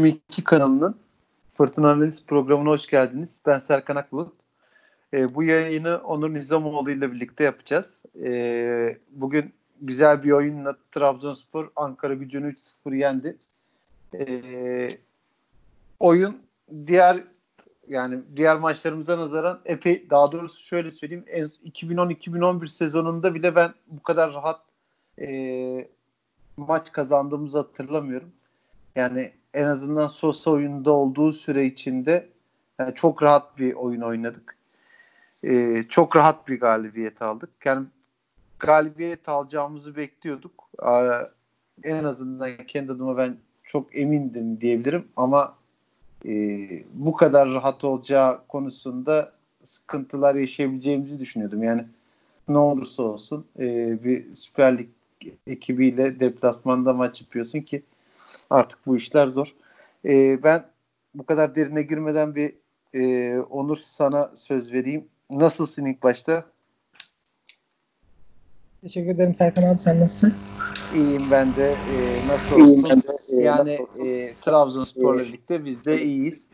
22 0.00 0.44
kanalının 0.44 0.96
Fırtına 1.56 1.90
Analiz 1.90 2.26
programına 2.26 2.68
hoş 2.68 2.86
geldiniz. 2.86 3.40
Ben 3.46 3.58
Serkan 3.58 3.96
Akbulut. 3.96 4.32
E, 5.14 5.34
bu 5.34 5.44
yayını 5.44 5.98
Onur 5.98 6.34
Nizamoğlu 6.34 6.90
ile 6.90 7.12
birlikte 7.12 7.44
yapacağız. 7.44 8.02
E, 8.24 8.98
bugün 9.10 9.54
güzel 9.80 10.22
bir 10.22 10.30
oyunla 10.30 10.76
Trabzonspor 10.92 11.70
Ankara 11.76 12.14
gücünü 12.14 12.52
3-0 12.52 12.96
yendi. 12.96 13.36
E, 14.14 14.88
oyun 16.00 16.36
diğer 16.86 17.24
yani 17.88 18.18
diğer 18.36 18.56
maçlarımıza 18.56 19.18
nazaran 19.18 19.60
epey 19.64 20.10
daha 20.10 20.32
doğrusu 20.32 20.62
şöyle 20.62 20.90
söyleyeyim 20.90 21.24
2010-2011 21.28 22.68
sezonunda 22.68 23.34
bile 23.34 23.54
ben 23.54 23.74
bu 23.86 24.02
kadar 24.02 24.34
rahat 24.34 24.60
e, 25.20 25.88
maç 26.56 26.92
kazandığımızı 26.92 27.58
hatırlamıyorum. 27.58 28.32
Yani 28.96 29.32
en 29.56 29.64
azından 29.64 30.06
Sosa 30.06 30.50
oyunda 30.50 30.90
olduğu 30.90 31.32
süre 31.32 31.66
içinde 31.66 32.28
yani 32.78 32.94
çok 32.94 33.22
rahat 33.22 33.58
bir 33.58 33.74
oyun 33.74 34.00
oynadık. 34.00 34.56
Ee, 35.44 35.84
çok 35.88 36.16
rahat 36.16 36.48
bir 36.48 36.60
galibiyet 36.60 37.22
aldık. 37.22 37.50
Yani 37.64 37.86
galibiyet 38.58 39.28
alacağımızı 39.28 39.96
bekliyorduk. 39.96 40.70
Ee, 40.82 41.10
en 41.82 42.04
azından 42.04 42.56
kendi 42.66 42.92
adıma 42.92 43.16
ben 43.16 43.36
çok 43.64 43.96
emindim 43.96 44.60
diyebilirim 44.60 45.08
ama 45.16 45.54
e, 46.26 46.32
bu 46.92 47.12
kadar 47.12 47.48
rahat 47.48 47.84
olacağı 47.84 48.46
konusunda 48.48 49.32
sıkıntılar 49.64 50.34
yaşayabileceğimizi 50.34 51.18
düşünüyordum. 51.18 51.62
Yani 51.62 51.84
ne 52.48 52.58
olursa 52.58 53.02
olsun 53.02 53.46
e, 53.58 53.64
bir 54.04 54.34
Süper 54.34 54.78
Lig 54.78 54.88
ekibiyle 55.46 56.20
deplasmanda 56.20 56.92
maç 56.92 57.20
yapıyorsun 57.20 57.60
ki 57.60 57.82
artık 58.50 58.86
bu 58.86 58.96
işler 58.96 59.26
zor. 59.26 59.54
E, 60.04 60.42
ben 60.42 60.64
bu 61.14 61.26
kadar 61.26 61.54
derine 61.54 61.82
girmeden 61.82 62.34
bir 62.34 62.54
e, 62.94 63.38
Onur 63.40 63.76
sana 63.76 64.30
söz 64.34 64.72
vereyim. 64.72 65.08
Nasılsın 65.30 65.84
ilk 65.84 66.02
başta? 66.02 66.44
Teşekkür 68.82 69.10
ederim 69.10 69.34
Serkan 69.34 69.62
abi 69.62 69.78
sen 69.78 70.00
nasılsın? 70.00 70.34
İyiyim 70.94 71.30
ben 71.30 71.56
de. 71.56 71.76
E, 71.88 72.28
nasıl 72.28 72.60
olsun? 72.60 72.84
Ben 72.90 73.02
de, 73.02 73.40
e, 73.40 73.44
yani 73.44 73.78
e, 74.06 74.30
Trabzonspor'la 74.44 75.22
birlikte 75.22 75.64
biz 75.64 75.84
de 75.84 76.02
iyiyiz. 76.02 76.48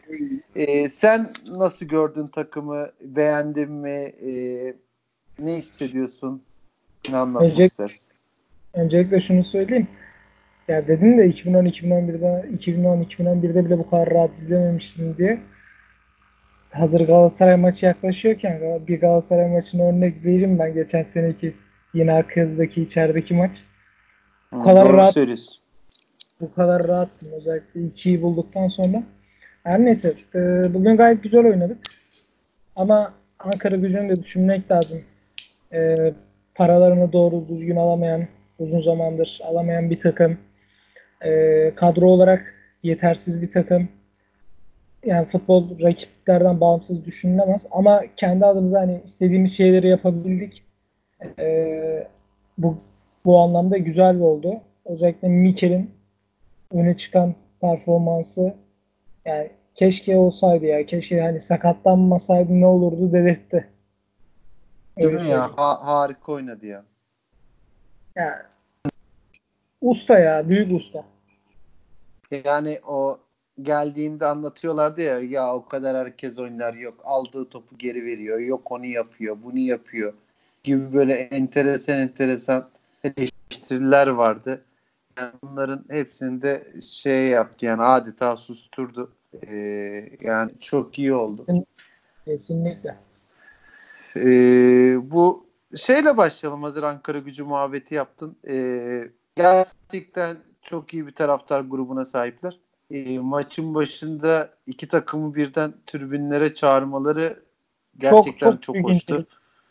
E, 0.57 0.89
sen 0.89 1.31
nasıl 1.47 1.87
gördün 1.87 2.27
takımı? 2.27 2.91
Beğendin 3.01 3.73
mi? 3.73 4.13
E, 4.27 4.33
ne 5.39 5.59
hissediyorsun? 5.59 6.43
Ne 7.11 7.17
anlatmak 7.17 7.53
Önce, 7.53 7.65
istersin? 7.65 8.09
Öncelikle 8.75 9.21
şunu 9.21 9.45
söyleyeyim. 9.45 9.89
Ya 10.73 10.87
dedin 10.87 11.19
de 11.19 11.27
2010-2011'de 11.27 12.57
2010-2011'de 12.57 13.65
bile 13.65 13.79
bu 13.79 13.91
kadar 13.91 14.11
rahat 14.11 14.39
izlememiştim 14.39 15.17
diye. 15.19 15.39
Hazır 16.71 17.01
Galatasaray 17.01 17.57
maçı 17.57 17.87
yaklaşıyorken 17.87 18.61
bir 18.89 19.01
Galatasaray 19.01 19.51
maçını 19.51 19.83
örnek 19.83 20.25
vereyim 20.25 20.59
ben 20.59 20.75
geçen 20.75 21.03
seneki 21.03 21.55
yine 21.95 22.13
Akyaz'daki 22.13 22.83
içerideki 22.83 23.35
maç. 23.35 23.65
Bu 24.53 24.61
Hı, 24.61 24.65
kadar 24.65 24.93
rahat 24.93 25.15
söylüyorsun. 25.15 25.57
Bu 26.41 26.55
kadar 26.55 26.89
rahattım 26.89 27.29
özellikle 27.33 27.81
2'yi 27.81 28.23
bulduktan 28.23 28.69
sonra. 28.69 29.03
Her 29.65 29.85
neyse 29.85 30.15
e, 30.35 30.39
bugün 30.75 30.97
gayet 30.97 31.23
güzel 31.23 31.47
oynadık. 31.47 31.79
Ama 32.77 33.15
Ankara 33.39 33.77
gücünü 33.77 34.09
de 34.09 34.23
düşünmek 34.23 34.71
lazım. 34.71 35.03
E, 35.73 35.97
paralarını 36.55 37.13
doğru 37.13 37.49
düzgün 37.49 37.77
alamayan, 37.77 38.27
uzun 38.59 38.81
zamandır 38.81 39.41
alamayan 39.45 39.91
bir 39.91 40.01
takım 40.01 40.39
e, 41.25 41.73
kadro 41.75 42.07
olarak 42.07 42.55
yetersiz 42.83 43.43
bir 43.43 43.51
takım. 43.51 43.89
Yani 45.05 45.29
futbol 45.29 45.81
rakiplerden 45.81 46.61
bağımsız 46.61 47.05
düşünülemez. 47.05 47.67
Ama 47.71 48.03
kendi 48.17 48.47
adımıza 48.47 48.81
hani 48.81 49.01
istediğimiz 49.05 49.57
şeyleri 49.57 49.89
yapabildik. 49.89 50.63
E, 51.39 52.09
bu 52.59 52.77
bu 53.25 53.39
anlamda 53.39 53.79
güzel 53.79 54.21
oldu. 54.21 54.61
Özellikle 54.85 55.29
Mikel'in 55.29 55.91
öne 56.73 56.97
çıkan 56.97 57.35
performansı 57.61 58.55
yani 59.25 59.51
keşke 59.75 60.17
olsaydı 60.17 60.67
ya. 60.67 60.87
Keşke 60.87 61.21
hani 61.21 61.41
sakatlanmasaydı 61.41 62.61
ne 62.61 62.67
olurdu 62.67 63.13
dedirtti. 63.13 63.69
Değil 64.99 65.13
mi 65.13 65.29
ya? 65.29 65.51
Ha, 65.57 65.87
harika 65.87 66.33
oynadı 66.33 66.67
ya. 66.67 66.85
Ya 68.17 68.47
usta 69.81 70.19
ya. 70.19 70.49
Büyük 70.49 70.73
usta. 70.73 71.05
Yani 72.45 72.81
o 72.87 73.19
geldiğinde 73.63 74.27
anlatıyorlardı 74.27 75.01
ya 75.01 75.19
ya 75.19 75.55
o 75.55 75.65
kadar 75.65 75.97
herkes 75.97 76.39
oynar 76.39 76.75
yok 76.75 76.95
aldığı 77.05 77.49
topu 77.49 77.79
geri 77.79 78.05
veriyor 78.05 78.39
yok 78.39 78.73
onu 78.73 78.87
yapıyor 78.87 79.37
bunu 79.43 79.59
yapıyor 79.59 80.13
gibi 80.65 80.93
böyle 80.93 81.13
enteresan 81.15 81.99
enteresan 81.99 82.69
eleştiriler 83.05 84.07
vardı. 84.07 84.65
Yani 85.19 85.33
bunların 85.43 85.85
hepsini 85.89 86.43
de 86.43 86.73
şey 86.81 87.27
yaptı 87.29 87.67
yani 87.67 87.83
adeta 87.83 88.37
susturdu. 88.37 89.13
Ee, 89.47 90.09
yani 90.21 90.51
çok 90.61 90.99
iyi 90.99 91.15
oldu. 91.15 91.47
Kesinlikle. 92.25 92.97
Ee, 94.17 95.11
bu 95.11 95.47
şeyle 95.77 96.17
başlayalım 96.17 96.63
hazır 96.63 96.83
Ankara 96.83 97.19
gücü 97.19 97.43
muhabbeti 97.43 97.95
yaptın. 97.95 98.37
Ee, 98.49 99.09
gerçekten 99.37 100.37
çok 100.63 100.95
iyi 100.95 101.07
bir 101.07 101.13
taraftar 101.13 101.61
grubuna 101.61 102.05
sahipler. 102.05 102.59
E, 102.91 103.19
maçın 103.19 103.75
başında 103.75 104.51
iki 104.67 104.89
takımı 104.89 105.35
birden 105.35 105.75
tribünlere 105.87 106.55
çağırmaları 106.55 107.43
gerçekten 107.99 108.51
çok, 108.51 108.63
çok, 108.63 108.77
çok 108.77 108.85
hoştu. 108.85 109.27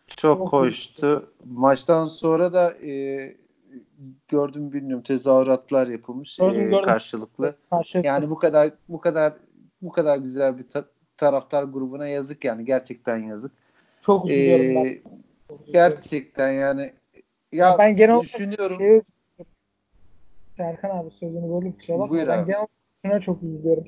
Çok, 0.08 0.38
çok 0.38 0.54
hoştu. 0.54 1.34
Maçtan 1.46 2.06
sonra 2.06 2.54
da 2.54 2.74
e, 2.74 3.18
gördüm 4.28 4.74
bilmiyorum 4.74 5.04
tezahüratlar 5.04 5.88
yapılmış 5.88 6.38
gördüm, 6.38 6.62
e, 6.62 6.70
gördüm. 6.70 6.86
karşılıklı. 6.86 7.56
karşılıklı. 7.70 8.08
Yani 8.08 8.30
bu 8.30 8.36
kadar 8.36 8.72
bu 8.90 9.02
kadar 9.02 9.34
bu 9.82 9.92
kadar 9.92 10.18
güzel 10.18 10.58
bir 10.58 10.70
ta- 10.70 10.90
taraftar 11.18 11.64
grubuna 11.64 12.08
yazık 12.08 12.46
yani 12.46 12.66
gerçekten 12.66 13.18
yazık. 13.18 13.52
Çok 14.02 14.30
üzülüyorum 14.30 14.66
ee, 14.66 15.02
ben. 15.50 15.64
gerçekten 15.74 16.52
yani 16.52 16.94
ya, 17.52 17.68
ya 17.68 17.76
ben 17.80 17.96
genel 17.96 18.20
düşünüyorum. 18.20 18.78
Şey, 18.78 19.02
Serkan 20.62 20.90
abi 20.90 21.12
sözünü 21.12 21.54
bölüp 21.54 21.80
kusura 21.80 22.00
bakma. 22.00 22.10
Buyur 22.10 22.28
ben 22.28 22.38
abi. 22.38 22.52
genel 22.52 22.68
şuna 23.06 23.20
çok 23.20 23.44
üzülüyorum. 23.44 23.88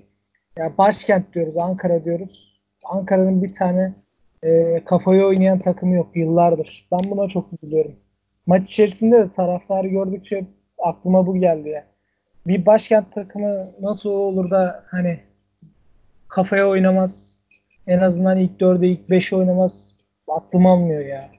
Ya 0.58 0.78
başkent 0.78 1.34
diyoruz, 1.34 1.58
Ankara 1.58 2.06
diyoruz. 2.06 2.62
Ankara'nın 2.84 3.44
bir 3.44 3.56
tane 3.56 3.94
e, 4.44 4.82
kafayı 4.86 5.26
oynayan 5.26 5.60
takımı 5.60 5.96
yok 5.96 6.08
yıllardır. 6.16 6.88
Ben 6.92 7.12
buna 7.12 7.28
çok 7.28 7.48
üzülüyorum. 7.54 7.96
Maç 8.46 8.70
içerisinde 8.70 9.18
de 9.18 9.34
taraftarı 9.36 9.88
gördükçe 9.88 10.46
aklıma 10.78 11.28
bu 11.28 11.36
geldi 11.36 11.70
ya. 11.70 11.86
Bir 12.48 12.66
başkent 12.66 13.14
takımı 13.14 13.72
nasıl 13.82 14.10
olur 14.10 14.52
da 14.52 14.84
hani 14.88 15.20
kafaya 16.28 16.68
oynamaz. 16.68 17.40
En 17.88 18.00
azından 18.00 18.38
ilk 18.38 18.60
dörde 18.60 18.88
ilk 18.88 19.10
beş 19.10 19.34
oynamaz. 19.34 19.96
Aklım 20.28 20.66
almıyor 20.66 21.06
ya. 21.06 21.30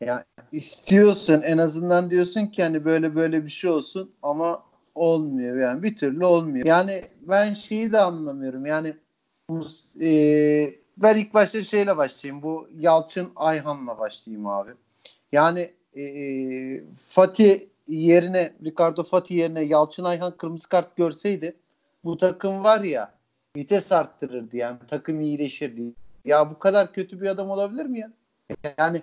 Ya 0.00 0.24
istiyorsun 0.52 1.42
en 1.42 1.58
azından 1.58 2.10
diyorsun 2.10 2.46
ki 2.46 2.62
hani 2.62 2.84
böyle 2.84 3.14
böyle 3.14 3.44
bir 3.44 3.50
şey 3.50 3.70
olsun 3.70 4.14
ama 4.22 4.64
olmuyor 4.94 5.56
yani 5.56 5.82
bir 5.82 5.96
türlü 5.96 6.26
olmuyor. 6.26 6.66
Yani 6.66 7.04
ben 7.22 7.54
şeyi 7.54 7.92
de 7.92 8.00
anlamıyorum 8.00 8.66
yani 8.66 8.96
e, 10.02 10.74
ben 10.96 11.16
ilk 11.16 11.34
başta 11.34 11.64
şeyle 11.64 11.96
başlayayım 11.96 12.42
bu 12.42 12.68
Yalçın 12.78 13.28
Ayhan'la 13.36 13.98
başlayayım 13.98 14.46
abi. 14.46 14.70
Yani 15.32 15.70
e, 15.96 16.04
Fatih 16.98 17.60
yerine 17.88 18.52
Ricardo 18.64 19.02
Fatih 19.02 19.36
yerine 19.36 19.64
Yalçın 19.64 20.04
Ayhan 20.04 20.36
kırmızı 20.36 20.68
kart 20.68 20.96
görseydi 20.96 21.56
bu 22.04 22.16
takım 22.16 22.64
var 22.64 22.80
ya 22.80 23.14
vites 23.56 23.92
arttırırdı 23.92 24.56
yani 24.56 24.78
takım 24.88 25.20
iyileşirdi. 25.20 25.92
Ya 26.24 26.50
bu 26.50 26.58
kadar 26.58 26.92
kötü 26.92 27.20
bir 27.20 27.26
adam 27.26 27.50
olabilir 27.50 27.86
mi 27.86 27.98
ya? 27.98 28.10
Yani 28.78 29.02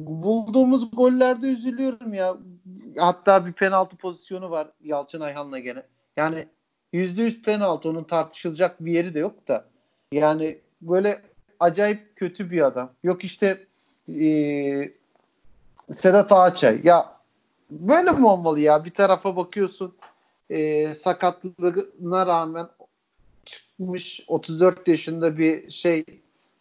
bulduğumuz 0.00 0.90
gollerde 0.90 1.46
üzülüyorum 1.46 2.14
ya. 2.14 2.36
Hatta 2.98 3.46
bir 3.46 3.52
penaltı 3.52 3.96
pozisyonu 3.96 4.50
var 4.50 4.68
Yalçın 4.84 5.20
Ayhan'la 5.20 5.58
gene. 5.58 5.82
Yani 6.16 6.46
yüzde 6.92 7.22
yüz 7.22 7.42
penaltı 7.42 7.88
onun 7.88 8.04
tartışılacak 8.04 8.84
bir 8.84 8.92
yeri 8.92 9.14
de 9.14 9.18
yok 9.18 9.48
da. 9.48 9.64
Yani 10.12 10.58
böyle 10.82 11.22
acayip 11.60 12.16
kötü 12.16 12.50
bir 12.50 12.62
adam. 12.62 12.90
Yok 13.02 13.24
işte 13.24 13.66
e, 14.08 14.30
Sedat 15.94 16.32
Ağaçay. 16.32 16.80
Ya 16.84 17.18
böyle 17.70 18.10
mi 18.10 18.26
olmalı 18.26 18.60
ya? 18.60 18.84
Bir 18.84 18.90
tarafa 18.90 19.36
bakıyorsun 19.36 19.96
e, 20.50 20.94
sakatlığına 20.94 22.26
rağmen 22.26 22.68
çıkmış 23.44 24.24
34 24.28 24.88
yaşında 24.88 25.38
bir 25.38 25.70
şey 25.70 26.04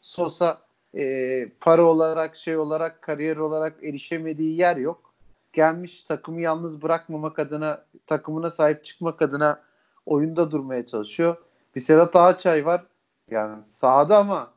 Sosa 0.01 0.66
e, 0.97 1.49
para 1.59 1.83
olarak 1.83 2.35
şey 2.35 2.57
olarak 2.57 3.01
kariyer 3.01 3.37
olarak 3.37 3.83
erişemediği 3.83 4.57
yer 4.57 4.77
yok. 4.77 5.13
Gelmiş 5.53 6.03
takımı 6.03 6.41
yalnız 6.41 6.81
bırakmamak 6.81 7.39
adına 7.39 7.85
takımına 8.07 8.51
sahip 8.51 8.83
çıkmak 8.83 9.21
adına 9.21 9.61
oyunda 10.05 10.51
durmaya 10.51 10.85
çalışıyor. 10.85 11.35
Bir 11.75 11.81
Sedat 11.81 12.15
Ağaçay 12.15 12.65
var. 12.65 12.85
Yani 13.31 13.55
sahada 13.71 14.17
ama 14.17 14.51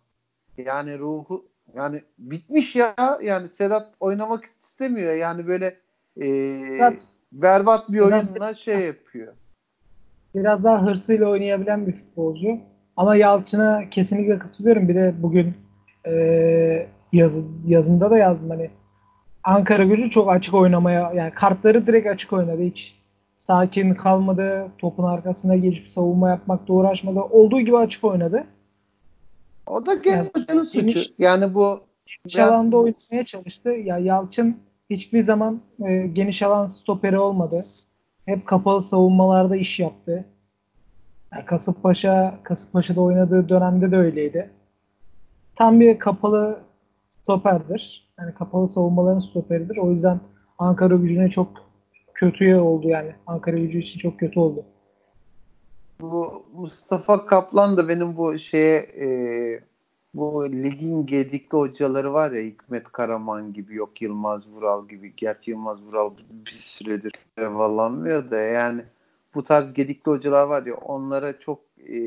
yani 0.56 0.98
ruhu 0.98 1.44
yani 1.74 2.02
bitmiş 2.18 2.76
ya. 2.76 2.94
Yani 3.22 3.48
Sedat 3.48 3.94
oynamak 4.00 4.44
istemiyor. 4.44 5.12
Yani 5.14 5.46
böyle 5.46 5.76
e, 6.20 6.94
berbat 7.32 7.92
bir 7.92 8.00
oyunla 8.00 8.54
şey 8.54 8.86
yapıyor. 8.86 9.34
biraz 10.34 10.64
daha 10.64 10.86
hırsıyla 10.86 11.28
oynayabilen 11.28 11.86
bir 11.86 11.92
futbolcu. 11.92 12.58
Ama 12.96 13.16
Yalçın'a 13.16 13.90
kesinlikle 13.90 14.38
katılıyorum. 14.38 14.88
Bir 14.88 14.94
de 14.94 15.14
bugün 15.18 15.54
e, 16.06 16.86
yazı, 17.12 17.42
yazımda 17.66 18.10
da 18.10 18.18
yazdım 18.18 18.50
hani 18.50 18.70
Ankara 19.44 19.84
gücü 19.84 20.10
çok 20.10 20.30
açık 20.30 20.54
oynamaya 20.54 21.12
yani 21.14 21.30
kartları 21.34 21.86
direkt 21.86 22.06
açık 22.06 22.32
oynadı. 22.32 22.62
Hiç 22.62 23.00
sakin 23.38 23.94
kalmadı. 23.94 24.68
Topun 24.78 25.04
arkasına 25.04 25.56
geçip 25.56 25.88
savunma 25.90 26.28
yapmakta 26.30 26.72
uğraşmadı. 26.72 27.20
Olduğu 27.20 27.60
gibi 27.60 27.76
açık 27.76 28.04
oynadı. 28.04 28.44
O 29.66 29.86
da 29.86 29.94
gene 29.94 30.16
Yani 30.16 30.28
hocanın 30.36 30.62
suçu. 30.62 30.80
geniş- 30.86 31.12
Yani 31.18 31.54
bu 31.54 31.80
Geniş 32.24 32.36
Ben- 32.36 32.48
alanda 32.48 32.76
oynamaya 32.76 33.24
çalıştı. 33.26 33.70
Ya 33.70 33.98
Yalçın 33.98 34.56
hiçbir 34.90 35.22
zaman 35.22 35.60
e, 35.86 36.06
geniş 36.06 36.42
alan 36.42 36.66
stoperi 36.66 37.18
olmadı. 37.18 37.60
Hep 38.26 38.46
kapalı 38.46 38.82
savunmalarda 38.82 39.56
iş 39.56 39.78
yaptı. 39.80 40.24
Yani 41.32 41.44
Kasımpaşa, 41.44 42.34
Kasımpaşa'da 42.42 43.00
oynadığı 43.00 43.48
dönemde 43.48 43.90
de 43.90 43.96
öyleydi. 43.96 44.50
Tam 45.60 45.80
bir 45.80 45.98
kapalı 45.98 46.60
stoperdir. 47.10 48.12
Yani 48.18 48.34
kapalı 48.34 48.68
savunmaların 48.68 49.20
stoperidir. 49.20 49.76
O 49.76 49.90
yüzden 49.90 50.20
Ankara 50.58 50.94
gücüne 50.94 51.30
çok 51.30 51.48
kötüye 52.14 52.60
oldu 52.60 52.88
yani. 52.88 53.14
Ankara 53.26 53.58
gücü 53.58 53.78
için 53.78 53.98
çok 53.98 54.20
kötü 54.20 54.40
oldu. 54.40 54.64
bu 56.00 56.42
Mustafa 56.54 57.26
Kaplan 57.26 57.76
da 57.76 57.88
benim 57.88 58.16
bu 58.16 58.38
şeye 58.38 58.78
e, 58.78 59.08
bu 60.14 60.52
ligin 60.52 61.06
gedikli 61.06 61.56
hocaları 61.56 62.12
var 62.12 62.32
ya 62.32 62.42
Hikmet 62.42 62.84
Karaman 62.84 63.52
gibi 63.52 63.74
yok 63.74 64.02
Yılmaz 64.02 64.48
Vural 64.48 64.88
gibi. 64.88 65.12
Gerçi 65.16 65.50
Yılmaz 65.50 65.82
Vural 65.82 66.10
bir 66.30 66.50
süredir 66.50 67.12
evallanmıyor 67.38 68.30
da 68.30 68.36
yani 68.38 68.82
bu 69.34 69.44
tarz 69.44 69.74
gedikli 69.74 70.10
hocalar 70.10 70.42
var 70.42 70.66
ya 70.66 70.74
onlara 70.74 71.38
çok 71.38 71.60
e, 71.88 72.00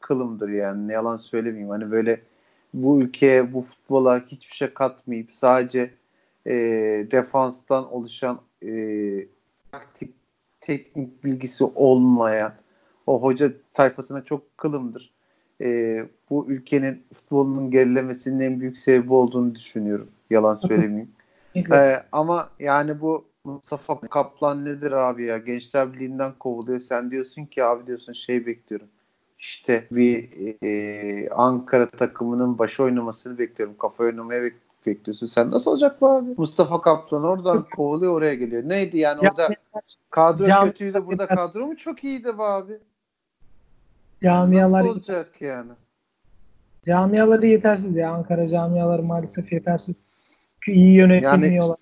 kılımdır 0.00 0.48
yani 0.48 0.88
ne 0.88 0.92
yalan 0.92 1.16
söylemeyeyim. 1.16 1.70
Hani 1.70 1.90
böyle 1.90 2.29
bu 2.74 3.02
ülkeye 3.02 3.52
bu 3.52 3.62
futbola 3.62 4.24
hiçbir 4.26 4.56
şey 4.56 4.74
katmayıp 4.74 5.34
sadece 5.34 5.90
e, 6.46 6.52
defanstan 7.10 7.92
oluşan 7.92 8.40
e, 8.62 8.70
taktik 9.72 10.14
teknik 10.60 11.24
bilgisi 11.24 11.64
olmayan 11.64 12.52
o 13.06 13.22
hoca 13.22 13.52
tayfasına 13.74 14.24
çok 14.24 14.58
kılımdır. 14.58 15.12
Ee, 15.60 16.06
bu 16.30 16.46
ülkenin 16.48 17.02
futbolunun 17.14 17.70
gerilemesinin 17.70 18.40
en 18.40 18.60
büyük 18.60 18.78
sebebi 18.78 19.12
olduğunu 19.12 19.54
düşünüyorum. 19.54 20.08
Yalan 20.30 20.54
söylemeyeyim. 20.54 21.10
Ee, 21.72 22.02
ama 22.12 22.50
yani 22.58 23.00
bu 23.00 23.24
Mustafa 23.44 24.00
Kaplan 24.00 24.64
nedir 24.64 24.92
abi 24.92 25.24
ya? 25.24 25.38
Gençler 25.38 25.92
Birliği'nden 25.92 26.32
kovuluyor. 26.38 26.80
Sen 26.80 27.10
diyorsun 27.10 27.44
ki 27.44 27.64
abi 27.64 27.86
diyorsun 27.86 28.12
şey 28.12 28.46
bekliyorum. 28.46 28.88
İşte 29.40 29.86
bir 29.92 30.28
e, 30.62 31.30
Ankara 31.30 31.90
takımının 31.90 32.58
başı 32.58 32.82
oynamasını 32.82 33.38
bekliyorum. 33.38 33.76
Kafa 33.78 34.04
oynamaya 34.04 34.42
bek- 34.42 34.86
bekliyorsun. 34.86 35.26
Sen 35.26 35.50
nasıl 35.50 35.70
olacak 35.70 36.00
bu 36.00 36.08
abi? 36.08 36.30
Mustafa 36.36 36.80
Kaplan 36.80 37.24
oradan 37.24 37.66
kovuluyor 37.76 38.12
oraya 38.12 38.34
geliyor. 38.34 38.62
Neydi 38.68 38.98
yani 38.98 39.20
orada 39.20 39.48
kadro 40.10 40.46
Cam- 40.46 40.66
kötüydü 40.66 41.06
burada 41.06 41.26
kadro 41.26 41.66
mu 41.66 41.76
çok 41.76 42.04
iyiydi 42.04 42.38
be 42.38 42.42
abi? 42.42 42.78
camialar 44.22 44.80
Nasıl 44.80 44.90
olacak 44.90 45.42
yani? 45.42 45.72
camiaları 46.86 47.46
yetersiz 47.46 47.96
ya. 47.96 48.12
Ankara 48.12 48.48
camiaları 48.48 49.02
maalesef 49.02 49.52
yetersiz. 49.52 50.06
İyi 50.66 50.94
yönetilmiyorlar. 50.94 51.76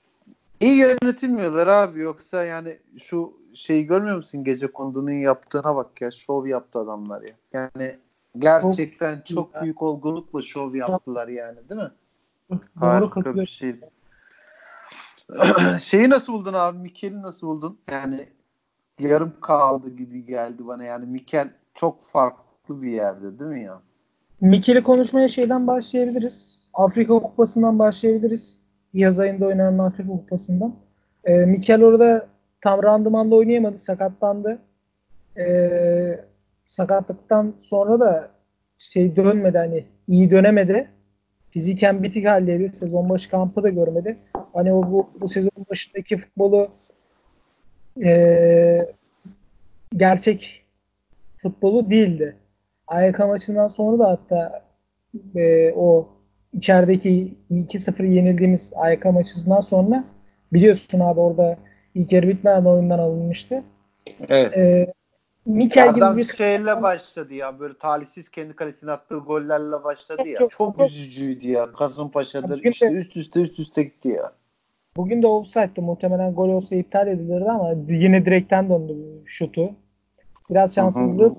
İyi 0.61 0.77
yönetilmiyorlar 0.77 1.67
abi 1.67 2.01
yoksa 2.01 2.45
yani 2.45 2.79
şu 2.99 3.33
şeyi 3.59 3.87
görmüyor 3.87 4.17
musun 4.17 4.45
gece 4.45 4.73
kondunun 4.73 5.11
yaptığına 5.11 5.77
bak 5.77 6.01
ya 6.01 6.11
şov 6.11 6.47
yaptı 6.47 6.79
adamlar 6.79 7.23
ya. 7.23 7.35
Yani 7.53 7.97
gerçekten 8.39 9.21
çok, 9.21 9.55
ya. 9.55 9.63
büyük 9.63 9.83
olgunlukla 9.83 10.43
şov 10.43 10.75
yaptılar 10.75 11.29
yani 11.29 11.69
değil 11.69 11.81
mi? 11.81 11.91
Doğru 12.51 12.61
Harika 12.81 13.07
bir 13.07 13.11
katılıyorum. 13.11 13.47
şey. 13.47 13.77
Şeyi 15.79 16.11
nasıl 16.11 16.33
buldun 16.33 16.53
abi? 16.53 16.79
Mikel'i 16.79 17.23
nasıl 17.23 17.47
buldun? 17.47 17.79
Yani 17.91 18.29
yarım 18.99 19.33
kaldı 19.41 19.91
gibi 19.97 20.27
geldi 20.27 20.67
bana 20.67 20.85
yani 20.85 21.07
Mikel 21.07 21.51
çok 21.75 22.03
farklı 22.03 22.83
bir 22.83 22.93
yerde 22.93 23.41
değil 23.41 23.51
mi 23.51 23.63
ya? 23.63 23.81
Mikel'i 24.41 24.83
konuşmaya 24.83 25.29
şeyden 25.29 25.67
başlayabiliriz. 25.67 26.67
Afrika 26.75 27.15
Kupası'ndan 27.15 27.79
başlayabiliriz. 27.79 28.59
Yaz 28.95 29.19
ayında 29.19 29.47
oynanan 29.47 29.79
Afrika 29.79 30.09
Kupası'ndan. 30.09 30.75
Ee, 31.25 31.37
Mikel 31.37 31.85
orada 31.85 32.29
tam 32.61 32.83
randımanda 32.83 33.35
oynayamadı. 33.35 33.79
Sakatlandı. 33.79 34.59
Ee, 35.39 36.21
sakatlıktan 36.67 37.55
sonra 37.63 38.01
da 38.01 38.31
şey 38.79 39.17
dönmedi 39.17 39.59
hani 39.59 39.85
iyi 40.09 40.31
dönemedi. 40.31 40.89
Fiziken 41.51 42.03
bitik 42.03 42.27
haldeydi. 42.27 42.69
Sezon 42.69 43.09
başı 43.09 43.31
kampı 43.31 43.63
da 43.63 43.69
görmedi. 43.69 44.17
Hani 44.53 44.73
o 44.73 44.91
bu, 44.91 45.11
bu 45.21 45.29
sezon 45.29 45.67
başındaki 45.71 46.17
futbolu 46.17 46.67
ee, 48.05 48.87
gerçek 49.97 50.63
futbolu 51.43 51.91
değildi. 51.91 52.37
AYK 52.87 53.19
maçından 53.19 53.69
sonra 53.69 53.99
da 53.99 54.09
hatta 54.09 54.65
e, 55.37 55.73
o 55.73 56.09
içerideki 56.53 57.35
2-0 57.51 58.07
yenildiğimiz 58.07 58.73
AYK 58.77 59.05
maçından 59.05 59.61
sonra 59.61 60.05
biliyorsun 60.53 61.01
abi 61.01 61.21
orada 61.21 61.59
ilk 61.99 62.13
yarı 62.13 62.29
bitmeden 62.29 62.65
oyundan 62.65 62.99
alınmıştı. 62.99 63.63
Evet. 64.29 64.57
E, 64.57 64.93
Mikel 65.47 65.95
gibi 65.95 66.05
Adam 66.05 66.17
bir 66.17 66.25
şeyle 66.25 66.83
başladı 66.83 67.35
ya 67.35 67.61
böyle 67.61 67.75
talihsiz 67.79 68.29
kendi 68.29 68.57
kalesine 68.57 68.91
attığı 68.91 69.19
gollerle 69.19 69.85
başladı 69.85 70.29
ya. 70.29 70.37
Çok- 70.39 70.51
Çok, 70.51 70.81
üzücüydü 70.81 71.49
ya. 71.49 71.73
Kasımpaşa'dır 71.73 72.51
Bugün 72.51 72.65
de- 72.65 72.69
işte 72.69 72.93
üst 72.93 73.17
üste 73.17 73.41
üst 73.41 73.59
üste 73.59 73.83
gitti 73.83 74.09
ya. 74.09 74.33
bugün 74.97 75.23
de 75.23 75.27
offside'dı. 75.27 75.83
Muhtemelen 75.83 76.35
gol 76.35 76.49
olsa 76.49 76.77
iptal 76.77 77.09
edilirdi 77.09 77.51
ama 77.51 77.71
yine 77.89 78.25
direkten 78.25 78.71
döndü 78.71 78.95
şutu. 79.27 79.71
Biraz 80.51 80.77
hı. 80.77 81.35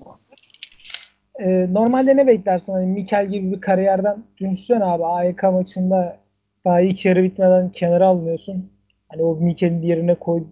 Ee, 1.40 1.68
normalde 1.74 2.18
ne 2.18 2.28
beklersin? 2.28 2.74
Hani 2.74 2.86
Mikel 2.86 3.28
gibi 3.28 3.52
bir 3.52 3.62
kariyerden 3.62 4.24
düşünsene 4.38 4.84
abi 4.86 5.06
AYK 5.06 5.44
maçında 5.52 6.18
daha 6.66 6.82
ilk 6.82 7.06
yarı 7.06 7.24
bitmeden 7.24 7.70
kenara 7.70 8.08
alınıyorsun. 8.08 8.70
Hani 9.10 9.24
o 9.24 9.36
Mikel'in 9.36 9.82
yerine 9.82 10.16
koy, 10.16 10.44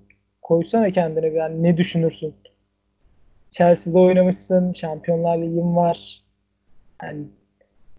koysana 0.48 0.92
kendine 0.92 1.28
yani 1.28 1.64
ne 1.64 1.78
düşünürsün? 1.78 2.34
Chelsea'de 3.52 3.98
oynamışsın, 3.98 4.74
Şampiyonlar 4.74 5.38
Ligi'in 5.38 5.76
var. 5.76 6.22
Yani 7.04 7.24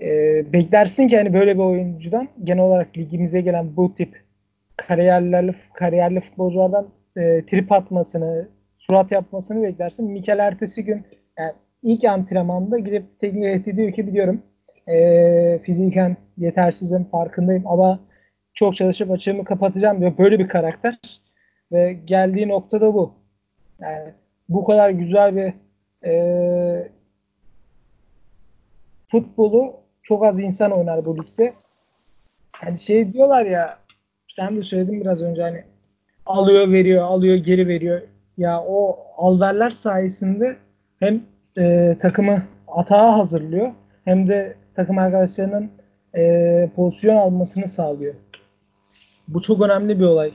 e, 0.01 0.09
beklersin 0.53 1.09
ki 1.09 1.17
hani 1.17 1.35
böyle 1.35 1.55
bir 1.55 1.63
oyuncudan 1.63 2.29
genel 2.45 2.65
olarak 2.65 2.99
ligimize 2.99 3.41
gelen 3.41 3.77
bu 3.77 3.95
tip 3.95 4.23
kariyerlerli 4.77 5.55
kariyerli 5.75 6.21
futbolculardan 6.21 6.89
e, 7.17 7.45
trip 7.51 7.73
atmasını, 7.73 8.49
surat 8.79 9.13
yapmasını 9.13 9.63
beklersin. 9.63 10.11
Mikel 10.11 10.39
ertesi 10.39 10.85
gün 10.85 11.03
yani 11.39 11.53
ilk 11.83 12.05
antrenmanda 12.05 12.79
gidip 12.79 13.21
teknik 13.21 13.45
heyeti 13.45 13.77
diyor 13.77 13.93
ki 13.93 14.07
biliyorum 14.07 14.43
e, 14.87 15.59
fiziken 15.59 16.17
yetersizim 16.37 17.05
farkındayım 17.05 17.67
ama 17.67 18.01
çok 18.55 18.77
çalışıp 18.77 19.11
açığımı 19.11 19.45
kapatacağım 19.45 20.01
diyor. 20.01 20.19
Böyle 20.19 20.39
bir 20.39 20.49
karakter 20.49 20.99
ve 21.73 21.93
geldiği 21.93 22.49
nokta 22.49 22.81
da 22.81 22.95
bu. 22.95 23.13
Yani 23.81 24.13
bu 24.49 24.65
kadar 24.65 24.91
güzel 24.91 25.37
bir 25.37 25.53
e, 26.09 26.89
futbolu 29.09 29.75
çok 30.03 30.25
az 30.25 30.39
insan 30.39 30.73
oynar 30.73 31.05
bu 31.05 31.19
ligde. 31.19 31.55
Yani 32.65 32.79
şey 32.79 33.13
diyorlar 33.13 33.47
ya 33.47 33.79
sen 34.29 34.57
de 34.57 34.63
söyledin 34.63 35.01
biraz 35.01 35.23
önce 35.23 35.43
hani 35.43 35.65
alıyor 36.27 36.73
veriyor 36.73 37.03
alıyor 37.05 37.37
geri 37.37 37.69
veriyor. 37.69 38.03
Ya 38.37 38.63
o 38.63 38.99
alverler 39.17 39.71
sayesinde 39.71 40.57
hem 41.01 41.23
e, 41.59 41.97
takımı 42.01 42.43
atağa 42.69 43.19
hazırlıyor 43.19 43.73
hem 44.05 44.29
de 44.29 44.57
takım 44.75 44.99
arkadaşlarının 44.99 45.71
e, 46.17 46.71
pozisyon 46.77 47.17
almasını 47.17 47.69
sağlıyor. 47.69 48.15
Bu 49.29 49.43
çok 49.43 49.63
önemli 49.63 50.01
bir 50.01 50.05
olay. 50.05 50.33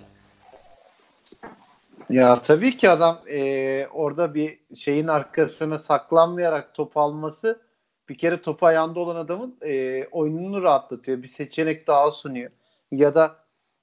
Ya 2.10 2.42
tabii 2.42 2.78
ki 2.78 2.90
adam 2.90 3.20
e, 3.30 3.88
orada 3.88 4.34
bir 4.34 4.60
şeyin 4.76 5.08
arkasına 5.08 5.80
saklanmayarak 5.80 6.74
top 6.74 6.98
alması 6.98 7.62
bir 8.10 8.18
kere 8.18 8.42
topu 8.42 8.66
ayağında 8.66 9.00
olan 9.00 9.16
adamın 9.16 9.58
e, 9.62 10.06
oyununu 10.12 10.64
rahatlatıyor. 10.64 11.22
Bir 11.22 11.28
seçenek 11.28 11.88
daha 11.88 12.12
sunuyor. 12.12 12.52
Ya 12.92 13.16
da 13.16 13.36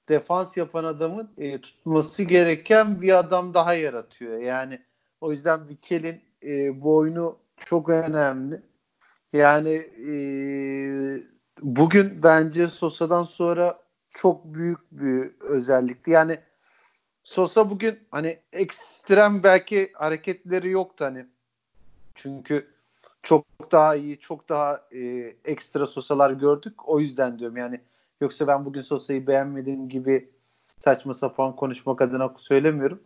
defans 0.09 0.57
yapan 0.57 0.83
adamın 0.83 1.31
e, 1.37 1.61
tutması 1.61 2.23
gereken 2.23 3.01
bir 3.01 3.19
adam 3.19 3.53
daha 3.53 3.73
yaratıyor. 3.73 4.37
Yani 4.37 4.81
o 5.21 5.31
yüzden 5.31 5.59
Mikel'in 5.59 6.21
e, 6.43 6.81
bu 6.81 6.97
oyunu 6.97 7.37
çok 7.57 7.89
önemli. 7.89 8.61
Yani 9.33 9.73
e, 10.09 10.13
bugün 11.61 12.23
bence 12.23 12.67
Sosa'dan 12.67 13.23
sonra 13.23 13.77
çok 14.11 14.45
büyük 14.45 14.79
bir 14.91 15.31
özellikti. 15.39 16.11
Yani 16.11 16.39
Sosa 17.23 17.69
bugün 17.69 17.99
hani 18.11 18.39
ekstrem 18.53 19.43
belki 19.43 19.91
hareketleri 19.93 20.69
yoktu 20.69 21.05
hani. 21.05 21.25
Çünkü 22.15 22.67
çok 23.23 23.45
daha 23.71 23.95
iyi, 23.95 24.19
çok 24.19 24.49
daha 24.49 24.87
e, 24.91 24.99
ekstra 25.45 25.87
Sosa'lar 25.87 26.31
gördük. 26.31 26.89
O 26.89 26.99
yüzden 26.99 27.39
diyorum 27.39 27.57
yani. 27.57 27.81
Yoksa 28.21 28.47
ben 28.47 28.65
bugün 28.65 28.81
Sosa'yı 28.81 29.27
beğenmediğim 29.27 29.89
gibi 29.89 30.29
saçma 30.79 31.13
sapan 31.13 31.55
konuşmak 31.55 32.01
adına 32.01 32.33
söylemiyorum. 32.37 33.03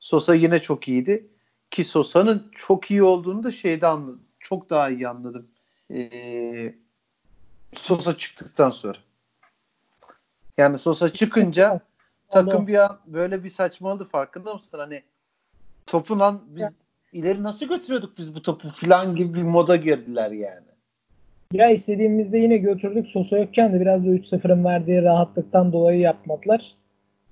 Sosa 0.00 0.34
yine 0.34 0.62
çok 0.62 0.88
iyiydi. 0.88 1.28
Ki 1.70 1.84
Sosa'nın 1.84 2.50
çok 2.52 2.90
iyi 2.90 3.02
olduğunu 3.02 3.42
da 3.42 3.50
şeyde 3.50 3.86
anladım. 3.86 4.22
Çok 4.40 4.70
daha 4.70 4.90
iyi 4.90 5.08
anladım. 5.08 5.48
Ee, 5.90 6.74
Sosa 7.74 8.18
çıktıktan 8.18 8.70
sonra. 8.70 8.98
Yani 10.58 10.78
Sosa 10.78 11.12
çıkınca 11.12 11.80
takım 12.30 12.66
bir 12.66 12.84
an 12.84 12.98
böyle 13.06 13.44
bir 13.44 13.50
saçmaladı 13.50 14.04
farkında 14.04 14.54
mısın? 14.54 14.78
Hani 14.78 15.02
topun 15.86 16.18
an 16.18 16.40
biz 16.48 16.62
ya. 16.62 16.70
ileri 17.12 17.42
nasıl 17.42 17.68
götürüyorduk 17.68 18.18
biz 18.18 18.34
bu 18.34 18.42
topu 18.42 18.70
filan 18.70 19.16
gibi 19.16 19.34
bir 19.34 19.42
moda 19.42 19.76
girdiler 19.76 20.30
yani. 20.30 20.68
Ya 21.52 21.70
istediğimizde 21.70 22.38
yine 22.38 22.56
götürdük. 22.56 23.06
Sosa 23.06 23.38
yokken 23.38 23.72
de 23.72 23.80
biraz 23.80 24.04
da 24.04 24.08
3-0'ın 24.08 24.64
verdiği 24.64 25.02
rahatlıktan 25.02 25.72
dolayı 25.72 26.00
yapmadılar. 26.00 26.74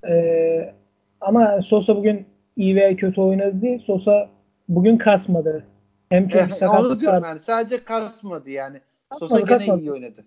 Ee, 0.08 0.74
ama 1.20 1.62
Sosa 1.62 1.96
bugün 1.96 2.26
iyi 2.56 2.76
veya 2.76 2.96
kötü 2.96 3.20
oynadı 3.20 3.62
değil. 3.62 3.78
Sosa 3.78 4.28
bugün 4.68 4.98
kasmadı. 4.98 5.64
Hem 6.10 6.28
çünkü 6.28 6.64
eh, 6.64 6.80
onu 6.80 7.00
diyorum 7.00 7.24
yani 7.24 7.40
sadece 7.40 7.84
kasmadı 7.84 8.50
yani. 8.50 8.80
Kasmadı, 9.08 9.30
Sosa 9.30 9.40
gene 9.40 9.58
kasmadı. 9.58 9.80
iyi 9.80 9.92
oynadı. 9.92 10.24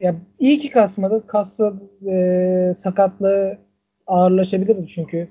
Ya 0.00 0.14
iyi 0.38 0.58
ki 0.58 0.70
kasmadı. 0.70 1.26
Kassa 1.26 1.72
e, 2.06 2.74
sakatlığı 2.78 3.58
ağırlaşabilirdi 4.06 4.88
çünkü. 4.88 5.28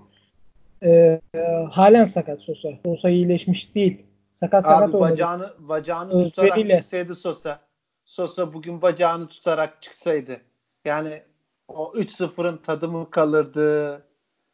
E, 0.82 0.90
e, 1.36 1.40
halen 1.72 2.06
sakat 2.06 2.42
Sosa. 2.42 2.70
Sosa 2.86 3.10
iyileşmiş 3.10 3.76
değil. 3.76 4.06
Sakat 4.34 4.66
sakat 4.66 4.90
Abi 4.90 5.00
bacağını, 5.00 5.50
bacağını 5.60 6.24
tutarak 6.24 6.70
çıksaydı 6.70 7.16
Sosa. 7.16 7.60
Sosa 8.06 8.54
bugün 8.54 8.82
bacağını 8.82 9.28
tutarak 9.28 9.82
çıksaydı. 9.82 10.42
Yani 10.86 11.22
o 11.68 11.92
3-0'ın 11.96 12.58
tadı 12.58 12.88
mı 12.88 13.10
kalırdı? 13.10 14.02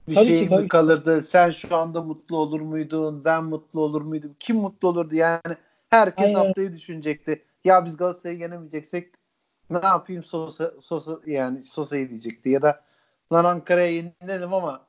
Bir 0.08 0.16
tabii 0.16 0.26
şey 0.26 0.48
ki, 0.48 0.56
mi 0.56 0.68
kalırdı? 0.68 1.22
Sen 1.22 1.52
şu 1.52 1.76
anda 1.76 2.02
mutlu 2.02 2.38
olur 2.38 2.62
muydun? 2.62 3.26
Ben 3.26 3.44
mutlu 3.44 3.82
olur 3.82 4.02
muydum? 4.02 4.36
Kim 4.40 4.58
mutlu 4.58 4.88
olurdu? 4.88 5.16
Yani 5.16 5.56
herkes 5.90 6.26
Aynen. 6.26 6.36
haftayı 6.36 6.74
düşünecekti. 6.74 7.46
Ya 7.64 7.86
biz 7.86 7.98
Galatasaray'ı 7.98 8.40
yenemeyeceksek 8.40 9.14
ne 9.70 9.80
yapayım 9.84 10.24
Sosa, 10.24 10.72
Sosa 10.80 11.20
yani 11.26 11.66
Sosa'yı 11.66 12.10
diyecekti 12.10 12.50
ya 12.50 12.62
da 12.62 12.82
lan 13.34 13.46
Ankara'ya 13.46 13.92
yenilelim 13.92 14.54
ama 14.54 14.88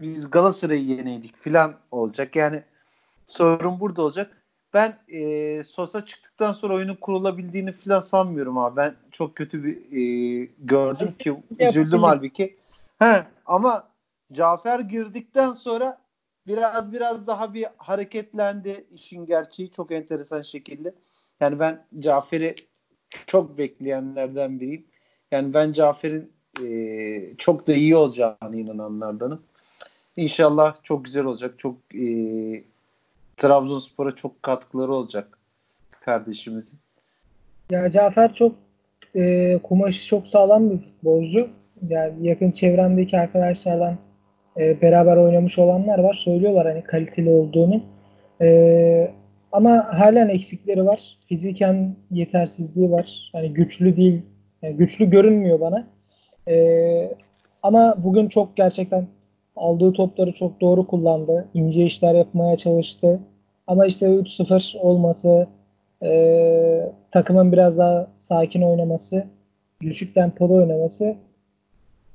biz 0.00 0.30
Galatasaray'ı 0.30 0.84
yeneydik 0.84 1.36
filan 1.36 1.74
olacak. 1.90 2.36
Yani 2.36 2.62
sorun 3.26 3.80
burada 3.80 4.02
olacak. 4.02 4.42
Ben 4.74 4.98
e, 5.08 5.64
Sosa 5.64 6.06
çıktıktan 6.06 6.52
sonra 6.52 6.74
oyunun 6.74 6.94
kurulabildiğini 6.94 7.72
filan 7.72 8.00
sanmıyorum 8.00 8.58
abi. 8.58 8.76
Ben 8.76 8.96
çok 9.12 9.36
kötü 9.36 9.64
bir 9.64 9.76
e, 9.76 10.48
gördüm 10.58 11.12
ki 11.18 11.42
üzüldüm 11.58 12.02
halbuki. 12.02 12.56
He, 12.98 13.26
ama 13.46 13.88
Cafer 14.32 14.80
girdikten 14.80 15.52
sonra 15.52 15.98
biraz 16.46 16.92
biraz 16.92 17.26
daha 17.26 17.54
bir 17.54 17.66
hareketlendi 17.76 18.86
işin 18.90 19.26
gerçeği 19.26 19.70
çok 19.70 19.92
enteresan 19.92 20.42
şekilde. 20.42 20.94
Yani 21.40 21.58
ben 21.58 21.86
Cafer'i 21.98 22.56
çok 23.26 23.58
bekleyenlerden 23.58 24.60
biriyim. 24.60 24.86
Yani 25.30 25.54
ben 25.54 25.72
Cafer'in 25.72 26.33
e, 26.62 27.36
çok 27.38 27.66
da 27.66 27.74
iyi 27.74 27.96
olacağını 27.96 28.56
inananlardanım. 28.56 29.42
İnşallah 30.16 30.76
çok 30.82 31.04
güzel 31.04 31.24
olacak. 31.24 31.54
Çok 31.58 31.76
e, 31.94 32.04
Trabzonspor'a 33.36 34.14
çok 34.16 34.42
katkıları 34.42 34.92
olacak 34.92 35.38
kardeşimizin. 36.00 36.78
Ya 37.70 37.90
Cafer 37.90 38.34
çok 38.34 38.54
e, 39.16 39.58
kumaşı 39.62 40.06
çok 40.06 40.28
sağlam 40.28 40.70
bir 40.70 40.78
futbolcu. 40.78 41.48
Yani 41.88 42.26
yakın 42.26 42.50
çevremdeki 42.50 43.18
arkadaşlardan 43.18 43.98
e, 44.56 44.82
beraber 44.82 45.16
oynamış 45.16 45.58
olanlar 45.58 45.98
var. 45.98 46.14
Söylüyorlar 46.14 46.66
hani 46.66 46.82
kaliteli 46.82 47.30
olduğunu. 47.30 47.82
E, 48.40 49.10
ama 49.52 49.98
halen 49.98 50.28
eksikleri 50.28 50.86
var. 50.86 51.18
Fiziken 51.28 51.96
yetersizliği 52.10 52.90
var. 52.90 53.30
Hani 53.32 53.52
güçlü 53.52 53.96
değil. 53.96 54.22
Yani 54.62 54.76
güçlü 54.76 55.10
görünmüyor 55.10 55.60
bana. 55.60 55.86
E, 56.48 57.14
ama 57.62 57.94
bugün 57.98 58.28
çok 58.28 58.56
gerçekten 58.56 59.06
aldığı 59.56 59.92
topları 59.92 60.32
çok 60.32 60.60
doğru 60.60 60.86
kullandı. 60.86 61.48
İnce 61.54 61.86
işler 61.86 62.14
yapmaya 62.14 62.56
çalıştı. 62.56 63.20
Ama 63.66 63.86
işte 63.86 64.06
3-0 64.06 64.76
olması, 64.80 65.46
e, 66.02 66.92
takımın 67.10 67.52
biraz 67.52 67.78
daha 67.78 68.06
sakin 68.16 68.62
oynaması, 68.62 69.24
düşük 69.80 70.14
tempolu 70.14 70.54
oynaması 70.54 71.16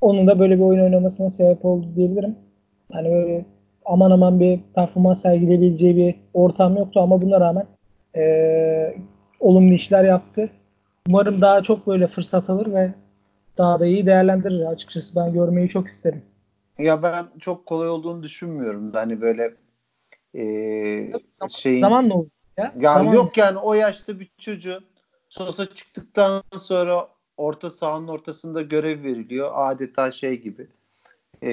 onun 0.02 0.28
da 0.28 0.40
böyle 0.40 0.56
bir 0.56 0.64
oyun 0.64 0.84
oynamasına 0.84 1.30
sebep 1.30 1.66
oldu 1.66 1.88
diyebilirim. 1.96 2.36
Hani 2.92 3.10
böyle 3.10 3.46
aman 3.86 4.12
aman 4.12 4.40
bir 4.40 4.60
performans 4.76 5.22
sergileyebileceği 5.22 5.98
bir 5.98 6.16
ortam 6.34 6.78
yoktu 6.78 7.00
ama 7.00 7.22
buna 7.22 7.40
rağmen 7.40 7.66
e, 8.16 8.96
olumlu 9.40 9.74
işler 9.74 10.04
yaptı. 10.04 10.50
Umarım 11.08 11.42
daha 11.42 11.64
çok 11.64 11.88
böyle 11.88 12.08
fırsat 12.08 12.50
alır 12.50 12.74
ve 12.74 12.92
daha 13.60 13.80
da 13.80 13.86
iyi 13.86 14.06
değerlendirir 14.06 14.66
açıkçası. 14.66 15.16
Ben 15.16 15.34
görmeyi 15.34 15.70
çok 15.70 15.88
isterim. 15.88 16.22
Ya 16.78 17.04
ben 17.04 17.26
çok 17.40 17.66
kolay 17.66 17.90
olduğunu 17.90 18.24
düşünmüyorum. 18.24 18.94
Hani 18.94 19.22
böyle 19.22 19.54
e, 20.36 21.12
zaman, 21.12 21.48
şeyin... 21.48 21.82
Zamanla 21.82 22.14
olur 22.14 22.30
ya. 22.58 22.74
Ya 22.80 22.94
zaman 22.94 23.14
yok 23.14 23.38
yani 23.38 23.58
o 23.58 23.74
yaşta 23.74 24.20
bir 24.20 24.32
çocuğu 24.38 24.80
Sosa 25.30 25.66
çıktıktan 25.66 26.44
sonra 26.58 27.08
orta 27.38 27.70
sahanın 27.70 28.08
ortasında 28.08 28.62
görev 28.62 29.04
veriliyor. 29.04 29.52
Adeta 29.54 30.12
şey 30.12 30.42
gibi. 30.42 30.68
E, 31.44 31.52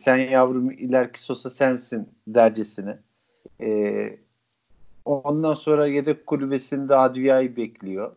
sen 0.00 0.16
yavrum 0.16 0.70
ileriki 0.70 1.22
Sosa 1.22 1.50
sensin 1.50 2.08
dercesine. 2.26 2.98
E, 3.60 4.18
ondan 5.04 5.54
sonra 5.54 5.86
yedek 5.86 6.26
kulübesinde 6.26 6.96
Adviya'yı 6.96 7.56
bekliyor. 7.56 8.12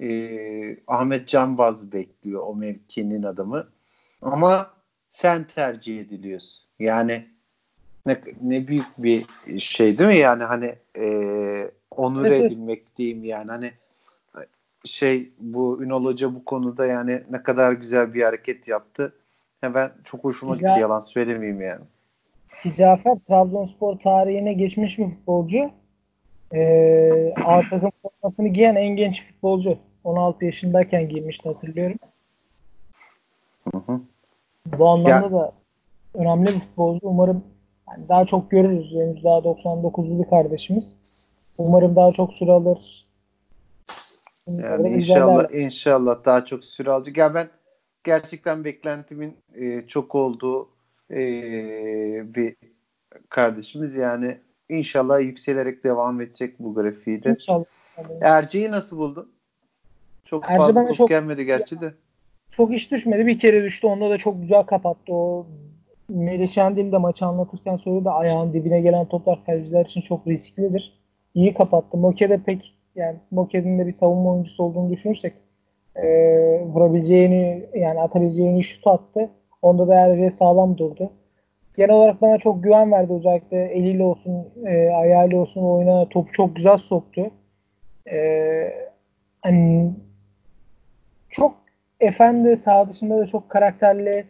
E, 0.00 0.76
Ahmet 0.86 1.28
Canbaz 1.28 1.92
bekliyor 1.92 2.42
o 2.46 2.54
mevkinin 2.54 3.22
adamı. 3.22 3.68
Ama 4.22 4.70
sen 5.10 5.44
tercih 5.54 6.00
ediliyorsun. 6.00 6.64
Yani 6.78 7.26
ne, 8.06 8.20
ne 8.42 8.68
büyük 8.68 8.86
bir 8.98 9.26
şey 9.58 9.98
değil 9.98 10.10
mi 10.10 10.16
yani 10.16 10.44
hani 10.44 10.74
e, 10.96 11.70
onur 11.90 12.24
evet. 12.24 12.42
edilmek 12.42 12.96
diyeyim 12.96 13.24
yani 13.24 13.50
hani 13.50 13.72
şey 14.84 15.30
bu 15.38 15.82
Ünal 15.82 16.04
Hoca 16.04 16.34
bu 16.34 16.44
konuda 16.44 16.86
yani 16.86 17.22
ne 17.30 17.42
kadar 17.42 17.72
güzel 17.72 18.14
bir 18.14 18.22
hareket 18.22 18.68
yaptı. 18.68 19.14
Ya 19.62 19.74
ben 19.74 19.90
çok 20.04 20.24
hoşuma 20.24 20.54
Güzel. 20.54 20.68
gitti 20.68 20.80
yalan 20.80 21.00
söylemeyeyim 21.00 21.60
yani. 21.60 21.84
Cafer 22.76 23.16
Trabzonspor 23.28 23.98
tarihine 23.98 24.52
geçmiş 24.52 24.98
bir 24.98 25.10
futbolcu. 25.10 25.70
Ee, 26.54 27.34
A 27.44 27.60
takım 27.70 27.90
formasını 28.02 28.48
giyen 28.48 28.74
en 28.74 28.96
genç 28.96 29.22
futbolcu. 29.26 29.78
16 30.04 30.44
yaşındayken 30.44 31.08
giymişti 31.08 31.48
hatırlıyorum. 31.48 31.96
Hı 33.72 33.78
hı. 33.78 34.00
Bu 34.66 34.88
anlamda 34.88 35.26
ya. 35.26 35.32
da 35.32 35.52
önemli 36.14 36.46
bir 36.46 36.60
futbolcu. 36.60 37.00
Umarım 37.02 37.44
yani 37.90 38.08
daha 38.08 38.26
çok 38.26 38.50
görürüz. 38.50 38.94
Henüz 38.94 39.24
daha 39.24 39.38
99'lu 39.38 40.24
bir 40.24 40.30
kardeşimiz. 40.30 40.96
Umarım 41.58 41.96
daha 41.96 42.12
çok 42.12 42.32
süre 42.32 42.52
alır. 42.52 43.06
Yani 44.48 44.88
inşallah 44.88 45.54
inşallah 45.54 46.24
daha 46.24 46.44
çok 46.44 46.64
süre 46.64 46.90
alacak. 46.90 47.16
Ya 47.16 47.34
ben 47.34 47.48
gerçekten 48.04 48.64
beklentimin 48.64 49.36
e, 49.54 49.86
çok 49.86 50.14
olduğu 50.14 50.68
e, 51.10 51.16
bir 52.34 52.56
kardeşimiz. 53.28 53.96
Yani 53.96 54.38
inşallah 54.68 55.20
yükselerek 55.20 55.84
devam 55.84 56.20
edecek 56.20 56.58
bu 56.58 56.74
grafiği 56.74 57.24
de. 57.24 57.30
İnşallah. 57.30 57.64
Erce'yi 58.20 58.70
nasıl 58.70 58.98
buldun? 58.98 59.32
Çok 60.24 60.44
Erce 60.44 60.56
fazla 60.58 60.86
top 60.86 60.96
çok, 60.96 61.08
gelmedi 61.08 61.44
gerçi 61.44 61.80
de. 61.80 61.94
Çok 62.50 62.74
iş 62.74 62.90
düşmedi. 62.90 63.26
Bir 63.26 63.38
kere 63.38 63.62
düştü. 63.62 63.86
Onda 63.86 64.10
da 64.10 64.18
çok 64.18 64.40
güzel 64.40 64.62
kapattı. 64.62 65.12
O 65.12 65.46
Melih 66.08 66.48
Şendil 66.48 66.92
de 66.92 66.98
maçı 66.98 67.26
anlatırken 67.26 67.76
söyledi 67.76 68.10
ayağın 68.10 68.52
dibine 68.52 68.80
gelen 68.80 69.06
toplar 69.08 69.44
kaleciler 69.46 69.84
için 69.84 70.00
çok 70.00 70.26
risklidir. 70.26 71.00
İyi 71.34 71.54
kapattı. 71.54 71.96
Moke 71.96 72.30
de 72.30 72.38
pek 72.38 72.74
yani 72.94 73.16
Moke'nin 73.30 73.78
de 73.78 73.86
bir 73.86 73.92
savunma 73.92 74.32
oyuncusu 74.32 74.62
olduğunu 74.62 74.90
düşünürsek 74.90 75.34
e, 75.96 76.06
vurabileceğini 76.60 77.66
yani 77.74 78.00
atabileceğini 78.00 78.64
şut 78.64 78.86
attı. 78.86 79.30
Onda 79.62 79.88
da 79.88 79.94
Erce 79.94 80.30
sağlam 80.30 80.78
durdu. 80.78 81.10
Genel 81.76 81.94
olarak 81.94 82.22
bana 82.22 82.38
çok 82.38 82.64
güven 82.64 82.92
verdi 82.92 83.12
özellikle 83.12 83.64
eliyle 83.64 84.02
olsun 84.02 84.48
e, 84.64 84.88
ayağıyla 84.88 85.38
olsun 85.38 85.62
oyuna 85.62 86.08
topu 86.08 86.32
çok 86.32 86.56
güzel 86.56 86.76
soktu. 86.76 87.30
E, 88.10 88.88
hani 89.42 89.92
çok 91.30 91.54
efendi 92.00 92.56
sağ 92.56 92.88
dışında 92.88 93.18
da 93.18 93.26
çok 93.26 93.50
karakterli 93.50 94.26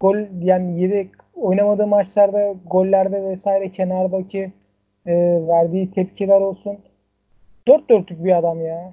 gol 0.00 0.16
yani 0.40 0.80
yedi 0.80 1.10
oynamadığı 1.34 1.86
maçlarda 1.86 2.54
gollerde 2.66 3.22
vesaire 3.22 3.72
kenardaki 3.72 4.52
e, 5.06 5.14
verdiği 5.48 5.90
tepkiler 5.90 6.40
olsun. 6.40 6.78
Dört 7.68 7.90
dörtlük 7.90 8.24
bir 8.24 8.38
adam 8.38 8.60
ya. 8.60 8.92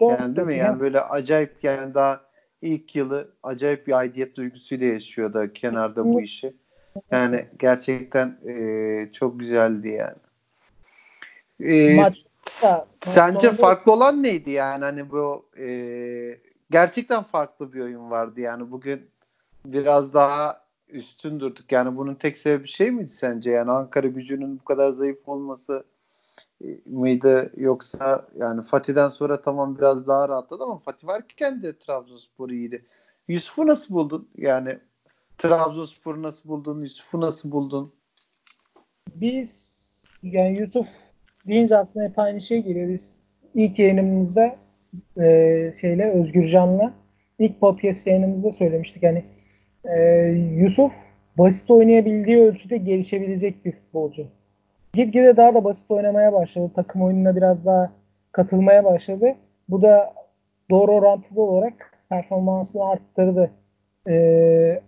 Dört 0.00 0.20
yani 0.20 0.36
değil 0.36 0.48
mi? 0.48 0.56
Yani 0.56 0.80
böyle 0.80 1.00
acayip 1.00 1.64
yani 1.64 1.94
daha 1.94 2.20
ilk 2.62 2.96
yılı 2.96 3.28
acayip 3.42 3.86
bir 3.86 3.92
aidiyet 3.92 4.36
duygusuyla 4.36 4.86
yaşıyor 4.86 5.32
da 5.34 5.52
kenarda 5.52 6.04
bu 6.04 6.20
işi. 6.20 6.52
Yani 7.10 7.46
gerçekten 7.58 8.38
e, 8.48 9.12
çok 9.12 9.40
güzeldi 9.40 9.88
yani. 9.88 10.16
E, 11.60 11.96
maç 11.96 12.24
da, 12.62 12.86
sence 13.00 13.52
farklı 13.52 13.92
olan 13.92 14.22
neydi 14.22 14.50
yani 14.50 14.84
hani 14.84 15.10
bu 15.10 15.46
e, 15.58 15.68
gerçekten 16.70 17.22
farklı 17.22 17.72
bir 17.72 17.80
oyun 17.80 18.10
vardı 18.10 18.40
yani 18.40 18.70
bugün 18.70 19.10
biraz 19.64 20.14
daha 20.14 20.68
üstün 20.88 21.40
durduk 21.40 21.72
yani 21.72 21.96
bunun 21.96 22.14
tek 22.14 22.38
sebebi 22.38 22.68
şey 22.68 22.90
miydi 22.90 23.12
sence 23.12 23.50
yani 23.50 23.70
Ankara 23.70 24.06
gücünün 24.06 24.58
bu 24.58 24.64
kadar 24.64 24.90
zayıf 24.90 25.28
olması 25.28 25.84
e, 26.64 26.66
mıydı 26.86 27.52
yoksa 27.56 28.26
yani 28.36 28.62
Fatih'den 28.62 29.08
sonra 29.08 29.42
tamam 29.42 29.78
biraz 29.78 30.06
daha 30.06 30.28
rahatladı 30.28 30.62
ama 30.62 30.78
Fatih 30.78 31.06
varken 31.06 31.62
de 31.62 31.78
Trabzonspor 31.78 32.50
iyiydi. 32.50 32.84
Yusuf'u 33.28 33.66
nasıl 33.66 33.94
buldun? 33.94 34.28
Yani 34.36 34.78
Trabzonspor'u 35.38 36.22
nasıl 36.22 36.48
buldun? 36.48 36.82
Yusuf'u 36.82 37.20
nasıl 37.20 37.50
buldun? 37.50 37.92
Biz 39.14 39.68
yani 40.22 40.60
Yusuf 40.60 40.88
deyince 41.46 41.76
aklına 41.76 42.04
hep 42.04 42.18
aynı 42.18 42.40
şey 42.40 42.62
geliyor. 42.62 42.88
Biz 42.88 43.18
ilk 43.54 43.78
yayınımızda 43.78 44.56
e, 45.20 45.74
şeyle 45.80 46.10
Özgürcan'la 46.10 46.92
ilk 47.38 47.60
podcast 47.60 48.06
yayınımızda 48.06 48.52
söylemiştik. 48.52 49.02
Yani 49.02 49.24
e, 49.84 50.00
Yusuf 50.56 50.92
basit 51.38 51.70
oynayabildiği 51.70 52.38
ölçüde 52.38 52.76
gelişebilecek 52.76 53.64
bir 53.64 53.72
futbolcu. 53.72 54.26
Gitgide 54.94 55.36
daha 55.36 55.54
da 55.54 55.64
basit 55.64 55.90
oynamaya 55.90 56.32
başladı. 56.32 56.70
Takım 56.74 57.02
oyununa 57.02 57.36
biraz 57.36 57.66
daha 57.66 57.92
katılmaya 58.32 58.84
başladı. 58.84 59.34
Bu 59.68 59.82
da 59.82 60.14
doğru 60.70 60.92
orantılı 60.92 61.42
olarak 61.42 61.98
performansını 62.08 62.90
arttırdı. 62.90 63.50
Ee, 64.08 64.80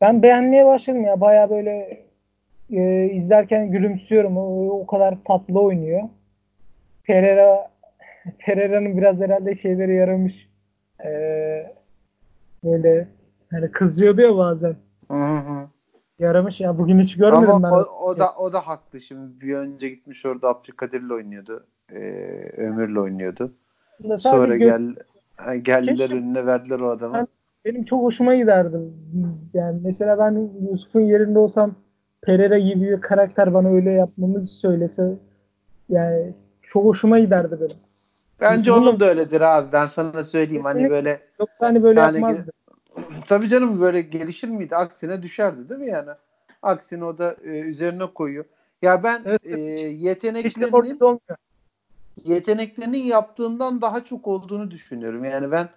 ben 0.00 0.22
beğenmeye 0.22 0.66
başladım 0.66 1.04
ya. 1.04 1.20
Baya 1.20 1.50
böyle 1.50 2.04
e, 2.70 3.04
izlerken 3.04 3.70
gülümsüyorum. 3.70 4.36
O, 4.36 4.70
o 4.70 4.86
kadar 4.86 5.18
tatlı 5.24 5.60
oynuyor. 5.60 6.02
Pereira 7.04 7.70
Pereira'nın 8.38 8.98
biraz 8.98 9.20
herhalde 9.20 9.56
şeyleri 9.56 9.94
yaramış. 9.94 10.48
Ee, 11.04 11.72
böyle 12.64 13.08
hani 13.50 13.70
kızıyordu 13.70 14.20
ya 14.20 14.36
bazen. 14.36 14.76
Hı 15.10 15.14
hı. 15.14 15.68
Yaramış 16.18 16.60
ya. 16.60 16.78
Bugün 16.78 16.98
hiç 16.98 17.16
görmedim 17.16 17.50
Ama 17.50 17.70
ben. 17.70 17.76
O, 17.76 18.08
o 18.08 18.18
da 18.18 18.34
o 18.38 18.52
da 18.52 18.66
haklı. 18.66 19.00
Şimdi 19.00 19.40
bir 19.40 19.54
önce 19.54 19.88
gitmiş 19.88 20.26
orada 20.26 20.48
Abdülkadir'le 20.48 21.10
oynuyordu. 21.10 21.66
Ee, 21.92 21.98
Ömür'le 22.56 22.96
oynuyordu. 22.96 23.52
Sonra 24.18 24.56
gel 24.56 24.94
geldiler 25.62 25.96
Keşke, 25.96 26.14
önüne 26.14 26.46
verdiler 26.46 26.80
o 26.80 26.90
adama. 26.90 27.18
Ben, 27.18 27.26
benim 27.64 27.84
çok 27.84 28.02
hoşuma 28.02 28.34
giderdi. 28.34 28.76
Yani 29.54 29.80
mesela 29.84 30.18
ben 30.18 30.50
Yusuf'un 30.70 31.00
yerinde 31.00 31.38
olsam 31.38 31.74
Pereira 32.22 32.58
gibi 32.58 32.80
bir 32.80 33.00
karakter 33.00 33.54
bana 33.54 33.68
öyle 33.68 33.90
yapmamı 33.90 34.46
söylese 34.46 35.14
yani 35.88 36.34
çok 36.62 36.84
hoşuma 36.84 37.18
giderdi 37.18 37.56
benim. 37.60 37.76
Bence 38.40 38.70
Yusuf'un 38.70 38.88
onun 38.88 39.00
da 39.00 39.08
öyledir 39.08 39.40
abi. 39.40 39.72
Ben 39.72 39.86
sana 39.86 40.24
söyleyeyim 40.24 40.64
hani 40.64 40.72
Kesinlikle. 40.72 40.96
hani 40.96 41.04
böyle 41.04 41.20
yoksa 41.40 41.66
hani 41.66 41.82
böyle 41.82 42.00
yani, 42.00 42.20
yapmazdı. 42.20 42.52
Tabii 43.28 43.48
canım 43.48 43.80
böyle 43.80 44.02
gelişir 44.02 44.48
miydi? 44.48 44.76
Aksine 44.76 45.22
düşerdi 45.22 45.68
değil 45.68 45.80
mi 45.80 45.90
yani? 45.90 46.10
Aksine 46.62 47.04
o 47.04 47.18
da 47.18 47.36
e, 47.44 47.48
üzerine 47.48 48.06
koyuyor. 48.06 48.44
Ya 48.82 49.02
ben 49.02 49.20
evet, 49.24 49.46
e, 49.46 49.60
yeteneklerinin 49.60 50.82
işte 50.82 51.18
yeteneklerinin 52.24 53.04
yaptığından 53.04 53.82
daha 53.82 54.04
çok 54.04 54.26
olduğunu 54.26 54.70
düşünüyorum. 54.70 55.24
Yani 55.24 55.50
ben 55.50 55.68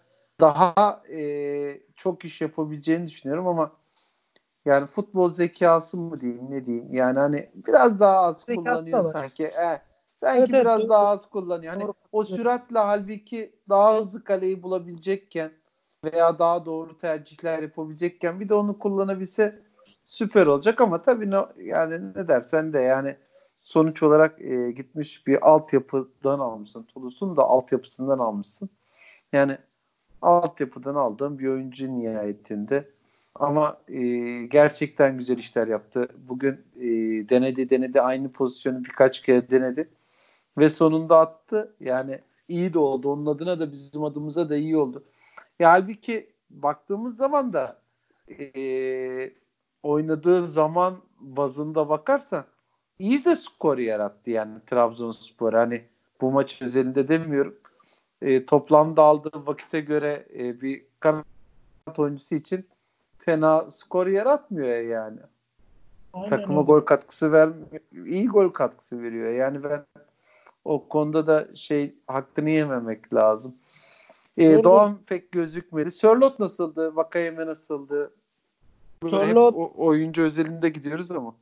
daha 0.42 1.04
e, 1.14 1.82
çok 1.96 2.26
iş 2.26 2.42
yapabileceğini 2.42 3.08
düşünüyorum 3.08 3.48
ama 3.48 3.72
yani 4.66 4.86
futbol 4.86 5.30
zekası 5.30 5.98
mı 5.98 6.22
diyeyim 6.22 6.52
ne 6.52 6.66
diyeyim 6.66 6.94
yani 6.94 7.20
hani 7.20 7.50
biraz 7.56 8.00
daha 8.00 8.18
az 8.18 8.40
zekası 8.40 8.56
kullanıyor 8.56 9.02
sanki. 9.02 9.44
E, 9.44 9.82
sanki 10.16 10.40
evet, 10.40 10.50
biraz 10.50 10.80
evet, 10.80 10.90
daha 10.90 11.08
az 11.08 11.30
kullanıyor. 11.30 11.74
Hani 11.74 11.88
o 12.12 12.24
süratle 12.24 12.80
halbuki 12.80 13.56
daha 13.70 13.98
hızlı 14.00 14.24
kaleyi 14.24 14.64
bulabilecekken 14.64 15.52
veya 16.04 16.40
daha 16.40 16.66
doğru 16.66 16.98
tercihler 16.98 17.62
yapabilecekken 17.62 18.40
bir 18.40 18.50
de 18.50 18.54
onu 18.54 18.80
kullanabilse 18.80 19.62
süper 20.06 20.48
olacak 20.48 20.82
ama 20.82 21.02
tabii 21.02 21.32
ne, 21.32 21.40
yani 21.58 22.14
ne 22.16 22.28
dersen 22.28 22.74
de 22.74 22.80
yani 22.80 23.16
sonuç 23.56 24.04
olarak 24.04 24.42
e, 24.42 24.72
gitmiş 24.72 25.28
bir 25.28 25.50
altyapıdan 25.50 26.40
almışsın. 26.40 26.84
Toulouse'un 26.84 27.38
da 27.38 27.44
altyapısından 27.44 28.20
almışsın. 28.20 28.70
Yani 29.34 29.58
altyapıdan 30.22 30.96
aldığım 30.96 31.40
bir 31.40 31.48
oyuncu 31.48 32.00
nihayetinde. 32.00 32.90
Ama 33.36 33.78
e, 33.88 34.02
gerçekten 34.46 35.18
güzel 35.18 35.38
işler 35.38 35.68
yaptı. 35.68 36.08
Bugün 36.30 36.54
e, 36.76 36.90
denedi 37.30 37.70
denedi 37.70 38.02
aynı 38.02 38.32
pozisyonu 38.32 38.84
birkaç 38.84 39.22
kere 39.22 39.50
denedi. 39.50 39.90
Ve 40.58 40.70
sonunda 40.70 41.20
attı. 41.20 41.76
Yani 41.80 42.20
iyi 42.48 42.74
de 42.74 42.80
oldu. 42.80 43.12
Onun 43.12 43.26
adına 43.26 43.60
da 43.60 43.72
bizim 43.72 44.04
adımıza 44.04 44.50
da 44.50 44.56
iyi 44.56 44.78
oldu. 44.78 45.04
Ya 45.60 45.72
halbuki 45.72 46.30
baktığımız 46.50 47.18
zaman 47.18 47.54
da 47.54 47.82
e, 48.40 49.32
oynadığı 49.84 50.48
zaman 50.48 50.98
bazında 51.20 51.90
bakarsan 51.90 52.46
iyi 53.00 53.26
de 53.26 53.36
skor 53.36 53.78
yarattı 53.78 54.32
yani 54.32 54.54
Trabzonspor. 54.68 55.54
Hani 55.54 55.82
bu 56.22 56.32
maç 56.32 56.62
özelinde 56.62 57.08
demiyorum. 57.08 57.56
E, 58.22 58.46
toplamda 58.46 59.04
aldığı 59.04 59.48
vakite 59.48 59.82
göre 59.82 60.26
e, 60.40 60.62
bir 60.62 60.84
kanat 61.00 61.26
oyuncusu 61.98 62.36
için 62.36 62.68
fena 63.18 63.70
skor 63.70 64.08
yaratmıyor 64.08 64.80
yani. 64.80 65.20
Aynen 66.14 66.30
Takıma 66.30 66.60
öyle. 66.60 66.66
gol 66.66 66.82
katkısı 66.82 67.32
vermiyor. 67.32 67.82
iyi 68.06 68.28
gol 68.28 68.50
katkısı 68.50 69.04
veriyor. 69.04 69.32
Yani 69.32 69.64
ben 69.64 69.86
o 70.66 70.88
konuda 70.88 71.28
da 71.28 71.56
şey 71.56 71.96
hakkını 72.08 72.50
yememek 72.50 73.14
lazım. 73.14 73.56
Ee, 74.38 74.64
Doğan 74.64 74.98
pek 75.06 75.32
gözükmedi. 75.32 75.92
Sörlot 75.92 76.40
nasıldı? 76.40 76.96
Vakayeme 76.96 77.46
nasıldı? 77.46 78.12
Sörlot 79.10 79.56
hep 79.56 79.80
oyuncu 79.80 80.24
özelinde 80.24 80.70
gidiyoruz 80.70 81.12
ama. 81.12 81.36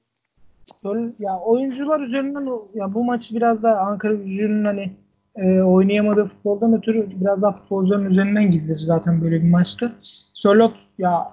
Ya 1.20 1.40
oyuncular 1.40 2.00
üzerinden 2.00 2.50
ya 2.74 2.94
bu 2.94 3.04
maç 3.04 3.32
biraz 3.32 3.64
da 3.64 3.80
Ankara 3.80 4.14
Gücü'nün 4.14 4.66
hani 4.66 4.92
e, 5.42 5.62
oynayamadığı 5.62 6.26
futboldan 6.26 6.74
ötürü 6.74 7.08
biraz 7.22 7.42
daha 7.42 7.52
futbolcuların 7.52 8.06
üzerinden 8.06 8.52
gidilir 8.52 8.80
zaten 8.80 9.22
böyle 9.22 9.44
bir 9.44 9.50
maçta. 9.50 9.92
Sörlot 10.34 10.74
ya 10.98 11.32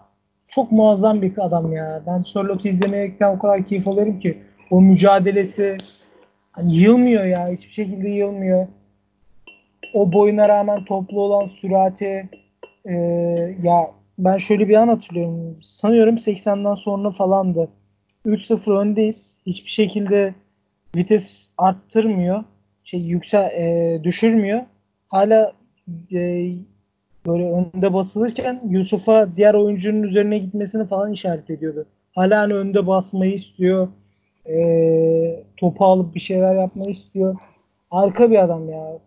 çok 0.48 0.72
muazzam 0.72 1.22
bir 1.22 1.32
adam 1.38 1.72
ya. 1.72 2.02
Ben 2.06 2.22
Sörlot'u 2.22 2.68
izlemekten 2.68 3.36
o 3.36 3.38
kadar 3.38 3.66
keyif 3.66 3.88
alıyorum 3.88 4.20
ki 4.20 4.38
o 4.70 4.80
mücadelesi 4.80 5.76
hani 6.52 6.76
yılmıyor 6.76 7.24
ya. 7.24 7.48
Hiçbir 7.48 7.72
şekilde 7.72 8.08
yılmıyor 8.08 8.66
o 9.96 10.12
boyuna 10.12 10.48
rağmen 10.48 10.84
toplu 10.84 11.20
olan 11.20 11.46
sürati 11.46 12.28
e, 12.84 12.94
ya 13.62 13.90
ben 14.18 14.38
şöyle 14.38 14.68
bir 14.68 14.74
an 14.74 14.88
hatırlıyorum. 14.88 15.58
Sanıyorum 15.62 16.16
80'den 16.16 16.74
sonra 16.74 17.10
falandı. 17.10 17.68
3-0 18.26 18.78
öndeyiz. 18.78 19.38
Hiçbir 19.46 19.70
şekilde 19.70 20.34
vites 20.96 21.48
arttırmıyor. 21.58 22.44
Şey 22.86 23.00
yüksel 23.00 23.44
e, 23.44 24.00
düşürmüyor. 24.04 24.60
Hala 25.08 25.52
e, 26.12 26.52
böyle 27.26 27.52
önde 27.52 27.94
basılırken 27.94 28.60
Yusuf'a 28.68 29.28
diğer 29.36 29.54
oyuncunun 29.54 30.02
üzerine 30.02 30.38
gitmesini 30.38 30.86
falan 30.86 31.12
işaret 31.12 31.50
ediyordu. 31.50 31.86
Hala 32.14 32.40
hani 32.40 32.54
önde 32.54 32.86
basmayı 32.86 33.34
istiyor. 33.34 33.88
E, 34.48 35.44
topu 35.56 35.84
alıp 35.84 36.14
bir 36.14 36.20
şeyler 36.20 36.54
yapmayı 36.54 36.90
istiyor. 36.90 37.36
Harika 37.90 38.30
bir 38.30 38.44
adam 38.44 38.68
ya. 38.68 38.98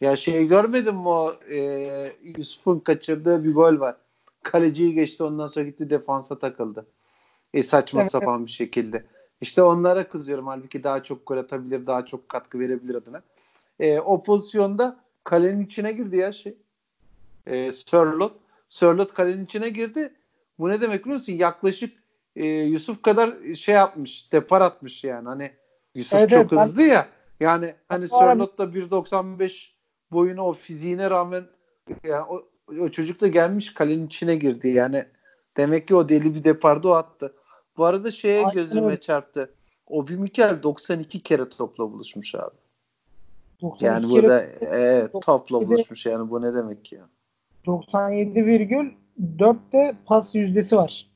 Ya 0.00 0.16
şey 0.16 0.46
görmedin 0.46 0.94
mi 0.94 1.08
o 1.08 1.32
e, 1.54 1.58
Yusuf'un 2.36 2.78
kaçırdığı 2.78 3.44
bir 3.44 3.54
gol 3.54 3.80
var. 3.80 3.96
Kaleciyi 4.42 4.94
geçti 4.94 5.22
ondan 5.22 5.46
sonra 5.46 5.64
gitti 5.64 5.90
defansa 5.90 6.38
takıldı. 6.38 6.86
E, 7.54 7.62
saçma 7.62 8.00
evet. 8.00 8.10
sapan 8.10 8.46
bir 8.46 8.50
şekilde. 8.50 9.04
İşte 9.40 9.62
onlara 9.62 10.08
kızıyorum. 10.08 10.46
Halbuki 10.46 10.84
daha 10.84 11.02
çok 11.02 11.26
gol 11.26 11.36
atabilir, 11.36 11.86
daha 11.86 12.06
çok 12.06 12.28
katkı 12.28 12.58
verebilir 12.58 12.94
adına. 12.94 13.22
E, 13.80 14.00
o 14.00 14.22
pozisyonda 14.22 15.00
kalenin 15.24 15.64
içine 15.64 15.92
girdi 15.92 16.16
ya 16.16 16.32
şey. 16.32 16.56
E, 17.46 17.72
Sörlot. 17.72 18.32
Sörlot 18.68 19.14
kalenin 19.14 19.44
içine 19.44 19.68
girdi. 19.68 20.14
Bu 20.58 20.68
ne 20.68 20.80
demek 20.80 21.04
biliyor 21.04 21.16
musun? 21.16 21.32
Yaklaşık 21.32 21.98
e, 22.36 22.46
Yusuf 22.46 23.02
kadar 23.02 23.54
şey 23.54 23.74
yapmış, 23.74 24.32
depar 24.32 24.60
atmış 24.60 25.04
yani. 25.04 25.28
Hani 25.28 25.52
Yusuf 25.94 26.18
Evet, 26.18 26.30
çok 26.30 26.52
evet, 26.52 26.64
hızlı 26.64 26.82
ya. 26.82 27.08
Yani 27.40 27.74
hani 27.88 28.08
Sörlot 28.08 28.58
da 28.58 28.64
1.95 28.64 29.70
boyuna 30.12 30.46
o 30.46 30.52
fiziğine 30.52 31.10
rağmen 31.10 31.44
yani 32.04 32.24
o, 32.28 32.48
o 32.80 32.88
çocuk 32.88 33.20
da 33.20 33.26
gelmiş 33.26 33.74
kalenin 33.74 34.06
içine 34.06 34.36
girdi. 34.36 34.68
Yani 34.68 35.04
demek 35.56 35.88
ki 35.88 35.94
o 35.94 36.08
deli 36.08 36.34
bir 36.34 36.44
deparda 36.44 36.88
o 36.88 36.92
attı. 36.92 37.34
Bu 37.76 37.84
arada 37.84 38.10
şeye 38.10 38.38
Aynen 38.38 38.52
gözüme 38.52 38.86
öyle. 38.86 39.00
çarptı. 39.00 39.50
Obi 39.86 40.16
Mikel 40.16 40.62
92 40.62 41.20
kere 41.20 41.48
topla 41.48 41.92
buluşmuş 41.92 42.34
abi. 42.34 42.54
92 43.62 43.84
Yani 43.84 44.00
kere 44.00 44.22
burada 44.22 44.42
e, 44.42 45.08
topla 45.12 45.54
97 45.54 45.68
buluşmuş 45.70 46.06
yani 46.06 46.30
bu 46.30 46.42
ne 46.42 46.54
demek 46.54 46.92
ya? 46.92 47.08
97,4 47.66 49.56
de 49.72 49.94
pas 50.06 50.34
yüzdesi 50.34 50.76
var. 50.76 51.10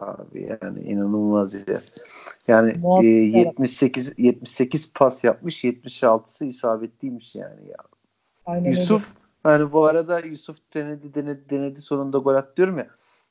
Abi 0.00 0.56
yani 0.62 0.80
inanılmaz 0.80 1.68
ya. 1.68 1.80
Yani 2.46 2.74
Muazzam 2.78 3.04
e, 3.04 3.08
bir 3.08 3.22
78 3.22 4.12
78 4.18 4.92
pas 4.92 5.24
yapmış, 5.24 5.64
76'sı 5.64 6.44
isabetliymiş 6.44 7.34
yani 7.34 7.68
ya. 7.68 7.76
Aynen 8.46 8.70
Yusuf 8.70 9.12
yani 9.44 9.72
bu 9.72 9.86
arada 9.86 10.20
Yusuf 10.20 10.56
denedi 10.74 11.14
denedi 11.14 11.50
denedi 11.50 11.82
sonunda 11.82 12.18
gol 12.18 12.34
attı 12.34 12.56
diyorum 12.56 12.78
ya. 12.78 12.86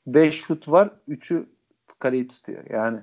5 0.06 0.34
şut 0.40 0.68
var, 0.68 0.90
3'ü 1.08 1.46
kaleyi 2.04 2.28
tutuyor. 2.28 2.64
Yani 2.70 2.98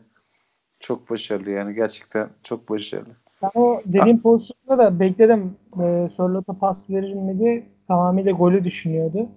çok 0.80 1.10
başarılı 1.10 1.50
yani 1.50 1.76
gerçekten 1.76 2.30
çok 2.44 2.70
başarılı. 2.70 3.16
Ben 3.44 3.50
o 3.56 3.78
dediğim 3.86 4.22
pozisyonda 4.22 4.78
da 4.78 5.00
bekledim. 5.00 5.56
E, 5.82 6.10
Sörlot'a 6.18 6.54
pas 6.54 6.90
verir 6.90 7.14
mi 7.14 7.40
diye 7.40 7.68
tamamıyla 7.88 8.32
golü 8.32 8.64
düşünüyordu. 8.64 9.30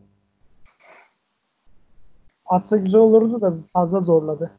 Atsa 2.46 2.76
güzel 2.76 3.00
olurdu 3.00 3.40
da 3.40 3.54
fazla 3.72 4.00
zorladı. 4.00 4.50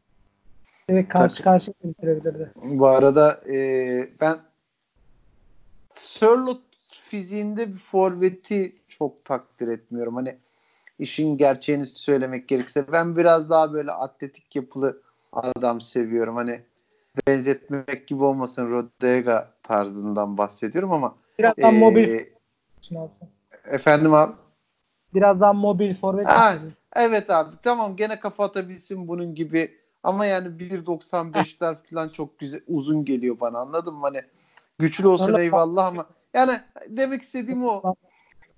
Direkt 0.90 1.12
karşı 1.12 1.34
Tabii. 1.34 1.44
karşıya 1.44 1.74
bitirebilirdi. 1.84 2.50
Bu 2.56 2.86
arada 2.86 3.40
e, 3.48 4.08
ben 4.20 4.36
Sörlot 5.92 6.62
fiziğinde 6.90 7.68
bir 7.68 7.78
forveti 7.78 8.76
çok 8.88 9.24
takdir 9.24 9.68
etmiyorum. 9.68 10.16
Hani 10.16 10.36
işin 10.98 11.38
gerçeğini 11.38 11.86
söylemek 11.86 12.48
gerekirse. 12.48 12.92
Ben 12.92 13.16
biraz 13.16 13.50
daha 13.50 13.72
böyle 13.72 13.92
atletik 13.92 14.56
yapılı 14.56 15.02
adam 15.32 15.80
seviyorum. 15.80 16.36
Hani 16.36 16.60
benzetmek 17.26 18.08
gibi 18.08 18.24
olmasın 18.24 18.70
Rodega 18.70 19.50
tarzından 19.62 20.38
bahsediyorum 20.38 20.92
ama 20.92 21.14
Biraz 21.38 21.56
daha 21.56 21.70
e, 21.70 21.78
mobil 21.78 22.24
efendim 23.64 24.14
abi? 24.14 24.32
Biraz 25.14 25.40
daha 25.40 25.52
mobil 25.52 25.94
forvet 25.94 26.26
Ha, 26.26 26.54
evet 26.96 27.30
abi. 27.30 27.56
Tamam 27.62 27.96
gene 27.96 28.20
kafa 28.20 28.44
atabilsin 28.44 29.08
bunun 29.08 29.34
gibi. 29.34 29.74
Ama 30.02 30.26
yani 30.26 30.48
1.95'ler 30.48 31.76
falan 31.90 32.08
çok 32.08 32.38
güzel 32.38 32.60
uzun 32.68 33.04
geliyor 33.04 33.40
bana 33.40 33.58
anladın 33.58 33.94
mı? 33.94 34.00
Hani 34.02 34.22
güçlü 34.78 35.08
olsun 35.08 35.34
eyvallah 35.34 35.86
ama 35.92 36.06
yani 36.34 36.60
demek 36.88 37.22
istediğim 37.22 37.64
o. 37.64 37.94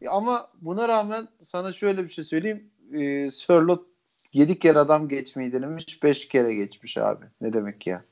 Ama 0.07 0.49
buna 0.61 0.89
rağmen 0.89 1.29
sana 1.43 1.73
şöyle 1.73 2.05
bir 2.05 2.09
şey 2.09 2.25
söyleyeyim. 2.25 2.71
Ee, 2.93 3.31
Sörlot 3.31 3.87
7 4.33 4.59
kere 4.59 4.79
adam 4.79 5.09
geçmeyi 5.09 5.53
denemiş 5.53 6.03
5 6.03 6.29
kere 6.29 6.55
geçmiş 6.55 6.99
abi. 6.99 7.25
Ne 7.41 7.53
demek 7.53 7.87
ya? 7.87 8.05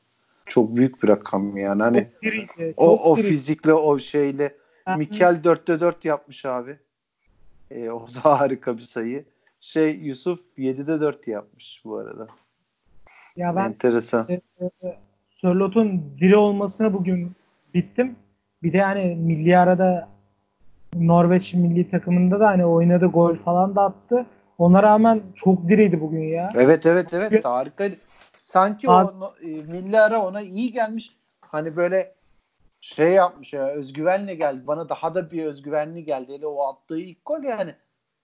Çok 0.47 0.77
büyük 0.77 1.03
bir 1.03 1.09
rakam 1.09 1.57
yani. 1.57 1.83
Hani 1.83 2.11
diriydi. 2.23 2.75
o, 2.77 3.13
o 3.13 3.17
fizikle 3.17 3.75
o 3.75 3.99
şeyle 3.99 4.57
Mikel 4.97 5.41
4'te 5.45 5.81
4 5.81 6.05
yapmış 6.05 6.45
abi. 6.45 6.79
Ee, 7.71 7.91
o 7.91 8.09
da 8.09 8.21
harika 8.41 8.77
bir 8.77 8.83
sayı. 8.83 9.25
Şey 9.61 9.97
Yusuf 9.97 10.41
7'de 10.59 11.01
4 11.01 11.29
yapmış 11.29 11.83
bu 11.85 11.97
arada. 11.97 12.27
Ya 13.37 13.57
ben 13.57 13.65
Enteresan. 13.65 14.27
e, 14.29 14.41
e, 14.61 14.97
Sörlot'un 15.31 16.03
diri 16.21 16.37
olmasına 16.37 16.93
bugün 16.93 17.33
bittim. 17.75 18.17
Bir 18.63 18.73
de 18.73 18.83
hani 18.83 19.15
milli 19.17 19.59
arada 19.59 20.09
Norveç 20.95 21.55
milli 21.55 21.91
takımında 21.91 22.41
da 22.41 22.47
hani 22.47 22.67
oynadı 22.67 23.07
gol 23.07 23.37
falan 23.37 23.77
da 23.77 23.83
attı. 23.83 24.27
Ona 24.59 24.83
rağmen 24.83 25.23
çok 25.35 25.69
diriydi 25.69 26.01
bugün 26.01 26.23
ya. 26.23 26.53
Evet 26.55 26.87
evet 26.87 27.13
evet 27.13 27.45
harikaydı. 27.45 27.97
Sanki 28.45 28.91
Abi- 28.91 29.25
o 29.25 29.35
e, 29.43 29.47
milli 29.47 30.01
ara 30.01 30.23
ona 30.23 30.41
iyi 30.41 30.73
gelmiş. 30.73 31.17
Hani 31.41 31.77
böyle 31.77 32.15
şey 32.81 33.09
yapmış 33.09 33.53
ya 33.53 33.69
özgüvenle 33.69 34.35
geldi. 34.35 34.67
Bana 34.67 34.89
daha 34.89 35.15
da 35.15 35.31
bir 35.31 35.45
özgüvenli 35.45 36.05
geldi. 36.05 36.33
Hele 36.33 36.47
o 36.47 36.69
attığı 36.69 36.99
ilk 36.99 37.25
gol 37.25 37.43
yani. 37.43 37.75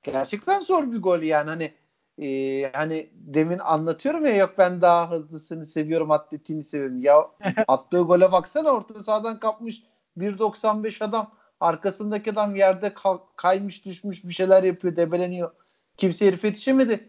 Gerçekten 0.03 0.61
zor 0.61 0.92
bir 0.92 1.03
gol 1.03 1.22
yani 1.22 1.51
hani 1.51 1.72
e, 2.18 2.62
hani 2.72 3.11
demin 3.14 3.59
anlatıyorum 3.59 4.25
ya 4.25 4.37
yok 4.37 4.55
ben 4.59 4.81
daha 4.81 5.11
hızlısını 5.11 5.66
seviyorum 5.66 6.11
atletiğini 6.11 6.64
seviyorum. 6.64 7.03
Ya 7.03 7.27
attığı 7.68 8.01
gole 8.01 8.33
baksana 8.33 8.70
orta 8.70 9.03
sahadan 9.03 9.40
kapmış 9.40 9.83
1.95 10.18 11.05
adam 11.05 11.31
arkasındaki 11.62 12.33
adam 12.33 12.57
yerde 12.57 12.94
kaymış 13.37 13.85
düşmüş 13.85 14.25
bir 14.25 14.33
şeyler 14.33 14.62
yapıyor 14.62 14.96
debeleniyor. 14.96 15.51
Kimse 15.96 16.27
herif 16.27 16.44
yetişemedi. 16.44 17.09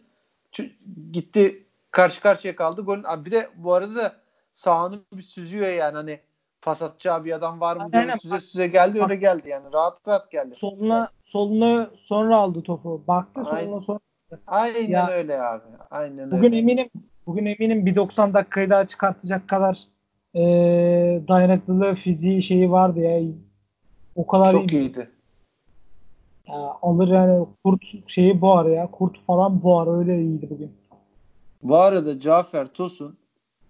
Gitti 1.11 1.65
karşı 1.91 2.21
karşıya 2.21 2.55
kaldı. 2.55 2.81
Golün 2.81 3.03
Abi 3.03 3.25
bir 3.25 3.31
de 3.31 3.49
bu 3.57 3.73
arada 3.73 3.95
da 3.95 4.13
sağını 4.51 4.99
bir 5.13 5.21
süzüyor 5.21 5.67
yani 5.67 5.95
hani 5.95 6.19
pas 6.61 6.81
atacağı 6.81 7.25
bir 7.25 7.31
adam 7.31 7.59
var 7.59 7.77
mı 7.77 7.91
diye 7.93 8.17
süze 8.21 8.39
süze 8.39 8.67
geldi 8.67 9.01
öyle 9.03 9.15
geldi 9.15 9.49
yani 9.49 9.73
rahat 9.73 10.07
rahat 10.07 10.31
geldi. 10.31 10.55
Soluna 10.55 11.09
solunu 11.25 11.89
sonra 11.97 12.37
aldı 12.37 12.61
topu. 12.61 13.03
Baktı 13.07 13.41
Aynen. 13.45 13.65
soluna 13.65 13.81
sonra. 13.81 13.99
Aynen 14.47 14.89
Ya- 14.89 15.09
öyle 15.09 15.41
abi. 15.41 15.63
Aynen 15.91 16.31
Bugün 16.31 16.47
öyle. 16.51 16.57
eminim 16.57 16.89
bugün 17.27 17.45
eminim 17.45 17.85
bir 17.85 17.95
90 17.95 18.33
dakikayı 18.33 18.69
daha 18.69 18.87
çıkartacak 18.87 19.49
kadar 19.49 19.79
e, 20.35 20.41
dayanıklılığı, 21.27 21.95
fiziği 21.95 22.43
şeyi 22.43 22.71
vardı 22.71 22.99
ya. 22.99 23.21
O 24.15 24.27
kadar 24.27 24.51
Çok 24.51 24.71
iyi. 24.71 24.81
iyiydi. 24.81 25.09
Ya, 26.47 26.55
alır 26.81 27.07
yani 27.07 27.45
kurt 27.63 27.81
şeyi 28.07 28.41
boğar 28.41 28.65
ya. 28.65 28.91
Kurt 28.91 29.25
falan 29.25 29.63
boğar. 29.63 29.97
Öyle 29.99 30.21
iyiydi 30.21 30.47
bugün. 30.49 30.71
Bu 31.63 31.77
arada 31.77 32.19
Cafer 32.19 32.67
Tosun 32.67 33.17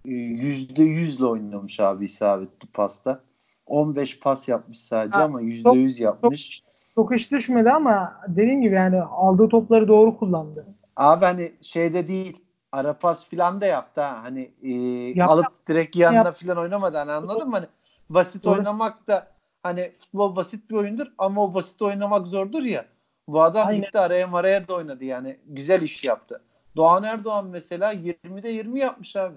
e, 0.04 0.10
yüzde 0.10 0.82
yüzle 0.82 1.24
oynamış 1.24 1.80
abi 1.80 2.04
isabetli 2.04 2.66
pasta. 2.68 3.20
15 3.66 4.20
pas 4.20 4.48
yapmış 4.48 4.78
sadece 4.80 5.18
Ha, 5.18 5.24
ama 5.24 5.40
yüzde 5.40 5.70
yüz 5.70 6.00
yapmış. 6.00 6.62
Çok 6.94 7.16
iş 7.16 7.30
düşmedi 7.30 7.70
ama 7.70 8.20
dediğim 8.28 8.62
gibi 8.62 8.74
yani 8.74 9.02
aldığı 9.02 9.48
topları 9.48 9.88
doğru 9.88 10.18
kullandı. 10.18 10.66
Abi 10.96 11.24
hani 11.24 11.52
şeyde 11.62 12.08
değil 12.08 12.40
ara 12.72 12.92
pas 12.98 13.28
filan 13.28 13.60
da 13.60 13.66
yaptı 13.66 14.00
ha. 14.00 14.22
Hani 14.22 14.50
e, 14.62 14.72
Yap- 15.18 15.30
alıp 15.30 15.68
direkt 15.68 15.96
yanına 15.96 16.24
yap- 16.24 16.34
filan 16.36 16.58
oynamadı. 16.58 16.96
Hani 16.96 17.12
anladın 17.12 17.48
mı? 17.48 17.54
Hani 17.56 17.66
basit 18.10 18.44
Doğru. 18.44 18.54
oynamak 18.54 19.06
da 19.06 19.26
hani 19.64 19.92
futbol 20.00 20.36
basit 20.36 20.70
bir 20.70 20.74
oyundur 20.74 21.06
ama 21.18 21.44
o 21.44 21.54
basit 21.54 21.82
oynamak 21.82 22.26
zordur 22.26 22.62
ya. 22.62 22.86
Bu 23.28 23.42
adam 23.42 23.68
Aynen. 23.68 23.82
gitti 23.82 23.98
araya 23.98 24.26
maraya 24.26 24.68
da 24.68 24.74
oynadı 24.74 25.04
yani. 25.04 25.36
Güzel 25.46 25.82
iş 25.82 26.04
yaptı. 26.04 26.42
Doğan 26.76 27.02
Erdoğan 27.02 27.46
mesela 27.46 27.92
20'de 27.92 28.48
20 28.48 28.80
yapmış 28.80 29.16
abi. 29.16 29.36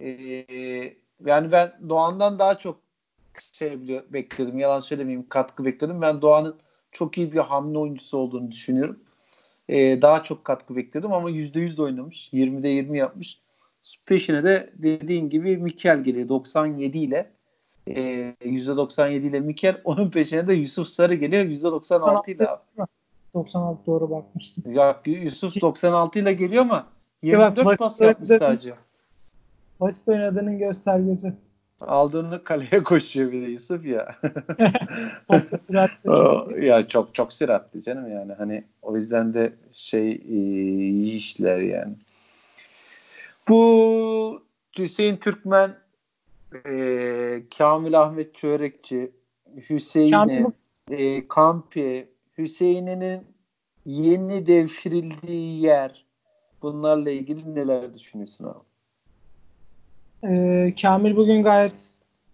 Ee, 0.00 0.94
yani 1.26 1.52
ben 1.52 1.72
Doğan'dan 1.88 2.38
daha 2.38 2.58
çok 2.58 2.80
şey 3.52 3.88
bekliyordum. 4.12 4.58
Yalan 4.58 4.80
söylemeyeyim. 4.80 5.28
Katkı 5.28 5.64
bekliyordum. 5.64 6.02
Ben 6.02 6.22
Doğan'ın 6.22 6.56
çok 6.92 7.18
iyi 7.18 7.32
bir 7.32 7.38
hamle 7.38 7.78
oyuncusu 7.78 8.18
olduğunu 8.18 8.50
düşünüyorum. 8.50 9.00
Ee, 9.68 10.02
daha 10.02 10.24
çok 10.24 10.44
katkı 10.44 10.76
bekliyordum 10.76 11.12
ama 11.12 11.30
%100 11.30 11.76
de 11.76 11.82
oynamış. 11.82 12.32
20'de 12.32 12.68
20 12.68 12.98
yapmış. 12.98 13.40
Peşine 14.06 14.44
de 14.44 14.72
dediğin 14.74 15.30
gibi 15.30 15.56
Mikel 15.56 16.04
geliyor 16.04 16.28
97 16.28 16.98
ile. 16.98 17.37
Ee, 17.96 18.34
%97 18.40 19.12
ile 19.12 19.40
Mikel. 19.40 19.80
Onun 19.84 20.10
peşine 20.10 20.48
de 20.48 20.54
Yusuf 20.54 20.88
Sarı 20.88 21.14
geliyor 21.14 21.44
%96 21.44 22.30
ile 22.30 22.48
abi. 22.48 22.60
96 23.34 23.86
doğru 23.86 24.10
bakmıştım. 24.10 24.72
Ya 24.72 25.00
Yusuf 25.06 25.60
96 25.60 26.18
ile 26.18 26.32
geliyor 26.32 26.62
ama 26.62 26.86
Ya 27.22 27.38
bak, 27.38 27.58
24 27.58 27.66
basit 27.66 27.78
pas 27.78 28.00
yapmış 28.00 28.28
sadece. 28.28 28.74
Basit 29.80 30.08
oynadığının 30.08 30.58
göstergesi. 30.58 31.32
Aldığını 31.80 32.44
kaleye 32.44 32.82
koşuyor 32.84 33.32
bir 33.32 33.42
de 33.42 33.50
Yusuf 33.50 33.86
ya. 33.86 34.16
Ya 36.60 36.88
çok 36.88 37.14
çok 37.14 37.32
süratli 37.32 37.82
canım 37.82 38.12
yani 38.12 38.32
hani 38.32 38.64
o 38.82 38.96
yüzden 38.96 39.34
de 39.34 39.52
şey 39.72 40.12
iyi 40.28 41.16
işler 41.16 41.58
yani. 41.58 41.92
Bu 43.48 44.42
Hüseyin 44.78 45.16
Türkmen, 45.16 45.70
e, 46.66 47.42
Kamil 47.58 48.00
Ahmet 48.00 48.34
Çörekçi, 48.34 49.12
Hüseyin'i, 49.70 50.46
e, 50.90 51.28
Kampi, 51.28 52.08
Hüseyin'in 52.38 53.24
yeni 53.86 54.46
devşirildiği 54.46 55.60
yer 55.60 56.04
bunlarla 56.62 57.10
ilgili 57.10 57.54
neler 57.54 57.94
düşünüyorsun 57.94 58.44
abi? 58.44 58.68
Ee, 60.24 60.74
Kamil 60.82 61.16
bugün 61.16 61.42
gayet 61.42 61.74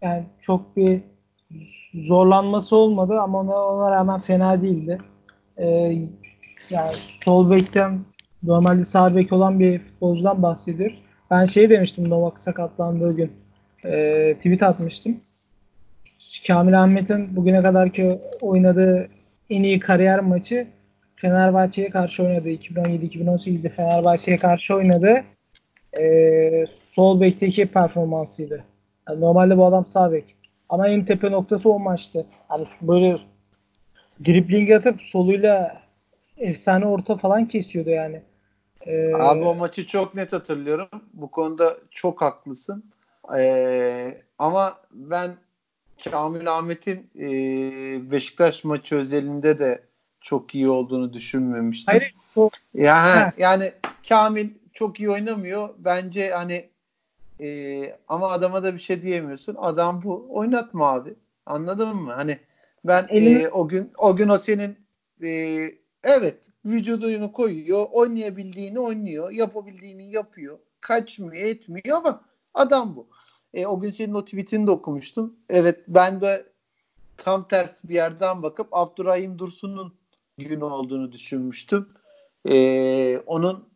yani 0.03 0.24
çok 0.42 0.77
bir 0.77 1.00
zorlanması 1.94 2.77
olmadı 2.77 3.20
ama 3.20 3.40
ona, 3.40 3.57
ona 3.57 3.90
rağmen 3.90 4.20
fena 4.20 4.62
değildi. 4.62 4.98
Ee, 5.59 5.98
yani 6.70 6.92
sol 7.24 7.50
bekten 7.50 8.00
normalde 8.42 8.85
sağ 8.85 9.16
bek 9.16 9.33
olan 9.33 9.61
bir 9.61 9.79
futbolcudan 9.79 10.42
bahsediyoruz. 10.42 10.98
Ben 11.31 11.44
şey 11.44 11.70
demiştim 11.70 12.11
Novak 12.11 12.40
sakatlandığı 12.40 13.16
gün. 13.16 13.43
E, 13.84 14.34
tweet 14.36 14.62
atmıştım. 14.62 15.16
Kamil 16.46 16.82
Ahmet'in 16.82 17.36
bugüne 17.36 17.60
kadarki 17.60 18.08
oynadığı 18.40 19.08
en 19.50 19.62
iyi 19.62 19.80
kariyer 19.80 20.20
maçı 20.20 20.66
Fenerbahçe'ye 21.16 21.90
karşı 21.90 22.22
oynadı. 22.22 22.48
2017-2018'de 22.48 23.68
Fenerbahçe'ye 23.68 24.36
karşı 24.36 24.74
oynadı. 24.74 25.24
E, 25.98 26.66
sol 26.94 27.20
bekteki 27.20 27.66
performansıydı. 27.66 28.64
Yani 29.08 29.20
normalde 29.20 29.58
bu 29.58 29.66
adam 29.66 29.86
sağ 29.86 30.12
bek. 30.12 30.24
Ama 30.68 30.88
en 30.88 31.04
tepe 31.04 31.30
noktası 31.30 31.70
o 31.70 31.78
maçtı. 31.78 32.26
Yani 32.50 32.66
böyle 32.82 33.18
dribling 34.26 34.70
atıp 34.70 35.02
soluyla 35.02 35.82
efsane 36.36 36.86
orta 36.86 37.16
falan 37.16 37.48
kesiyordu 37.48 37.90
yani. 37.90 38.22
Ee, 38.86 39.14
Abi 39.14 39.44
o 39.44 39.54
maçı 39.54 39.86
çok 39.86 40.14
net 40.14 40.32
hatırlıyorum. 40.32 40.88
Bu 41.12 41.30
konuda 41.30 41.76
çok 41.90 42.22
haklısın. 42.22 42.84
Ee, 43.38 44.22
ama 44.38 44.80
ben 44.92 45.37
Kamil 46.04 46.58
Ahmet'in 46.58 47.10
e, 47.18 47.30
Beşiktaş 48.10 48.64
maçı 48.64 48.96
özelinde 48.96 49.58
de 49.58 49.82
çok 50.20 50.54
iyi 50.54 50.68
olduğunu 50.68 51.12
düşünmemiştim. 51.12 51.94
Hayır. 51.94 52.14
Yani, 52.74 53.32
yani 53.38 53.72
Kamil 54.08 54.48
çok 54.72 55.00
iyi 55.00 55.10
oynamıyor. 55.10 55.68
Bence 55.78 56.30
hani 56.30 56.68
e, 57.40 57.96
ama 58.08 58.30
adama 58.30 58.62
da 58.62 58.74
bir 58.74 58.78
şey 58.78 59.02
diyemiyorsun. 59.02 59.56
Adam 59.58 60.02
bu. 60.02 60.26
Oynatma 60.30 60.92
abi. 60.92 61.14
Anladın 61.46 61.96
mı? 61.96 62.12
Hani 62.12 62.38
ben 62.84 63.06
e, 63.10 63.48
o 63.48 63.68
gün 63.68 63.90
o 63.98 64.16
gün 64.16 64.28
o 64.28 64.38
senin 64.38 64.76
e, 65.24 65.28
evet 66.02 66.37
vücudunu 66.64 67.32
koyuyor. 67.32 67.87
Oynayabildiğini 67.92 68.80
oynuyor. 68.80 69.30
Yapabildiğini 69.30 70.10
yapıyor. 70.10 70.58
Kaçmıyor 70.80 71.46
etmiyor 71.46 71.96
ama 71.96 72.24
adam 72.54 72.96
bu. 72.96 73.06
E, 73.54 73.66
o 73.66 73.80
gün 73.80 73.90
senin 73.90 74.14
o 74.14 74.24
tweetini 74.24 74.66
de 74.66 74.70
okumuştum. 74.70 75.36
Evet 75.48 75.80
ben 75.88 76.20
de 76.20 76.46
tam 77.16 77.48
tersi 77.48 77.88
bir 77.88 77.94
yerden 77.94 78.42
bakıp 78.42 78.68
Abdurrahim 78.72 79.38
Dursun'un 79.38 79.94
günü 80.38 80.64
olduğunu 80.64 81.12
düşünmüştüm. 81.12 81.88
E, 82.48 83.18
onun 83.26 83.68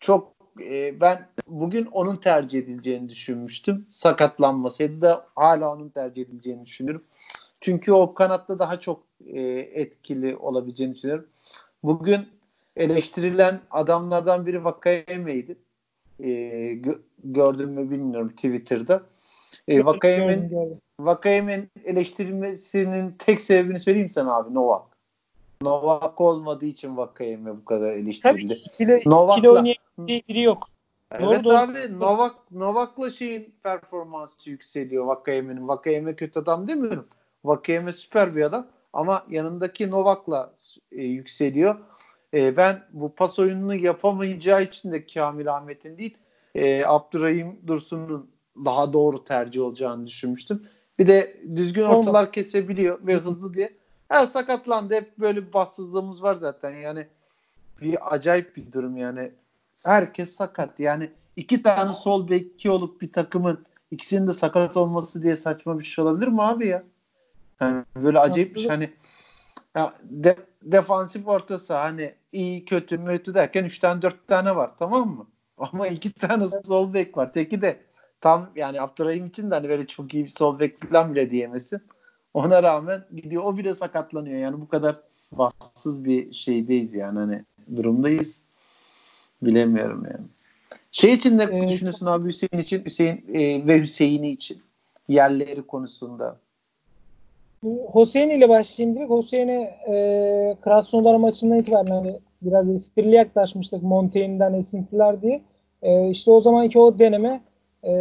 çok 0.00 0.32
e, 0.60 1.00
ben 1.00 1.28
bugün 1.46 1.86
onun 1.86 2.16
tercih 2.16 2.58
edileceğini 2.58 3.08
düşünmüştüm. 3.08 3.86
Sakatlanmasaydı 3.90 5.02
da 5.02 5.26
hala 5.34 5.72
onun 5.72 5.88
tercih 5.88 6.22
edileceğini 6.22 6.66
düşünüyorum. 6.66 7.04
Çünkü 7.60 7.92
o 7.92 8.14
kanatta 8.14 8.58
daha 8.58 8.80
çok 8.80 9.02
e, 9.26 9.40
etkili 9.58 10.36
olabileceğini 10.36 10.94
düşünüyorum. 10.94 11.26
Bugün 11.82 12.28
eleştirilen 12.76 13.60
adamlardan 13.70 14.46
biri 14.46 14.64
Vakayeme'ydi. 14.64 15.56
E, 16.20 16.28
gö- 17.24 17.32
gördüm 17.32 17.70
mü 17.70 17.90
bilmiyorum 17.90 18.28
Twitter'da. 18.28 19.02
E, 19.68 19.84
Vakayeme'nin 19.84 20.78
Vakayeme'nin 21.00 21.68
eleştirilmesinin 21.84 23.14
tek 23.18 23.40
sebebini 23.40 23.80
söyleyeyim 23.80 24.10
sana 24.10 24.36
abi 24.36 24.54
Novak. 24.54 24.82
Novak 25.62 26.20
olmadığı 26.20 26.66
için 26.66 26.96
Vakayeme 26.96 27.56
bu 27.56 27.64
kadar 27.64 27.92
eleştirildi. 27.92 28.48
Tabii 28.48 28.60
ikili, 28.64 29.02
Novak'la, 29.06 29.60
ikili 29.60 30.22
biri 30.28 30.42
yok. 30.42 30.68
Evet 31.12 31.44
doğru, 31.44 31.54
abi 31.54 31.74
doğru. 31.74 32.00
Novak 32.00 32.50
Novak'la 32.50 33.10
şeyin 33.10 33.54
performansı 33.62 34.50
yükseliyor 34.50 35.04
Vakayeme'nin. 35.04 35.68
Vakayeme 35.68 36.16
kötü 36.16 36.40
adam 36.40 36.68
demiyorum. 36.68 37.08
Vakayeme 37.44 37.92
süper 37.92 38.36
bir 38.36 38.42
adam 38.42 38.66
ama 38.92 39.26
yanındaki 39.28 39.90
Novak'la 39.90 40.52
e, 40.92 41.02
yükseliyor. 41.02 41.76
E, 42.34 42.56
ben 42.56 42.82
bu 42.92 43.14
pas 43.14 43.38
oyununu 43.38 43.74
yapamayacağı 43.74 44.62
için 44.62 44.92
de 44.92 45.06
Kamil 45.06 45.54
Ahmet'in 45.56 45.98
değil 45.98 46.16
e, 46.54 46.84
Abdurrahim 46.84 47.60
Dursun'un 47.66 48.30
daha 48.64 48.92
doğru 48.92 49.24
tercih 49.24 49.62
olacağını 49.62 50.06
düşünmüştüm. 50.06 50.62
Bir 50.98 51.06
de 51.06 51.40
düzgün 51.56 51.82
ortalar 51.82 52.32
kesebiliyor 52.32 53.06
ve 53.06 53.14
hızlı 53.14 53.54
diye. 53.54 53.70
Her 54.08 54.26
sakatlandı. 54.26 54.94
Hep 54.94 55.18
böyle 55.18 55.46
bir 55.46 55.52
bahtsızlığımız 55.52 56.22
var 56.22 56.34
zaten. 56.34 56.74
Yani 56.74 57.06
bir 57.80 58.14
acayip 58.14 58.56
bir 58.56 58.72
durum 58.72 58.96
yani. 58.96 59.32
Herkes 59.84 60.32
sakat. 60.32 60.80
Yani 60.80 61.10
iki 61.36 61.62
tane 61.62 61.94
sol 61.94 62.28
beki 62.28 62.70
olup 62.70 63.00
bir 63.00 63.12
takımın 63.12 63.64
ikisinin 63.90 64.28
de 64.28 64.32
sakat 64.32 64.76
olması 64.76 65.22
diye 65.22 65.36
saçma 65.36 65.78
bir 65.78 65.84
şey 65.84 66.04
olabilir 66.04 66.28
mi 66.28 66.42
abi 66.42 66.66
ya? 66.66 66.82
Yani 67.60 67.84
böyle 67.96 68.18
acayip 68.18 68.54
bir 68.54 68.60
şey. 68.60 68.68
Hani 68.68 68.90
ya 69.76 69.92
de, 70.02 70.36
defansif 70.62 71.28
ortası 71.28 71.74
hani 71.74 72.14
iyi 72.32 72.64
kötü 72.64 72.98
mütü 72.98 73.34
derken 73.34 73.64
3 73.64 73.78
tane 73.78 74.02
4 74.02 74.28
tane 74.28 74.56
var 74.56 74.70
tamam 74.78 75.08
mı? 75.08 75.26
Ama 75.60 75.86
iki 75.86 76.12
tane 76.12 76.44
sol 76.64 76.94
bek 76.94 77.16
var. 77.16 77.32
Teki 77.32 77.62
de 77.62 77.76
tam 78.20 78.50
yani 78.56 78.80
Abdurrahim 78.80 79.26
için 79.26 79.50
de 79.50 79.54
hani 79.54 79.68
böyle 79.68 79.86
çok 79.86 80.14
iyi 80.14 80.24
bir 80.24 80.28
sol 80.28 80.58
bek 80.58 80.80
falan 80.80 81.14
bile 81.14 81.30
diyemesin. 81.30 81.80
Ona 82.34 82.62
rağmen 82.62 83.04
gidiyor 83.16 83.42
o 83.44 83.56
bile 83.56 83.74
sakatlanıyor. 83.74 84.38
Yani 84.38 84.60
bu 84.60 84.68
kadar 84.68 84.96
bahtsız 85.32 86.04
bir 86.04 86.32
şeydeyiz 86.32 86.94
yani 86.94 87.18
hani 87.18 87.44
durumdayız. 87.76 88.40
Bilemiyorum 89.42 90.04
yani. 90.04 90.26
Şey 90.92 91.12
için 91.12 91.38
ne 91.38 91.42
ee, 91.42 91.68
düşünüyorsun 91.68 92.06
abi 92.06 92.26
Hüseyin 92.26 92.62
için 92.62 92.84
Hüseyin 92.84 93.24
e, 93.34 93.66
ve 93.66 93.80
Hüseyin'i 93.80 94.30
için 94.30 94.62
yerleri 95.08 95.62
konusunda? 95.62 96.36
Hüseyin 97.94 98.30
ile 98.30 98.48
başlayayım 98.48 98.96
direkt. 98.96 99.12
Hüseyin'e 99.12 99.62
e, 99.88 100.56
Krasnodar 100.62 101.14
maçından 101.14 101.58
itibaren 101.58 101.86
hani 101.86 102.18
biraz 102.42 102.68
esprili 102.68 103.14
yaklaşmıştık 103.14 103.82
Montaigne'den 103.82 104.54
esintiler 104.54 105.22
diye. 105.22 105.42
E, 105.82 106.08
işte 106.10 106.30
o 106.30 106.40
zamanki 106.40 106.78
o 106.78 106.98
deneme 106.98 107.40
e, 107.84 107.92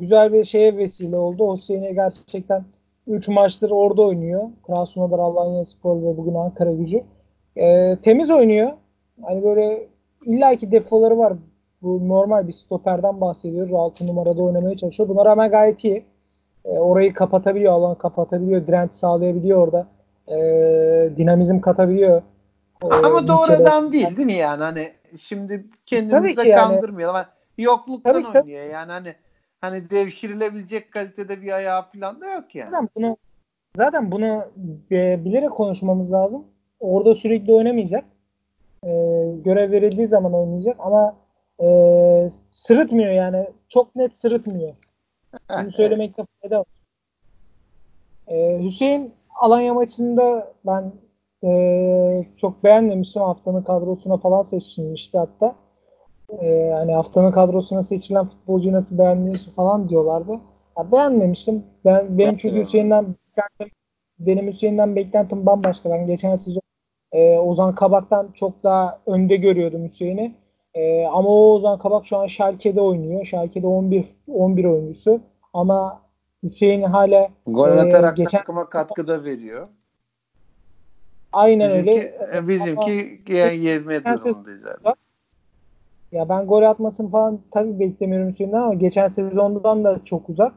güzel 0.00 0.32
bir 0.32 0.44
şeye 0.44 0.76
vesile 0.76 1.16
oldu. 1.16 1.56
Hüseyin'e 1.56 1.92
gerçekten 1.92 2.64
3 3.06 3.28
maçtır 3.28 3.70
orada 3.70 4.02
oynuyor. 4.02 4.42
Krasnodar, 4.66 5.18
Alanya 5.18 5.64
Spor 5.64 5.96
ve 5.96 6.16
bugün 6.16 6.34
Ankara 6.34 6.72
gücü. 6.72 7.02
E, 7.56 7.96
temiz 8.02 8.30
oynuyor. 8.30 8.72
Hani 9.22 9.44
böyle 9.44 9.86
illaki 10.26 10.72
defoları 10.72 11.18
var. 11.18 11.32
Bu 11.82 12.08
normal 12.08 12.48
bir 12.48 12.52
stoperden 12.52 13.20
bahsediyoruz. 13.20 13.72
6 13.74 14.06
numarada 14.06 14.42
oynamaya 14.42 14.76
çalışıyor. 14.76 15.08
Buna 15.08 15.24
rağmen 15.24 15.50
gayet 15.50 15.84
iyi. 15.84 16.04
E, 16.64 16.78
orayı 16.78 17.14
kapatabiliyor, 17.14 17.72
alan 17.72 17.94
kapatabiliyor, 17.94 18.66
direnç 18.66 18.92
sağlayabiliyor 18.92 19.58
orada. 19.58 19.86
E, 20.28 20.36
dinamizm 21.16 21.60
katabiliyor. 21.60 22.22
E, 22.84 22.86
Ama 22.86 23.28
doğrudan 23.28 23.92
değil 23.92 24.16
değil 24.16 24.26
mi 24.26 24.32
yani? 24.34 24.62
Hani 24.62 24.88
şimdi 25.20 25.66
kendimizi 25.86 26.36
de 26.36 26.54
kandırmayalım. 26.54 27.16
Yani. 27.16 27.26
Yokluktan 27.58 28.22
tabii, 28.22 28.38
oynuyor 28.38 28.64
yani 28.64 28.92
hani 28.92 29.14
hani 29.60 29.90
devşirilebilecek 29.90 30.92
kalitede 30.92 31.42
bir 31.42 31.52
ayağı 31.52 31.90
falan 31.92 32.20
da 32.20 32.30
yok 32.30 32.54
yani. 32.54 32.70
Zaten 32.70 32.88
bunu 32.96 33.16
zaten 33.76 34.10
bunu 34.10 34.44
e, 34.90 35.24
bilerek 35.24 35.50
konuşmamız 35.50 36.12
lazım. 36.12 36.44
Orada 36.80 37.14
sürekli 37.14 37.52
oynamayacak. 37.52 38.04
E, 38.84 38.90
görev 39.44 39.70
verildiği 39.70 40.06
zaman 40.06 40.34
oynayacak 40.34 40.76
ama 40.78 41.16
e, 41.60 41.66
sırıtmıyor 42.52 43.10
yani. 43.12 43.46
Çok 43.68 43.96
net 43.96 44.16
sırıtmıyor. 44.16 44.74
Bunu 45.50 45.72
söylemekte 45.76 46.24
fayda 46.42 46.58
var. 46.58 46.66
Ee, 48.28 48.60
Hüseyin 48.62 49.14
Alanya 49.34 49.74
maçında 49.74 50.52
ben 50.66 50.92
e, 51.44 52.26
çok 52.36 52.64
beğenmemiştim. 52.64 53.22
Haftanın 53.22 53.62
kadrosuna 53.62 54.16
falan 54.16 54.42
seçilmişti 54.42 55.18
hatta. 55.18 55.54
E, 56.40 56.70
hani 56.70 56.94
haftanın 56.94 57.32
kadrosuna 57.32 57.82
seçilen 57.82 58.28
futbolcuyu 58.28 58.74
nasıl 58.74 58.98
beğenmiyorsun 58.98 59.52
falan 59.52 59.88
diyorlardı. 59.88 60.32
Ya 60.78 60.92
beğenmemiştim. 60.92 61.64
Ben 61.84 62.18
benim 62.18 62.36
çünkü 62.36 62.56
Hüseyin'den 62.56 63.06
benim 64.18 64.46
Hüseyin'den 64.46 64.96
beklentim 64.96 65.46
bambaşka. 65.46 65.90
Ben 65.90 66.06
geçen 66.06 66.36
sezon 66.36 66.62
e, 67.12 67.38
Ozan 67.38 67.74
Kabak'tan 67.74 68.28
çok 68.34 68.62
daha 68.62 68.98
önde 69.06 69.36
görüyordum 69.36 69.84
Hüseyin'i. 69.84 70.34
E, 70.74 71.06
ama 71.06 71.28
o 71.28 71.54
Ozan 71.54 71.78
Kabak 71.78 72.06
şu 72.06 72.16
an 72.16 72.26
Schalke'de 72.26 72.80
oynuyor. 72.80 73.26
Schalke'de 73.26 73.66
11 73.66 74.04
11 74.28 74.64
oyuncusu. 74.64 75.20
Ama 75.52 76.02
Hüseyin 76.42 76.82
hala 76.82 77.28
gol 77.46 77.78
atarak 77.78 78.18
e, 78.18 78.22
geçen 78.22 78.38
takıma 78.38 78.68
katkıda 78.68 79.24
veriyor. 79.24 79.68
Aynen 81.32 81.68
bizimki, 81.68 82.12
öyle. 82.20 82.48
Bizimki 82.48 83.22
yani 83.28 83.56
yeme 83.56 84.04
durumundayız 84.04 84.66
abi. 84.66 84.94
Ya 86.12 86.28
ben 86.28 86.46
gol 86.46 86.62
atmasını 86.62 87.10
falan 87.10 87.40
tabii 87.50 87.80
beklemiyorum 87.80 88.28
Hüseyin'den 88.28 88.62
ama 88.62 88.74
geçen 88.74 89.08
sezondan 89.08 89.84
da 89.84 90.00
çok 90.04 90.28
uzak. 90.28 90.52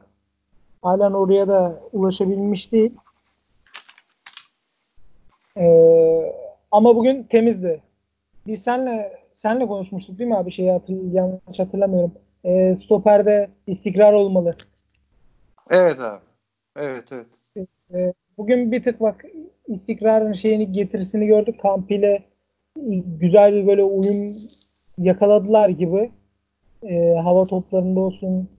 Halen 0.81 1.11
oraya 1.11 1.47
da 1.47 1.79
ulaşabilmiş 1.91 2.71
değil. 2.71 2.91
Ee, 5.57 6.33
ama 6.71 6.95
bugün 6.95 7.23
temizdi. 7.23 7.81
Biz 8.47 8.63
senle 8.63 9.19
senle 9.33 9.67
konuşmuştuk 9.67 10.19
değil 10.19 10.29
mi 10.29 10.37
abi? 10.37 10.51
Şeyi 10.51 10.71
hatırl 10.71 11.13
yanlış 11.13 11.59
hatırlamıyorum. 11.59 12.11
Ee, 12.45 12.75
stoperde 12.83 13.49
istikrar 13.67 14.13
olmalı. 14.13 14.55
Evet 15.69 15.99
abi. 15.99 16.21
Evet 16.75 17.11
evet. 17.11 17.67
Ee, 17.93 18.13
bugün 18.37 18.71
bir 18.71 18.83
tık 18.83 18.99
bak 18.99 19.25
istikrarın 19.67 20.33
şeyini 20.33 20.71
getirisini 20.71 21.27
gördük. 21.27 21.61
Kamp 21.61 21.91
ile 21.91 22.23
güzel 23.19 23.53
bir 23.53 23.67
böyle 23.67 23.83
uyum 23.83 24.35
yakaladılar 24.97 25.69
gibi 25.69 26.11
e, 26.83 27.15
hava 27.23 27.45
toplarında 27.45 27.99
olsun 27.99 28.49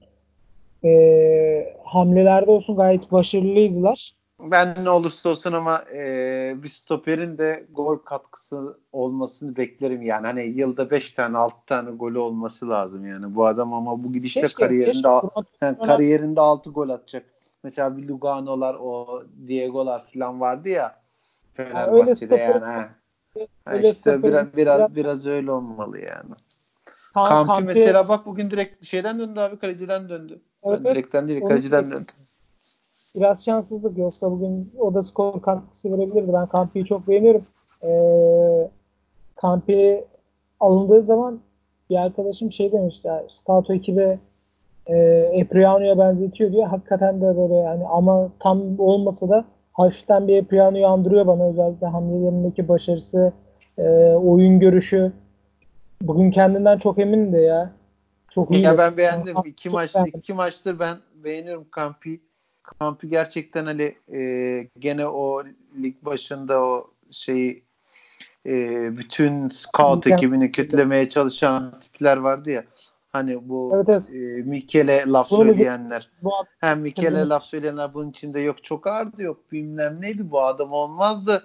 e, 0.84 1.76
hamlelerde 1.84 2.50
olsun 2.50 2.76
gayet 2.76 3.12
başarılıydılar. 3.12 4.16
Ben 4.40 4.84
ne 4.84 4.90
olursa 4.90 5.28
olsun 5.28 5.52
ama 5.52 5.84
e, 5.94 6.54
bir 6.62 6.68
stoperin 6.68 7.38
de 7.38 7.66
gol 7.72 7.96
katkısı 7.96 8.78
olmasını 8.92 9.56
beklerim 9.56 10.02
yani. 10.02 10.26
Hani 10.26 10.42
yılda 10.42 10.90
5 10.90 11.10
tane 11.10 11.38
6 11.38 11.54
tane 11.66 11.90
golü 11.90 12.18
olması 12.18 12.68
lazım 12.68 13.06
yani. 13.06 13.34
Bu 13.34 13.46
adam 13.46 13.72
ama 13.72 14.04
bu 14.04 14.12
gidişte 14.12 14.40
Keşke, 14.40 14.62
kariyerinde 14.62 14.92
keşke. 14.92 15.56
yani 15.60 15.78
kariyerinde 15.78 16.40
6 16.40 16.70
gol 16.70 16.88
atacak. 16.88 17.35
Mesela 17.62 17.96
bir 17.96 18.08
Lugano'lar 18.08 18.74
o 18.74 19.22
Diego'lar 19.46 20.06
falan 20.14 20.40
vardı 20.40 20.68
ya 20.68 20.96
Fenerbahçe'de 21.54 22.36
yani. 22.36 22.64
Ha. 22.64 22.88
Ha 23.64 23.76
işte 23.76 24.22
biraz, 24.22 24.56
biraz 24.56 24.96
biraz 24.96 25.26
öyle 25.26 25.50
olmalı 25.50 25.98
yani. 25.98 26.34
Kamp, 27.14 27.28
Kampi, 27.28 27.46
Kampi 27.46 27.64
mesela 27.64 28.08
bak 28.08 28.26
bugün 28.26 28.50
direkt 28.50 28.84
şeyden 28.84 29.18
döndü 29.18 29.40
abi 29.40 29.58
kaleciden 29.58 30.08
döndü. 30.08 30.40
Evet, 30.64 30.80
yani 30.84 30.94
direkten 30.94 31.28
değil 31.28 31.40
kaleciden 31.40 31.90
döndü. 31.90 32.12
Biraz 33.16 33.44
şanssızlık 33.44 33.98
yoksa 33.98 34.30
bugün 34.30 34.72
o 34.78 34.94
da 34.94 35.02
skor 35.02 35.42
katkısı 35.42 35.92
verebilirdi. 35.92 36.32
Ben 36.32 36.46
Kampi'yi 36.46 36.84
çok 36.84 37.08
beğeniyorum. 37.08 37.46
Ee, 37.82 38.70
Kampi 39.36 40.04
alındığı 40.60 41.02
zaman 41.02 41.40
bir 41.90 41.96
arkadaşım 41.96 42.52
şey 42.52 42.72
demişti. 42.72 43.08
Yani, 43.08 43.26
Scout 43.30 43.70
ekibe 43.70 44.18
e, 44.86 44.96
Epriano'ya 45.32 45.98
benzetiyor 45.98 46.52
diyor. 46.52 46.66
Hakikaten 46.66 47.20
de 47.20 47.36
böyle 47.36 47.54
yani 47.54 47.86
ama 47.86 48.30
tam 48.40 48.78
olmasa 48.78 49.28
da 49.28 49.44
hafiften 49.72 50.28
bir 50.28 50.36
Epriano'yu 50.36 50.86
andırıyor 50.86 51.26
bana. 51.26 51.48
Özellikle 51.48 51.86
hamlelerindeki 51.86 52.68
başarısı, 52.68 53.32
e, 53.78 53.82
oyun 54.10 54.60
görüşü. 54.60 55.12
Bugün 56.02 56.30
kendinden 56.30 56.78
çok 56.78 56.98
emin 56.98 57.32
de 57.32 57.40
ya. 57.40 57.72
Çok 58.30 58.50
iyi. 58.50 58.62
Ya 58.62 58.78
ben 58.78 58.96
beğendim. 58.96 59.34
Yani, 59.36 59.48
iki 59.48 59.70
maç 59.70 59.94
beğendim. 59.94 60.12
iki 60.18 60.34
maçtır 60.34 60.78
ben 60.78 60.96
beğeniyorum 61.24 61.66
Kampi. 61.70 62.20
Kampi 62.62 63.08
gerçekten 63.08 63.66
hani 63.66 63.94
e, 64.12 64.20
gene 64.78 65.06
o 65.06 65.44
lig 65.82 65.96
başında 66.02 66.64
o 66.64 66.90
şeyi 67.10 67.64
e, 68.46 68.52
bütün 68.96 69.48
scout 69.48 70.06
ekibini 70.06 70.52
kötülemeye 70.52 71.08
çalışan 71.08 71.80
tipler 71.80 72.16
vardı 72.16 72.50
ya. 72.50 72.64
Hani 73.16 73.48
bu 73.48 73.72
evet, 73.74 73.88
evet. 73.88 74.02
E, 74.10 74.42
Mikel'e 74.42 75.04
laf 75.06 75.30
Bunu 75.30 75.44
söyleyenler. 75.44 76.10
Hem 76.60 76.80
Mikel'e 76.80 77.28
laf 77.28 77.44
söyleyenler 77.44 77.94
bunun 77.94 78.10
içinde 78.10 78.40
yok 78.40 78.64
çok 78.64 78.86
ağırdı 78.86 79.22
yok 79.22 79.52
bilmem 79.52 80.00
neydi 80.00 80.30
bu 80.30 80.42
adam 80.42 80.72
olmazdı. 80.72 81.42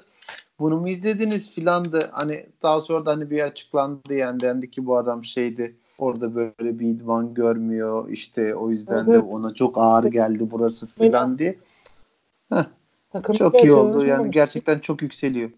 Bunu 0.59 0.79
mu 0.79 0.89
izlediniz 0.89 1.51
filandı. 1.51 1.99
Hani 2.11 2.45
daha 2.63 2.81
sonra 2.81 3.05
da 3.05 3.11
hani 3.11 3.29
bir 3.29 3.41
açıklandı 3.41 4.13
yani 4.13 4.39
dendi 4.39 4.71
ki 4.71 4.85
bu 4.85 4.97
adam 4.97 5.23
şeydi 5.23 5.75
orada 5.97 6.35
böyle 6.35 6.79
bir 6.79 6.87
idman 6.87 7.33
görmüyor 7.33 8.09
işte 8.09 8.55
o 8.55 8.69
yüzden 8.69 9.05
evet. 9.05 9.07
de 9.07 9.19
ona 9.19 9.53
çok 9.53 9.77
ağır 9.77 10.03
geldi 10.03 10.47
burası 10.51 10.87
filan 10.87 11.39
diye. 11.39 11.59
Heh. 12.49 12.65
Çok 13.33 13.63
iyi 13.63 13.73
oldu 13.73 14.05
yani 14.05 14.31
gerçekten 14.31 14.79
çok 14.79 15.01
yükseliyor 15.01 15.49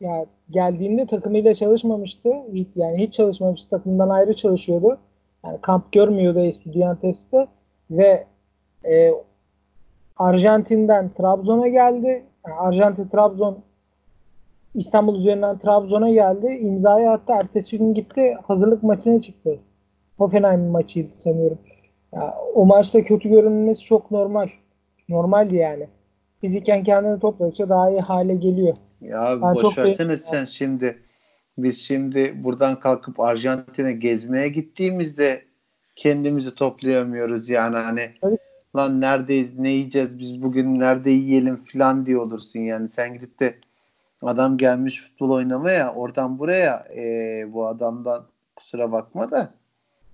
ya 0.00 0.26
geldiğinde 0.50 1.06
takımıyla 1.06 1.54
çalışmamıştı. 1.54 2.28
Yani 2.76 2.98
hiç 2.98 3.14
çalışmamıştı. 3.14 3.68
Takımdan 3.70 4.08
ayrı 4.08 4.36
çalışıyordu. 4.36 4.98
Yani 5.44 5.58
kamp 5.60 5.92
görmüyordu 5.92 6.40
Estudiantes'te 6.40 7.46
ve 7.90 8.26
e, 8.84 9.12
Arjantin'den 10.16 11.10
Trabzon'a 11.10 11.68
geldi. 11.68 12.24
Yani 12.46 12.54
Arjantin 12.58 13.08
Trabzon 13.08 13.58
İstanbul 14.74 15.18
üzerinden 15.18 15.58
Trabzon'a 15.58 16.10
geldi. 16.10 16.46
İmzayı 16.46 17.10
attı. 17.10 17.32
Ertesi 17.32 17.78
gün 17.78 17.94
gitti. 17.94 18.36
Hazırlık 18.46 18.82
maçına 18.82 19.20
çıktı. 19.20 19.58
Hoffenheim 20.18 20.66
maçıydı 20.66 21.08
sanıyorum. 21.08 21.58
Ya, 22.14 22.34
o 22.54 22.66
maçta 22.66 23.04
kötü 23.04 23.28
görünmesi 23.28 23.84
çok 23.84 24.10
normal. 24.10 24.48
Normaldi 25.08 25.56
yani. 25.56 25.86
Fiziken 26.40 26.84
kendini 26.84 27.20
topladıkça 27.20 27.68
daha 27.68 27.90
iyi 27.90 28.00
hale 28.00 28.34
geliyor. 28.34 28.76
Ya 29.00 29.42
ben 29.42 29.54
boş 29.54 29.78
versene 29.78 30.16
sen 30.16 30.44
şimdi. 30.44 31.02
Biz 31.58 31.82
şimdi 31.82 32.34
buradan 32.42 32.80
kalkıp 32.80 33.20
Arjantin'e 33.20 33.92
gezmeye 33.92 34.48
gittiğimizde 34.48 35.44
kendimizi 35.96 36.54
toplayamıyoruz 36.54 37.48
yani 37.48 37.76
hani 37.76 38.10
evet. 38.22 38.40
lan 38.76 39.00
neredeyiz 39.00 39.58
ne 39.58 39.70
yiyeceğiz 39.70 40.18
biz 40.18 40.42
bugün 40.42 40.80
nerede 40.80 41.10
yiyelim 41.10 41.56
falan 41.56 42.06
diye 42.06 42.18
olursun 42.18 42.60
yani 42.60 42.88
sen 42.88 43.14
gidip 43.14 43.40
de 43.40 43.54
adam 44.22 44.56
gelmiş 44.56 45.02
futbol 45.02 45.30
oynamaya 45.30 45.94
oradan 45.94 46.38
buraya 46.38 46.86
e, 46.96 47.02
bu 47.52 47.66
adamdan 47.66 48.24
kusura 48.56 48.92
bakma 48.92 49.30
da 49.30 49.54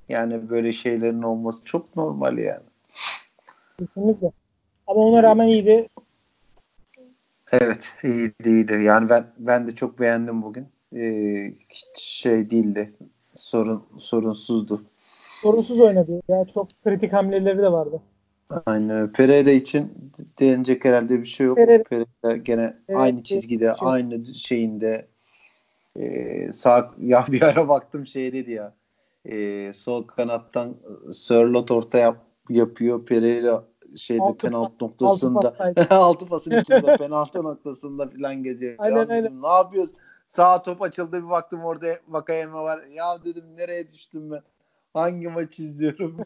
yani 0.08 0.50
böyle 0.50 0.72
şeylerin 0.72 1.22
olması 1.22 1.64
çok 1.64 1.96
normal 1.96 2.38
yani. 2.38 2.64
Kesinlikle. 3.78 4.30
Ama 4.86 5.00
ona 5.00 5.22
rağmen 5.22 5.48
iyiydi. 5.48 5.88
Evet 7.60 7.92
iyiydi 8.04 8.48
iyiydi. 8.48 8.72
Yani 8.82 9.08
ben 9.08 9.26
ben 9.38 9.66
de 9.66 9.74
çok 9.74 10.00
beğendim 10.00 10.42
bugün. 10.42 10.66
Ee, 10.96 11.52
hiç 11.70 12.00
şey 12.00 12.50
değildi. 12.50 12.92
Sorun 13.34 13.84
sorunsuzdu. 13.98 14.82
Sorunsuz 15.42 15.80
oynadı. 15.80 16.22
Ya 16.28 16.44
çok 16.54 16.68
kritik 16.84 17.12
hamleleri 17.12 17.58
de 17.58 17.72
vardı. 17.72 18.00
Aynen. 18.66 19.12
Pereira 19.12 19.50
için 19.50 19.92
denecek 20.40 20.84
herhalde 20.84 21.18
bir 21.18 21.24
şey 21.24 21.46
yok. 21.46 21.56
Pereira, 21.56 21.82
Pereira 21.82 22.36
gene 22.36 22.76
evet, 22.88 22.98
aynı 22.98 23.22
çizgide, 23.22 23.64
şey. 23.64 23.74
aynı 23.80 24.26
şeyinde 24.26 25.06
e, 25.96 26.52
sağ 26.52 26.94
ya 27.00 27.24
bir 27.28 27.42
ara 27.42 27.68
baktım 27.68 28.06
şey 28.06 28.32
dedi 28.32 28.50
ya. 28.50 28.74
E, 29.26 29.72
sol 29.72 30.02
kanattan 30.02 30.74
Sörlot 31.12 31.70
orta 31.70 31.98
yap, 31.98 32.16
yapıyor. 32.48 33.06
Pereira 33.06 33.64
şeyde 33.96 34.22
altı 34.22 34.38
penaltı 34.38 34.84
noktasında 34.84 35.54
altı 35.90 36.26
pasın 36.26 36.50
içinde 36.60 36.96
penaltı 36.96 37.44
noktasında 37.44 38.08
falan 38.08 38.42
geziyor. 38.42 38.74
Aynen, 38.78 38.96
ya 38.96 39.00
aynen. 39.00 39.24
Dedim, 39.24 39.42
ne 39.42 39.52
yapıyoruz? 39.52 39.90
Sağ 40.28 40.62
top 40.62 40.82
açıldı 40.82 41.12
bir 41.12 41.30
baktım 41.30 41.64
orada 41.64 41.98
Vakayeme 42.08 42.52
var. 42.54 42.82
Ya 42.82 43.24
dedim 43.24 43.44
nereye 43.56 43.88
düştüm 43.88 44.30
ben? 44.30 44.42
Hangi 44.94 45.28
maç 45.28 45.58
izliyorum? 45.58 46.16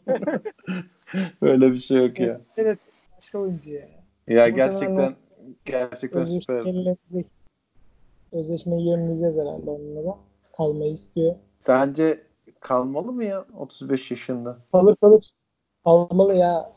Öyle 1.41 1.71
bir 1.71 1.77
şey 1.77 2.07
yok 2.07 2.19
ya. 2.19 2.41
Evet. 2.57 2.79
Başka 3.17 3.39
oyuncu 3.39 3.69
ya. 3.69 3.87
Ya 4.27 4.49
gerçekten 4.49 5.15
gerçekten 5.65 6.23
süper. 6.23 6.63
Sözleşmeyi 8.33 8.87
yenileyeceğiz 8.87 9.35
herhalde 9.37 9.69
onlara. 9.69 10.17
Kalmayı 10.57 10.93
istiyor. 10.93 11.35
Sence 11.59 12.23
kalmalı 12.59 13.13
mı 13.13 13.23
ya 13.23 13.45
35 13.57 14.11
yaşında? 14.11 14.57
Kalır 14.71 14.95
kalır. 14.95 15.29
Kalmalı 15.83 16.33
ya 16.33 16.71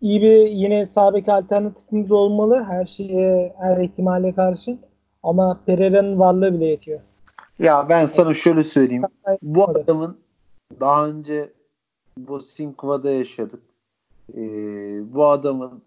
iyi 0.00 0.22
bir 0.22 0.46
yine 0.46 0.86
sabek 0.86 1.28
alternatifimiz 1.28 2.12
olmalı 2.12 2.64
her 2.68 2.86
şeye, 2.86 3.54
her 3.58 3.84
ihtimale 3.84 4.34
karşı. 4.34 4.78
Ama 5.22 5.60
Pereira'nın 5.66 6.18
varlığı 6.18 6.54
bile 6.54 6.66
yetiyor. 6.66 7.00
Ya 7.58 7.86
ben 7.88 8.06
sana 8.06 8.34
şöyle 8.34 8.62
söyleyeyim. 8.62 9.02
Bu 9.42 9.70
adamın 9.70 10.18
daha 10.80 11.08
önce 11.08 11.52
Bosinkva'da 12.18 13.10
yaşadık. 13.10 13.62
Ee, 14.34 15.14
bu 15.14 15.26
adamın 15.26 15.82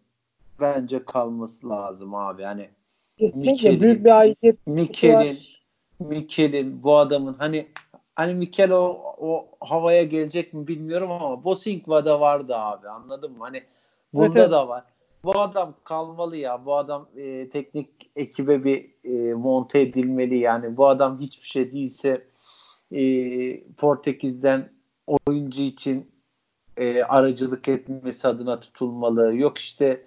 bence 0.62 1.06
kalması 1.06 1.70
lazım 1.70 2.16
abi. 2.16 2.42
Yani 2.42 2.70
Kesinlikle 3.18 3.82
büyük 3.82 4.06
bir 4.06 4.20
aidiyet 4.20 4.68
Mikel'in 4.68 5.38
Mikel'in 6.00 6.84
bu 6.84 6.98
adamın 6.98 7.36
hani 7.40 7.68
Hani 8.18 8.36
Mikel 8.36 8.72
o, 8.72 9.16
o 9.18 9.48
havaya 9.60 10.04
gelecek 10.04 10.54
mi 10.54 10.68
bilmiyorum 10.68 11.12
ama 11.12 11.44
Bosinkva'da 11.44 12.20
vardı 12.20 12.56
abi 12.56 12.90
anladın 12.90 13.32
mı? 13.32 13.38
Hani 13.40 13.64
bunda 14.14 14.40
evet, 14.40 14.52
da 14.52 14.68
var. 14.68 14.84
Bu 15.24 15.42
adam 15.42 15.74
kalmalı 15.84 16.38
ya. 16.38 16.66
Bu 16.66 16.76
adam 16.76 17.08
e, 17.18 17.50
teknik 17.50 17.90
ekibe 18.16 18.64
bir 18.64 18.90
e, 19.04 19.34
monte 19.34 19.80
edilmeli 19.80 20.38
yani. 20.38 20.78
Bu 20.78 20.88
adam 20.88 21.20
hiçbir 21.20 21.48
şey 21.48 21.72
değilse 21.72 22.28
e, 22.92 23.02
Portekiz'den 23.74 24.70
oyuncu 25.08 25.62
için 25.62 26.12
e, 26.78 27.04
aracılık 27.04 27.68
etmesi 27.68 28.28
adına 28.28 28.60
tutulmalı. 28.60 29.36
Yok 29.36 29.58
işte 29.58 30.04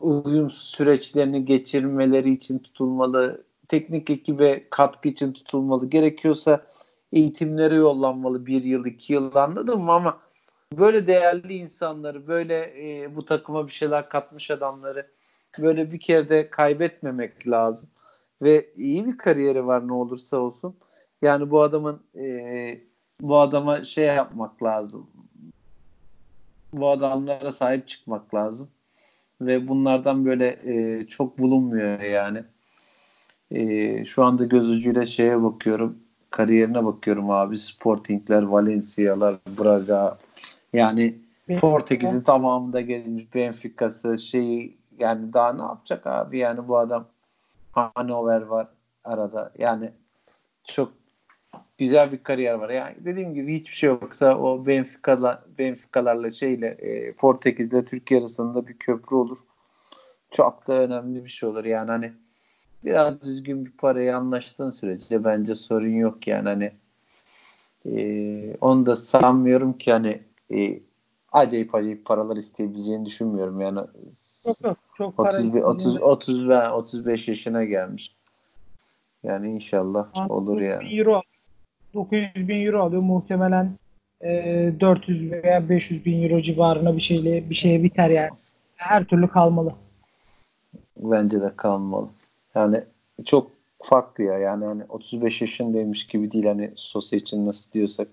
uyum 0.00 0.50
süreçlerini 0.50 1.44
geçirmeleri 1.44 2.32
için 2.32 2.58
tutulmalı. 2.58 3.44
Teknik 3.68 4.10
ekibe 4.10 4.68
katkı 4.70 5.08
için 5.08 5.32
tutulmalı. 5.32 5.90
Gerekiyorsa 5.90 6.71
eğitimlere 7.12 7.74
yollanmalı 7.74 8.46
bir 8.46 8.64
yıl 8.64 8.86
iki 8.86 9.12
yıl 9.12 9.34
anladım 9.34 9.82
mı? 9.82 9.92
Ama 9.92 10.18
böyle 10.78 11.06
değerli 11.06 11.54
insanları 11.54 12.26
böyle 12.26 12.54
e, 12.54 13.16
bu 13.16 13.24
takıma 13.24 13.66
bir 13.66 13.72
şeyler 13.72 14.08
katmış 14.08 14.50
adamları 14.50 15.06
böyle 15.58 15.92
bir 15.92 16.00
kere 16.00 16.28
de 16.28 16.50
kaybetmemek 16.50 17.48
lazım. 17.48 17.88
Ve 18.42 18.66
iyi 18.76 19.06
bir 19.06 19.18
kariyeri 19.18 19.66
var 19.66 19.88
ne 19.88 19.92
olursa 19.92 20.36
olsun. 20.36 20.76
Yani 21.22 21.50
bu 21.50 21.62
adamın 21.62 22.02
e, 22.16 22.80
bu 23.20 23.38
adama 23.38 23.82
şey 23.82 24.04
yapmak 24.04 24.62
lazım. 24.62 25.06
Bu 26.72 26.88
adamlara 26.88 27.52
sahip 27.52 27.88
çıkmak 27.88 28.34
lazım. 28.34 28.68
Ve 29.40 29.68
bunlardan 29.68 30.24
böyle 30.24 30.58
e, 30.64 31.06
çok 31.06 31.38
bulunmuyor 31.38 32.00
yani. 32.00 32.44
E, 33.50 34.04
şu 34.04 34.24
anda 34.24 34.44
göz 34.44 34.70
ucuyla 34.70 35.04
şeye 35.04 35.42
bakıyorum 35.42 35.98
kariyerine 36.32 36.84
bakıyorum 36.84 37.30
abi. 37.30 37.58
Sportingler, 37.58 38.42
Valencia'lar, 38.42 39.36
Braga. 39.58 40.18
Yani 40.72 41.18
Portekiz'in 41.60 42.20
tamamında 42.20 42.80
gelmiş 42.80 43.34
Benfica'sı 43.34 44.18
şey 44.18 44.76
yani 44.98 45.32
daha 45.32 45.52
ne 45.52 45.62
yapacak 45.62 46.06
abi 46.06 46.38
yani 46.38 46.68
bu 46.68 46.78
adam 46.78 47.06
Hanover 47.72 48.40
var 48.42 48.68
arada. 49.04 49.52
Yani 49.58 49.90
çok 50.64 50.92
güzel 51.78 52.12
bir 52.12 52.22
kariyer 52.22 52.54
var. 52.54 52.70
Yani 52.70 52.94
dediğim 52.98 53.34
gibi 53.34 53.54
hiçbir 53.54 53.74
şey 53.74 53.90
yoksa 53.90 54.38
o 54.38 54.66
Benfica'la 54.66 55.44
Benfica'larla 55.58 56.30
şeyle 56.30 56.66
e, 56.66 57.06
Portekiz'le 57.20 57.86
Türkiye 57.86 58.20
arasında 58.20 58.66
bir 58.68 58.78
köprü 58.78 59.16
olur. 59.16 59.38
Çok 60.30 60.66
da 60.68 60.82
önemli 60.82 61.24
bir 61.24 61.30
şey 61.30 61.48
olur. 61.48 61.64
Yani 61.64 61.90
hani 61.90 62.12
biraz 62.84 63.22
düzgün 63.22 63.66
bir 63.66 63.70
paraya 63.70 64.16
anlaştığın 64.16 64.70
sürece 64.70 65.24
bence 65.24 65.54
sorun 65.54 65.94
yok 65.94 66.26
yani 66.26 66.48
hani 66.48 66.72
e, 67.86 68.56
onu 68.60 68.86
da 68.86 68.96
sanmıyorum 68.96 69.72
ki 69.78 69.92
hani 69.92 70.22
e, 70.54 70.80
acayip 71.32 71.74
acayip 71.74 72.04
paralar 72.04 72.36
isteyebileceğini 72.36 73.06
düşünmüyorum 73.06 73.60
yani 73.60 73.80
Yok 74.46 74.56
yok. 74.64 74.78
Çok 74.98 75.16
para 75.16 75.28
30 75.28 75.44
istediğinde- 75.44 75.64
30 75.64 75.96
30 75.96 76.48
ve 76.48 76.70
35 76.70 77.28
yaşına 77.28 77.64
gelmiş. 77.64 78.16
Yani 79.22 79.50
inşallah 79.50 80.30
olur 80.30 80.46
900 80.60 80.70
yani. 80.70 80.98
euro 80.98 81.10
alıyor. 81.10 81.22
900 81.94 82.48
bin 82.48 82.66
euro 82.66 82.82
alıyor. 82.82 83.02
Muhtemelen 83.02 83.78
e, 84.20 84.72
400 84.80 85.30
veya 85.32 85.68
500 85.68 86.04
bin 86.04 86.22
euro 86.22 86.42
civarına 86.42 86.96
bir 86.96 87.00
şeyle 87.00 87.50
bir 87.50 87.54
şeye 87.54 87.82
biter 87.82 88.10
yani. 88.10 88.30
Her 88.76 89.04
türlü 89.04 89.28
kalmalı. 89.28 89.74
Bence 90.96 91.40
de 91.40 91.52
kalmalı. 91.56 92.08
Yani 92.54 92.84
çok 93.24 93.50
farklı 93.82 94.24
ya. 94.24 94.38
Yani 94.38 94.64
hani 94.64 94.84
35 94.88 95.40
yaşındaymış 95.40 96.06
gibi 96.06 96.32
değil 96.32 96.44
hani 96.44 96.72
Sosa 96.76 97.16
için 97.16 97.46
nasıl 97.46 97.72
diyorsak. 97.72 98.08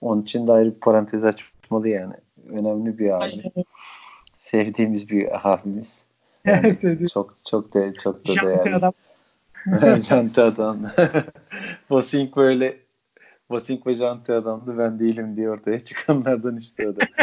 Onun 0.00 0.22
için 0.22 0.46
de 0.46 0.52
ayrı 0.52 0.74
bir 0.74 0.80
parantez 0.80 1.24
açmalı 1.24 1.88
yani. 1.88 2.14
Önemli 2.48 2.98
bir 2.98 3.10
abi. 3.10 3.52
Sevdiğimiz 4.36 5.10
bir 5.10 5.52
abimiz. 5.52 6.08
Yani 6.44 6.78
çok 7.12 7.34
çok 7.44 7.74
da 7.74 7.94
çok 7.94 8.28
da 8.28 8.34
değerli. 8.34 8.74
adam. 8.74 8.92
Janti 10.00 10.40
adam. 10.40 10.78
Bosink 11.90 12.36
böyle 12.36 12.76
Bosink 13.50 13.86
ve 13.86 13.94
Janti 13.94 14.32
adamdı. 14.32 14.78
Ben 14.78 14.98
değilim 14.98 15.36
diye 15.36 15.50
ortaya 15.50 15.80
çıkanlardan 15.80 16.56
işte 16.56 16.88
o 16.88 16.96
da. 16.96 17.00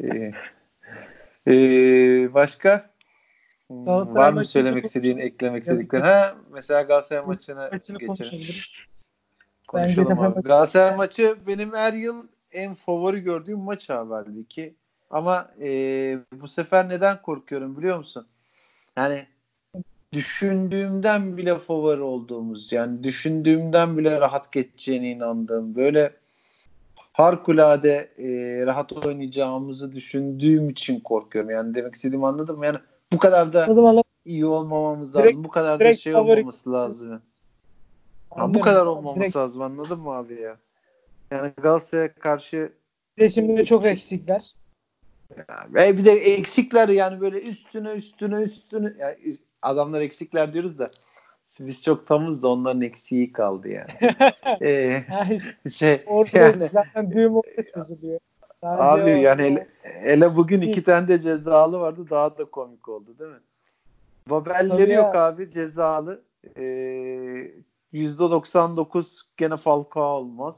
Ee, 0.00 0.32
ee, 1.46 2.34
başka? 2.34 2.90
Hmm, 3.70 3.86
Var 3.86 4.04
mı 4.04 4.34
maçını 4.34 4.44
söylemek 4.44 4.84
istediğin, 4.84 5.18
eklemek 5.18 5.62
istediklerin? 5.62 6.04
Ha, 6.04 6.36
mesela 6.52 6.82
Galatasaray 6.82 7.26
maçına 7.26 7.68
Maçını 7.72 7.98
geçelim. 7.98 8.54
Konuşalım 9.68 10.10
Bence 10.10 10.22
abi. 10.22 10.42
Galatasaray 10.42 10.96
maçı 10.96 11.36
benim 11.46 11.72
her 11.74 11.92
yıl 11.92 12.26
en 12.52 12.74
favori 12.74 13.20
gördüğüm 13.20 13.58
maç 13.58 13.90
abi 13.90 14.12
halbuki. 14.12 14.74
Ama 15.10 15.50
e, 15.60 15.68
bu 16.32 16.48
sefer 16.48 16.88
neden 16.88 17.22
korkuyorum 17.22 17.76
biliyor 17.76 17.98
musun? 17.98 18.26
Yani 18.96 19.26
düşündüğümden 20.12 21.36
bile 21.36 21.58
favori 21.58 22.00
olduğumuz 22.00 22.72
yani 22.72 23.04
düşündüğümden 23.04 23.98
bile 23.98 24.20
rahat 24.20 24.52
geçeceğine 24.52 25.10
inandığım 25.10 25.74
böyle 25.74 26.12
harikulade 27.12 28.10
e, 28.18 28.26
rahat 28.66 28.92
oynayacağımızı 28.92 29.92
düşündüğüm 29.92 30.70
için 30.70 31.00
korkuyorum. 31.00 31.50
Yani 31.50 31.74
demek 31.74 31.94
istediğimi 31.94 32.26
anladın 32.26 32.58
mı? 32.58 32.66
Yani 32.66 32.78
bu 33.12 33.18
kadar 33.18 33.52
da 33.52 33.66
iyi 34.24 34.46
olmamamız 34.46 35.14
Direkt- 35.14 35.26
lazım. 35.26 35.44
Bu 35.44 35.48
kadar 35.48 35.80
da 35.80 35.94
şey 35.94 36.12
favori- 36.12 36.38
olmaması 36.40 36.72
lazım. 36.72 37.22
Ha, 38.30 38.54
bu 38.54 38.60
kadar 38.60 38.86
olmaması 38.86 39.20
Direkt- 39.20 39.36
lazım 39.36 39.62
anladın 39.62 40.00
mı 40.00 40.10
abi 40.10 40.34
ya? 40.40 40.56
Yani 41.30 41.52
Galatasaray'a 41.62 42.12
karşı 42.14 42.72
de 43.18 43.28
şimdi 43.28 43.64
çok 43.66 43.84
eksikler. 43.86 44.54
ve 45.68 45.96
bir 45.98 46.04
de 46.04 46.10
eksikler 46.12 46.88
yani 46.88 47.20
böyle 47.20 47.40
üstüne 47.40 47.90
üstüne 47.92 48.36
üstüne 48.42 48.92
yani 48.98 49.16
adamlar 49.62 50.00
eksikler 50.00 50.52
diyoruz 50.52 50.78
da 50.78 50.86
biz 51.60 51.82
çok 51.82 52.06
tamız 52.06 52.42
da 52.42 52.48
onların 52.48 52.80
eksiği 52.82 53.32
kaldı 53.32 53.68
yani. 53.68 53.90
Ee, 54.62 55.04
şey 55.76 56.02
orada 56.06 56.38
yani 56.38 56.68
zaten 56.72 57.10
düğüm 57.10 57.36
orada 57.36 57.62
çözülüyor. 57.74 58.20
Abi 58.62 59.02
o- 59.02 59.06
yani 59.06 59.42
hele, 59.42 59.66
hele 59.82 60.36
bugün 60.36 60.60
iki 60.60 60.84
tane 60.84 61.08
de 61.08 61.20
cezalı 61.20 61.80
vardı 61.80 62.06
daha 62.10 62.38
da 62.38 62.44
komik 62.44 62.88
oldu 62.88 63.18
değil 63.18 63.30
mi? 63.30 63.40
Babelleri 64.30 64.92
yok 64.92 65.14
abi 65.14 65.50
cezalı. 65.50 66.22
Ee, 66.56 67.52
%99 67.92 69.22
gene 69.36 69.56
Falcao 69.56 70.02
olmaz. 70.04 70.56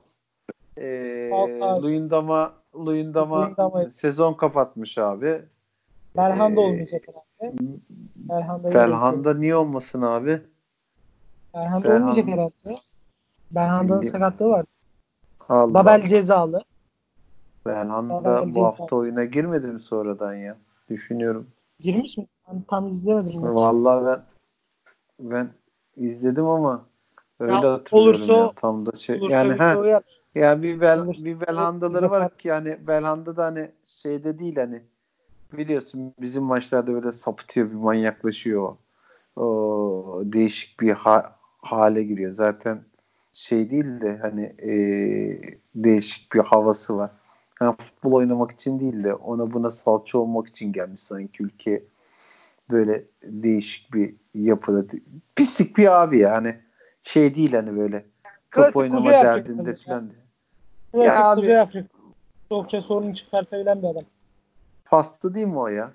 Ee, 0.79 1.29
Falcao. 1.31 1.83
Luyendama 1.83 2.53
Luyendama 2.75 3.41
Luyendama. 3.41 3.91
sezon 3.91 4.35
kapatmış 4.35 4.99
abi. 4.99 5.43
Belhanda 6.17 6.61
Ee, 6.61 6.65
olmayacak 6.65 7.03
herhalde. 7.09 7.57
Belhanda 8.17 8.69
Felhanda 8.69 9.35
niye 9.35 9.57
olmasın 9.57 10.03
abi? 10.03 10.43
Belhanda 11.55 11.89
Belhanda- 11.89 11.97
olmayacak 11.97 12.27
herhalde. 12.27 12.81
Belhanda'nın 13.51 14.01
Bildi- 14.03 14.07
sakatlığı 14.11 14.49
var. 14.49 14.65
Allah. 15.49 15.75
Babel 15.75 16.09
cezalı. 16.09 16.63
Belhanda 17.67 18.25
Babel 18.25 18.55
bu 18.55 18.65
hafta 18.65 18.97
oyuna 18.97 19.25
girmedi 19.25 19.67
mi 19.67 19.81
sonradan 19.81 20.35
ya? 20.35 20.57
Düşünüyorum. 20.91 21.47
Girmiş 21.81 22.19
mi? 22.19 22.27
Ben 22.49 22.63
tam 22.63 22.87
izlemedim. 22.89 23.43
Vallahi 23.43 24.07
ben 24.07 24.21
ben 25.21 25.49
izledim 25.97 26.47
ama 26.47 26.85
öyle 27.41 27.53
Ya 27.53 27.73
hatırlıyorum 27.73 28.21
olursa- 28.23 28.33
ya 28.35 28.53
tam 28.57 28.87
da 28.87 28.93
şey 28.97 29.17
Olursa 29.17 29.33
yani 29.35 29.53
ha 29.53 29.75
şey 29.75 30.43
ya 30.43 30.63
bir 30.63 30.81
bel, 30.81 30.99
Olursa- 30.99 31.25
bir 31.25 31.41
belhandaları 31.41 32.11
var 32.11 32.37
ki 32.39 32.49
yani 32.49 32.79
belhanda 32.87 33.37
da 33.37 33.45
hani 33.45 33.71
şeyde 33.85 34.39
değil 34.39 34.57
hani 34.57 34.83
biliyorsun 35.53 36.15
bizim 36.21 36.43
maçlarda 36.43 36.93
böyle 36.93 37.13
sapıtıyor 37.13 37.71
bir 37.71 37.75
manyaklaşıyor 37.75 38.63
o. 38.63 38.79
O 39.43 40.23
değişik 40.25 40.81
bir 40.81 40.91
ha- 40.93 41.37
hale 41.59 42.03
giriyor. 42.03 42.33
Zaten 42.35 42.83
şey 43.33 43.71
değil 43.71 44.01
de 44.01 44.19
hani 44.23 44.43
e, 44.45 44.71
değişik 45.75 46.33
bir 46.33 46.41
havası 46.41 46.97
var. 46.97 47.11
Yani 47.61 47.77
futbol 47.79 48.13
oynamak 48.13 48.51
için 48.51 48.81
değil 48.81 49.05
de 49.05 49.15
ona 49.15 49.53
buna 49.53 49.71
salça 49.71 50.19
olmak 50.19 50.49
için 50.49 50.73
gelmiş 50.73 51.01
sanki 51.01 51.43
ülke 51.43 51.85
böyle 52.71 53.05
değişik 53.23 53.95
bir 53.95 54.15
yapıda. 54.35 54.97
Pislik 55.37 55.77
bir 55.79 56.03
abi 56.03 56.19
ya 56.19 56.33
hani 56.33 56.61
şey 57.03 57.35
değil 57.35 57.53
hani 57.53 57.77
böyle 57.77 58.07
top 58.53 58.65
Klasik 58.65 58.77
oynama 58.77 59.13
derdinde 59.13 59.75
falan. 59.77 60.13
Klasik 60.93 61.07
Ya 61.07 61.29
abi- 61.29 61.41
Kuzey 61.41 61.61
Afrika. 61.61 61.89
Çokça 62.49 62.81
sorun 62.83 63.13
çıkartabilen 63.13 63.83
bir 63.83 63.89
adam. 63.89 64.05
Paslı 64.85 65.35
değil 65.35 65.47
mi 65.47 65.59
o 65.59 65.69
ya? 65.69 65.93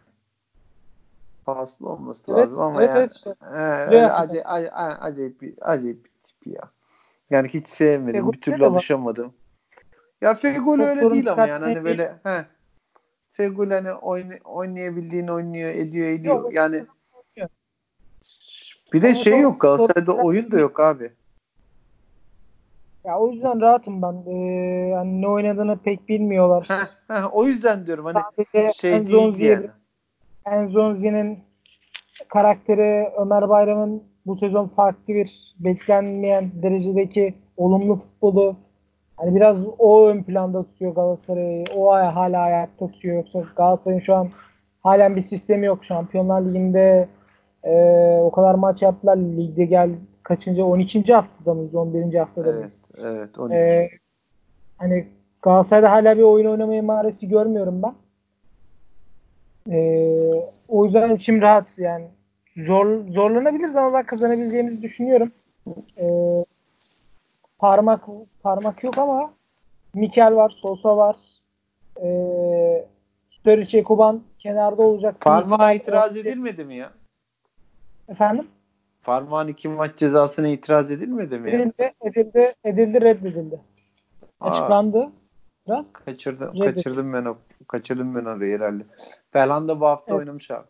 Paslı 1.46 1.90
olması 1.90 2.32
Evet, 2.32 2.38
lazım 2.40 2.62
ama 2.62 2.82
evet, 2.82 2.90
yani 2.90 3.00
evet 3.00 3.16
işte. 3.16 3.30
Afrika. 3.30 4.14
acayip, 4.14 4.46
acayip, 4.46 4.74
acayip, 5.04 5.42
bir, 5.42 5.54
acayip 5.62 6.06
bir 6.06 6.12
tip 6.24 6.48
ya. 6.48 6.62
Yani 7.30 7.48
hiç 7.48 7.68
sevmedim. 7.68 8.20
Fegoli 8.20 8.34
bir 8.34 8.42
türlü 8.42 8.60
de 8.60 8.72
var. 8.72 8.82
Ya 10.24 10.36
Çok 10.36 10.80
öyle 10.80 11.12
değil 11.12 11.32
ama 11.32 11.48
yani 11.48 11.64
hani 11.66 11.84
böyle 11.84 12.14
he. 12.24 12.46
Fegoli 13.32 13.74
hani 13.74 13.94
oyn, 13.94 14.32
oynayabildiğini 14.46 15.32
oynuyor, 15.32 15.70
ediyor, 15.70 16.08
ediyor. 16.08 16.36
Yok, 16.36 16.54
yani 16.54 16.86
bir 18.94 19.02
de 19.02 19.08
Ama 19.08 19.16
şey 19.16 19.40
yok 19.40 19.62
Galatasaray'da 19.62 20.16
oyun 20.16 20.52
da 20.52 20.60
yok 20.60 20.80
abi. 20.80 21.12
Ya 23.06 23.20
o 23.20 23.32
yüzden 23.32 23.62
rahatım 23.62 24.02
ben. 24.02 24.24
Ee, 24.28 24.36
yani 24.90 25.22
ne 25.22 25.28
oynadığını 25.28 25.78
pek 25.78 26.10
bilmiyorlar. 26.10 26.66
Heh, 26.68 27.16
heh, 27.16 27.36
o 27.36 27.46
yüzden 27.46 27.86
diyorum 27.86 28.06
hani 28.06 28.20
Sadece 28.36 28.74
şey 28.74 28.92
değil 28.92 29.02
Enzonzi'ye 29.02 29.52
yani. 29.52 29.70
Enzonzi'nin 30.46 31.40
karakteri 32.28 33.10
Ömer 33.18 33.50
Bayram'ın 33.50 34.04
bu 34.26 34.36
sezon 34.36 34.68
farklı 34.68 35.14
bir 35.14 35.54
beklenmeyen 35.60 36.52
derecedeki 36.62 37.34
olumlu 37.58 37.96
futbolu 37.96 38.56
hani 39.18 39.36
biraz 39.36 39.58
o 39.80 40.08
ön 40.08 40.24
planda 40.24 40.64
tutuyor 40.64 40.96
Galatasaray'ı. 40.96 41.66
O 41.76 41.92
ay- 41.92 42.06
hala 42.06 42.40
ayakta 42.40 42.88
tutuyor. 42.88 43.16
Yoksa 43.16 43.44
Galatasaray'ın 43.56 44.02
şu 44.02 44.16
an 44.16 44.30
halen 44.84 45.16
bir 45.16 45.22
sistemi 45.22 45.66
yok. 45.66 45.86
Şampiyonlar 45.86 46.42
Ligi'nde 46.42 47.08
e, 47.64 47.74
o 48.22 48.32
kadar 48.32 48.56
maç 48.56 48.82
yaptılar. 48.82 49.18
Ligde 49.18 49.66
gel 49.66 49.90
kaçıncı 50.24 50.66
12. 50.66 51.14
haftada 51.14 51.54
mıyız? 51.54 51.76
11. 51.76 52.18
haftada 52.18 52.52
mıyız? 52.52 52.82
Evet, 52.98 53.06
evet. 53.16 53.40
12. 53.40 53.56
Ee, 53.56 53.90
hani 54.78 55.08
Galatasaray'da 55.42 55.92
hala 55.92 56.18
bir 56.18 56.24
oyun 56.24 56.46
oynama 56.46 56.76
imaresi 56.76 57.28
görmüyorum 57.28 57.82
ben. 57.84 57.94
Ee, 59.70 60.46
o 60.70 60.86
yüzden 60.86 61.16
içim 61.16 61.42
rahat 61.42 61.80
yani. 61.80 62.06
Zor, 62.58 63.08
zorlanabiliriz 63.08 63.76
ama 63.76 63.94
ben 63.94 64.06
kazanabileceğimizi 64.06 64.82
düşünüyorum. 64.82 65.32
Ee, 65.98 66.08
parmak 67.64 68.06
parmak 68.44 68.84
yok 68.84 68.98
ama 68.98 69.34
Mikel 69.94 70.36
var, 70.36 70.50
Sosa 70.50 70.98
var. 70.98 71.16
Ee, 72.02 72.86
Sturridge, 73.30 73.84
Kuban 73.84 74.22
kenarda 74.40 74.82
olacak. 74.82 75.22
Parmağa 75.22 75.74
itiraz 75.74 76.18
edilmedi 76.18 76.66
mi 76.66 76.76
ya? 76.76 76.92
Efendim? 78.10 78.48
Parmağın 79.04 79.48
iki 79.48 79.68
maç 79.68 79.98
cezasına 79.98 80.48
itiraz 80.48 80.92
edilmedi 80.92 81.40
mi? 81.40 81.52
ya? 81.52 81.58
Edildi, 81.60 81.94
edildi, 82.02 82.54
edildi, 82.66 83.02
reddedildi. 83.02 83.60
Aa. 84.42 84.50
Açıklandı. 84.52 85.10
Biraz. 85.68 85.94
Kaçırdım, 85.94 86.48
Reddit. 86.48 86.76
kaçırdım 86.76 87.14
ben 87.14 87.26
o. 87.26 87.38
Kaçırdım 87.68 88.16
ben 88.16 88.26
orayı 88.26 88.58
herhalde. 88.58 88.84
Belhanda 89.34 89.80
bu 89.80 89.86
hafta 89.86 90.12
Evet. 90.12 90.20
oynamış 90.20 90.52
abi. 90.52 90.68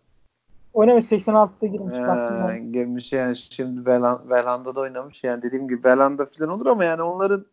Oynamış 0.73 1.05
86'da 1.05 1.67
girmiş. 1.67 1.97
Ee, 1.97 2.59
gelmiş 2.71 3.13
yani 3.13 3.35
şimdi 3.35 3.85
Belan, 3.85 4.21
Belhanda'da 4.29 4.79
oynamış. 4.79 5.23
Yani 5.23 5.41
dediğim 5.43 5.67
gibi 5.67 5.83
Belhanda 5.83 6.25
falan 6.25 6.49
olur 6.49 6.65
ama 6.65 6.83
yani 6.83 7.01
onların 7.01 7.45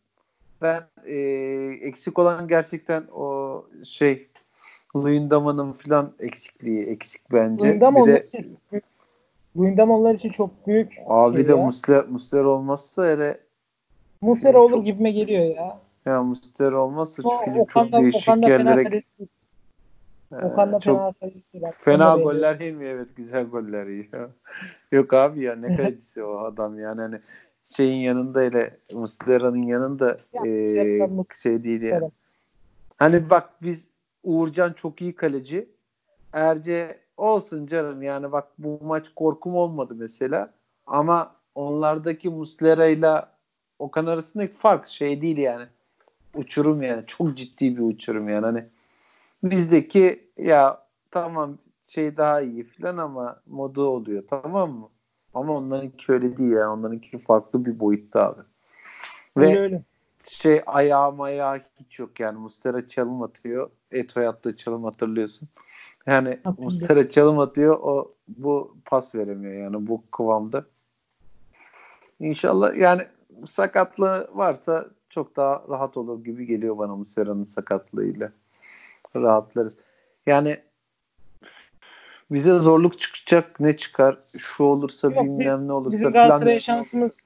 ben 0.62 0.82
e, 1.06 1.16
eksik 1.82 2.18
olan 2.18 2.48
gerçekten 2.48 3.02
o 3.14 3.64
şey 3.84 4.28
Luyendama'nın 4.96 5.72
falan 5.72 6.12
eksikliği 6.18 6.86
eksik 6.86 7.32
bence. 7.32 7.66
Luyendam 7.66 7.96
bir 7.96 8.12
de 8.12 8.26
için 8.26 8.56
büyük. 8.72 8.84
Luyendam 9.56 9.90
onlar 9.90 10.14
için 10.14 10.30
çok 10.30 10.66
büyük. 10.66 10.92
abi 11.06 11.36
şey 11.36 11.48
de 11.48 11.52
ya. 11.52 11.64
Musler, 11.64 12.04
Musler 12.08 12.44
olmazsa 12.44 13.06
hele 13.06 13.40
Muslera 14.20 14.60
olur 14.60 14.70
çok- 14.70 14.84
gibime 14.84 15.10
geliyor 15.10 15.44
ya. 15.56 15.78
ya 16.06 16.22
Musler 16.22 16.72
olmazsa 16.72 17.22
O, 17.28 17.44
film 17.44 17.64
çok 17.64 17.92
değişik 17.92 18.28
Okan 18.28 18.42
da 18.42 18.46
fena 18.46 18.70
yerlere 18.70 19.02
Okan 20.32 20.72
da 20.72 20.80
çok 20.80 21.14
fena 21.20 21.72
Fena 21.78 22.16
goller 22.16 22.60
yemiyor 22.60 22.90
evet 22.90 23.08
güzel 23.16 23.44
goller 23.44 23.86
yiyor. 23.86 24.30
Yok 24.92 25.12
abi 25.12 25.42
ya 25.42 25.56
ne 25.56 25.76
kalecisi 25.76 26.22
o 26.22 26.38
adam 26.38 26.78
yani 26.78 27.00
hani 27.00 27.18
şeyin 27.66 28.00
yanında 28.00 28.40
hele 28.40 28.76
Muslera'nın 28.92 29.62
yanında 29.62 30.18
Ya, 30.32 30.40
Muslera. 30.40 31.24
şey 31.42 31.64
değil 31.64 31.82
yani. 31.82 32.02
Evet. 32.02 32.12
Hani 32.96 33.30
bak 33.30 33.50
biz 33.62 33.88
Uğurcan 34.24 34.72
çok 34.72 35.02
iyi 35.02 35.14
kaleci. 35.14 35.68
Erce 36.32 36.98
olsun 37.16 37.66
canım 37.66 38.02
yani 38.02 38.32
bak 38.32 38.48
bu 38.58 38.78
maç 38.82 39.08
korkum 39.16 39.54
olmadı 39.56 39.94
mesela. 39.98 40.50
Ama 40.86 41.34
onlardaki 41.54 42.28
Muslera 42.30 42.86
ile 42.86 43.22
Okan 43.78 44.06
arasındaki 44.06 44.54
fark 44.54 44.86
şey 44.88 45.20
değil 45.22 45.38
yani. 45.38 45.66
Uçurum 46.34 46.82
yani. 46.82 47.04
Çok 47.06 47.36
ciddi 47.36 47.76
bir 47.76 47.82
uçurum 47.82 48.28
yani. 48.28 48.44
Hani 48.46 48.64
bizdeki 49.42 50.30
ya 50.36 50.86
tamam 51.10 51.58
şey 51.86 52.16
daha 52.16 52.40
iyi 52.40 52.64
falan 52.64 52.96
ama 52.96 53.40
modu 53.46 53.84
oluyor 53.84 54.24
tamam 54.28 54.70
mı? 54.72 54.88
Ama 55.34 55.56
onlarınki 55.56 56.12
öyle 56.12 56.36
değil 56.36 56.52
ya. 56.52 56.72
Onlarınki 56.72 57.18
farklı 57.18 57.64
bir 57.64 57.80
boyutta 57.80 58.26
abi. 58.28 58.40
Ve 59.36 59.46
Öyle 59.46 59.60
öyle. 59.60 59.82
şey 60.24 60.62
ayağı 60.66 61.12
mayağı 61.12 61.60
hiç 61.80 61.98
yok 61.98 62.20
yani. 62.20 62.38
Mustera 62.38 62.86
çalım 62.86 63.22
atıyor. 63.22 63.70
Eto'ya 63.90 64.30
attığı 64.30 64.56
çalım 64.56 64.84
hatırlıyorsun. 64.84 65.48
Yani 66.06 66.28
Hatırlıyorum. 66.28 66.64
Mustera 66.64 67.08
çalım 67.10 67.38
atıyor. 67.38 67.78
O 67.80 68.14
bu 68.28 68.76
pas 68.84 69.14
veremiyor 69.14 69.54
yani 69.54 69.86
bu 69.86 70.04
kıvamda. 70.10 70.64
İnşallah 72.20 72.76
yani 72.76 73.02
sakatlığı 73.46 74.30
varsa 74.34 74.86
çok 75.08 75.36
daha 75.36 75.64
rahat 75.68 75.96
olur 75.96 76.24
gibi 76.24 76.46
geliyor 76.46 76.78
bana 76.78 76.96
Mustera'nın 76.96 77.44
sakatlığıyla. 77.44 78.32
Rahatlarız. 79.16 79.78
Yani 80.26 80.56
bize 82.30 82.58
zorluk 82.58 82.98
çıkacak 83.00 83.60
ne 83.60 83.76
çıkar 83.76 84.16
şu 84.38 84.64
olursa 84.64 85.08
Yok, 85.08 85.24
bilmem 85.24 85.58
biz- 85.60 85.66
ne 85.66 85.72
olursa 85.72 85.92
bizim 85.96 86.12
falan 86.12 86.28
Galatasaray 86.28 86.60
şansımız 86.60 87.20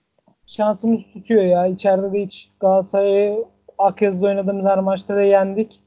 şansımız 0.47 1.01
tutuyor 1.13 1.43
ya. 1.43 1.67
İçeride 1.67 2.13
de 2.13 2.23
hiç 2.25 2.51
Galatasaray'ı 2.61 3.45
Akyazı'da 3.79 4.27
oynadığımız 4.27 4.65
her 4.65 4.79
maçta 4.79 5.17
da 5.17 5.23
yendik. 5.23 5.81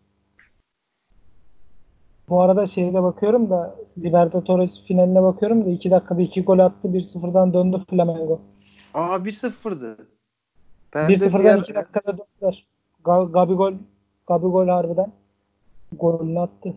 Bu 2.30 2.42
arada 2.42 2.66
şeyde 2.66 3.04
bakıyorum 3.04 3.50
da 3.50 3.76
Libertadores 3.98 4.82
finaline 4.88 5.24
bakıyorum 5.24 5.66
da 5.66 5.70
2 5.70 5.92
dakikada 5.92 6.22
2 6.22 6.44
gol 6.44 6.60
attı. 6.60 6.88
1-0'dan 6.88 7.54
döndü 7.54 7.82
Flamengo. 7.90 8.42
Aa 8.94 9.16
1-0'dı. 9.26 9.98
Ben 10.96 11.10
de 11.10 11.14
bir 11.14 11.20
1-0'dan 11.20 11.44
yer- 11.44 11.58
2 11.60 11.76
dakikada 11.76 12.18
döndüler. 12.18 12.68
Ga- 13.04 13.32
Gabigol 13.32 13.74
Gabigol 14.28 14.68
harbiden 14.68 15.12
golünü 15.92 16.40
attı. 16.40 16.74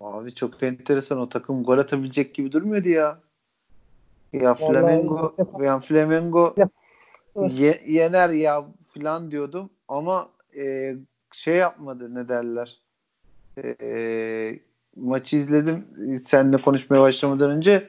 Abi 0.00 0.34
çok 0.34 0.62
enteresan 0.62 1.18
o 1.18 1.28
takım 1.28 1.64
gol 1.64 1.78
atabilecek 1.78 2.34
gibi 2.34 2.52
durmuyordu 2.52 2.88
ya. 2.88 3.20
Ya 4.32 4.54
Flamengo, 4.54 5.36
ya 5.60 5.80
Flamengo 5.80 6.54
ye- 7.50 7.82
yener 7.86 8.30
ya 8.30 8.64
falan 8.98 9.30
diyordum 9.30 9.70
ama 9.88 10.28
e, 10.56 10.94
şey 11.32 11.56
yapmadı 11.56 12.14
ne 12.14 12.28
derler. 12.28 12.80
E, 13.80 14.58
maçı 14.96 15.36
izledim 15.36 15.84
seninle 16.26 16.56
konuşmaya 16.56 17.00
başlamadan 17.00 17.50
önce 17.50 17.88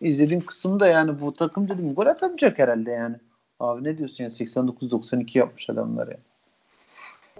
izlediğim 0.00 0.46
kısımda 0.46 0.86
yani 0.86 1.20
bu 1.20 1.32
takım 1.32 1.68
dedim 1.68 1.94
gol 1.94 2.06
atamayacak 2.06 2.58
herhalde 2.58 2.90
yani. 2.90 3.16
Abi 3.60 3.84
ne 3.84 3.98
diyorsun 3.98 4.24
ya 4.24 4.30
89-92 4.30 5.38
yapmış 5.38 5.70
adamlar 5.70 6.08
ya. 6.08 6.18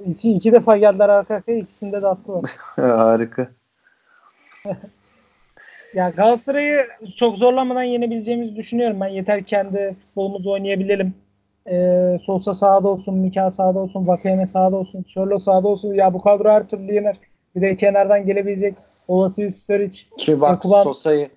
İki, 0.01 0.33
iki 0.33 0.53
defa 0.53 0.77
geldiler 0.77 1.09
arka 1.09 1.35
arkaya 1.35 1.59
ikisinde 1.59 2.03
de 2.03 2.07
attılar. 2.07 2.43
Harika. 2.77 3.49
Ya 5.95 6.11
Galatasaray'ı 6.11 6.87
çok 7.17 7.39
zorlamadan 7.39 7.83
yenebileceğimizi 7.83 8.57
düşünüyorum. 8.57 9.01
Ben 9.01 9.09
yeter 9.09 9.41
ki 9.41 9.47
kendi 9.47 9.97
futbolumuzu 10.01 10.51
oynayabilelim. 10.51 11.15
Ee, 11.71 12.19
Sosa 12.23 12.55
sahada 12.55 12.89
olsun, 12.89 13.15
Mika 13.15 13.51
sahada 13.51 13.79
olsun, 13.79 14.07
Vakayeme 14.07 14.47
sahada 14.47 14.77
olsun, 14.77 15.03
Sörlo 15.03 15.39
sahada 15.39 15.69
olsun. 15.69 15.95
Ya 15.95 16.15
bu 16.15 16.23
kadro 16.23 16.51
her 16.51 16.69
türlü 16.69 16.95
yener. 16.95 17.17
Bir 17.57 17.61
de 17.61 17.77
kenardan 17.77 18.27
gelebilecek 18.27 18.79
olası 19.09 19.43
bir 19.43 19.51
Störic 19.51 20.01
Ki 20.19 20.41
bak 20.41 20.59
Ekuban 20.59 20.83
Sosa'yı. 20.83 21.31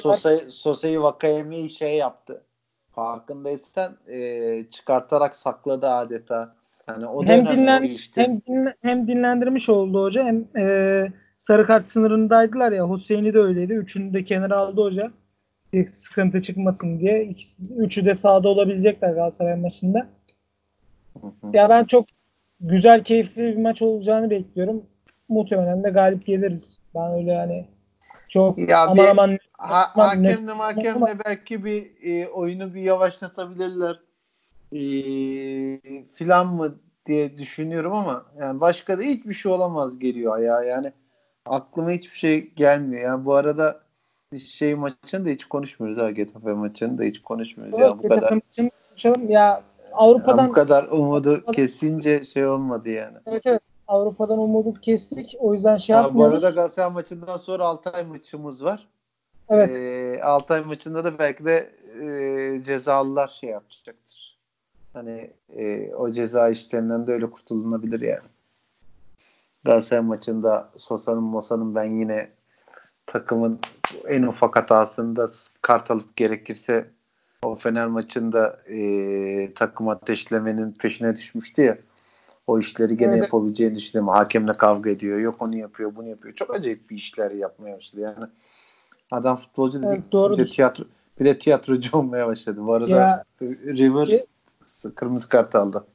Sosa'yı 0.00 0.50
Sosa'yı 0.50 1.00
Vakayemi'yi 1.02 1.70
şey 1.70 1.96
yaptı. 1.96 2.42
Farkındaysan 2.90 3.96
e, 4.08 4.64
çıkartarak 4.70 5.36
sakladı 5.36 5.88
adeta. 5.88 6.54
Yani 6.90 7.06
o 7.06 7.24
Hem, 7.24 7.46
dinlen, 7.46 7.82
değişti. 7.82 8.20
hem, 8.20 8.40
dinle- 8.40 8.74
hem 8.82 9.08
dinlendirmiş 9.08 9.68
oldu 9.68 10.02
hoca 10.04 10.24
hem 10.24 10.44
e, 10.56 11.12
sarı 11.38 11.66
kart 11.66 11.88
sınırındaydılar 11.88 12.72
ya. 12.72 12.90
Hüseyin'i 12.90 13.34
de 13.34 13.38
öyleydi. 13.38 13.72
Üçünü 13.72 14.14
de 14.14 14.24
kenara 14.24 14.56
aldı 14.56 14.82
hoca. 14.82 15.10
Bir 15.72 15.88
sıkıntı 15.88 16.42
çıkmasın 16.42 17.00
diye. 17.00 17.24
İkisi, 17.24 17.62
üçü 17.76 18.04
de 18.04 18.14
sahada 18.14 18.48
olabilecekler 18.48 19.12
Galatasaray 19.12 19.56
maçında. 19.56 20.06
Hı 21.20 21.26
hı. 21.26 21.56
Ya 21.56 21.68
ben 21.68 21.84
çok 21.84 22.06
güzel, 22.60 23.04
keyifli 23.04 23.42
bir 23.42 23.56
maç 23.56 23.82
olacağını 23.82 24.30
bekliyorum. 24.30 24.82
Muhtemelen 25.28 25.84
de 25.84 25.90
galip 25.90 26.26
geliriz. 26.26 26.80
Ben 26.94 27.12
öyle 27.12 27.32
yani 27.32 27.66
çok 28.28 28.58
Ya 28.58 28.80
aman 28.82 28.96
bir- 28.96 29.10
aman 29.10 29.38
Ha, 29.58 29.90
hakemle 29.94 30.52
hakemle 30.52 31.18
belki 31.26 31.64
bir 31.64 31.86
e, 32.02 32.28
oyunu 32.28 32.74
bir 32.74 32.80
yavaşlatabilirler 32.82 33.96
e, 34.72 34.80
filan 36.14 36.46
mı 36.46 36.74
diye 37.06 37.38
düşünüyorum 37.38 37.92
ama 37.92 38.24
yani 38.38 38.60
başka 38.60 38.98
da 38.98 39.02
hiçbir 39.02 39.34
şey 39.34 39.52
olamaz 39.52 39.98
geliyor 39.98 40.38
ya 40.38 40.62
yani 40.62 40.92
aklıma 41.46 41.90
hiçbir 41.90 42.18
şey 42.18 42.50
gelmiyor 42.54 43.02
yani 43.02 43.24
bu 43.24 43.34
arada 43.34 43.80
biz 44.32 44.48
şey 44.48 44.74
maçını 44.74 45.26
da 45.26 45.30
hiç 45.30 45.44
konuşmuyoruz 45.44 46.02
ha 46.02 46.10
Getafe 46.10 46.52
maçını 46.52 46.98
da 46.98 47.02
hiç 47.02 47.22
konuşmuyoruz 47.22 47.78
ya 47.78 47.98
bu 47.98 48.08
kadar 48.08 48.32
maçını 48.32 48.70
konuşalım. 48.88 49.30
Ya 49.30 49.40
ya 49.40 49.62
Avrupa'dan 49.92 50.48
bu 50.48 50.52
kadar 50.52 50.84
umudu 50.84 51.44
kesince 51.52 52.24
şey 52.24 52.46
olmadı 52.46 52.90
yani. 52.90 53.18
evet, 53.26 53.42
evet, 53.46 53.62
Avrupa'dan 53.88 54.38
umudu 54.38 54.74
kestik. 54.74 55.36
O 55.40 55.54
yüzden 55.54 55.76
şey 55.76 55.96
bu 55.96 56.00
yapmıyoruz. 56.00 56.34
arada 56.34 56.50
Galatasaray 56.50 56.92
maçından 56.92 57.36
sonra 57.36 57.64
Altay 57.64 58.04
maçımız 58.04 58.64
var. 58.64 58.88
Evet. 59.48 59.70
Ee, 59.70 60.22
Altay 60.22 60.60
maçında 60.60 61.04
da 61.04 61.18
belki 61.18 61.44
de 61.44 61.70
e, 62.02 62.64
cezalılar 62.64 63.28
şey 63.28 63.50
yapacaktır. 63.50 64.29
Hani 64.92 65.30
e, 65.56 65.94
o 65.94 66.12
ceza 66.12 66.48
işlerinden 66.48 67.06
de 67.06 67.12
öyle 67.12 67.30
kurtulunabilir 67.30 68.00
yani. 68.00 68.28
Galatasaray 69.64 70.02
maçında 70.04 70.70
Sosa'nın 70.76 71.22
Mosa'nın 71.22 71.74
ben 71.74 71.84
yine 71.98 72.30
takımın 73.06 73.58
en 74.08 74.22
ufak 74.22 74.56
hatasında 74.56 75.30
kart 75.62 75.90
alıp 75.90 76.16
gerekirse 76.16 76.90
o 77.42 77.56
Fener 77.56 77.86
maçında 77.86 78.60
e, 78.68 79.54
takım 79.54 79.88
ateşlemenin 79.88 80.72
peşine 80.72 81.16
düşmüştü 81.16 81.62
ya. 81.62 81.78
O 82.46 82.58
işleri 82.58 82.96
gene 82.96 83.12
Evet. 83.12 83.22
yapabileceğini 83.22 83.74
düşünüyorum. 83.74 84.14
Hakemle 84.14 84.52
kavga 84.52 84.90
ediyor. 84.90 85.18
Yok 85.18 85.42
onu 85.42 85.56
yapıyor, 85.56 85.96
bunu 85.96 86.08
yapıyor. 86.08 86.34
Çok 86.34 86.54
acayip 86.54 86.90
bir 86.90 86.96
işler 86.96 87.30
yapmaya 87.30 87.76
başladı. 87.76 88.00
Yani 88.00 88.16
adam 89.12 89.36
futbolcu 89.36 89.78
dedik. 89.78 89.88
Evet, 89.88 90.06
bir 90.06 90.12
doğrudur. 90.12 90.38
de 90.38 90.46
tiyatro 90.46 90.84
bir 91.20 91.24
de 91.24 91.38
tiyatrocu 91.38 91.98
olmaya 91.98 92.26
başladı. 92.26 92.60
Bu 92.66 92.72
arada 92.74 92.90
Ya- 92.90 93.24
River 93.42 94.06
Ki- 94.06 94.26
kırmızı 94.94 95.28
kart 95.28 95.54
aldı. 95.54 95.86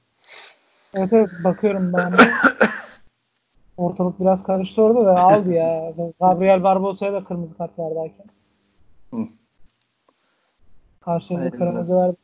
Evet 0.93 1.13
evet 1.13 1.29
bakıyorum 1.43 1.93
ben 1.93 2.13
de. 2.13 2.17
Ortalık 3.77 4.19
biraz 4.19 4.43
karıştı 4.43 4.81
orada 4.81 5.05
da 5.05 5.19
aldı 5.19 5.55
ya. 5.55 5.93
Gabriel 6.19 6.63
Barbosa'ya 6.63 7.13
da 7.13 7.23
kırmızı 7.23 7.57
kart 7.57 7.79
verdi 7.79 7.99
hakem. 7.99 8.25
Hı. 9.13 9.27
Karşılıklı 11.01 11.51
kırmızı 11.51 11.95
verdi. 11.95 12.15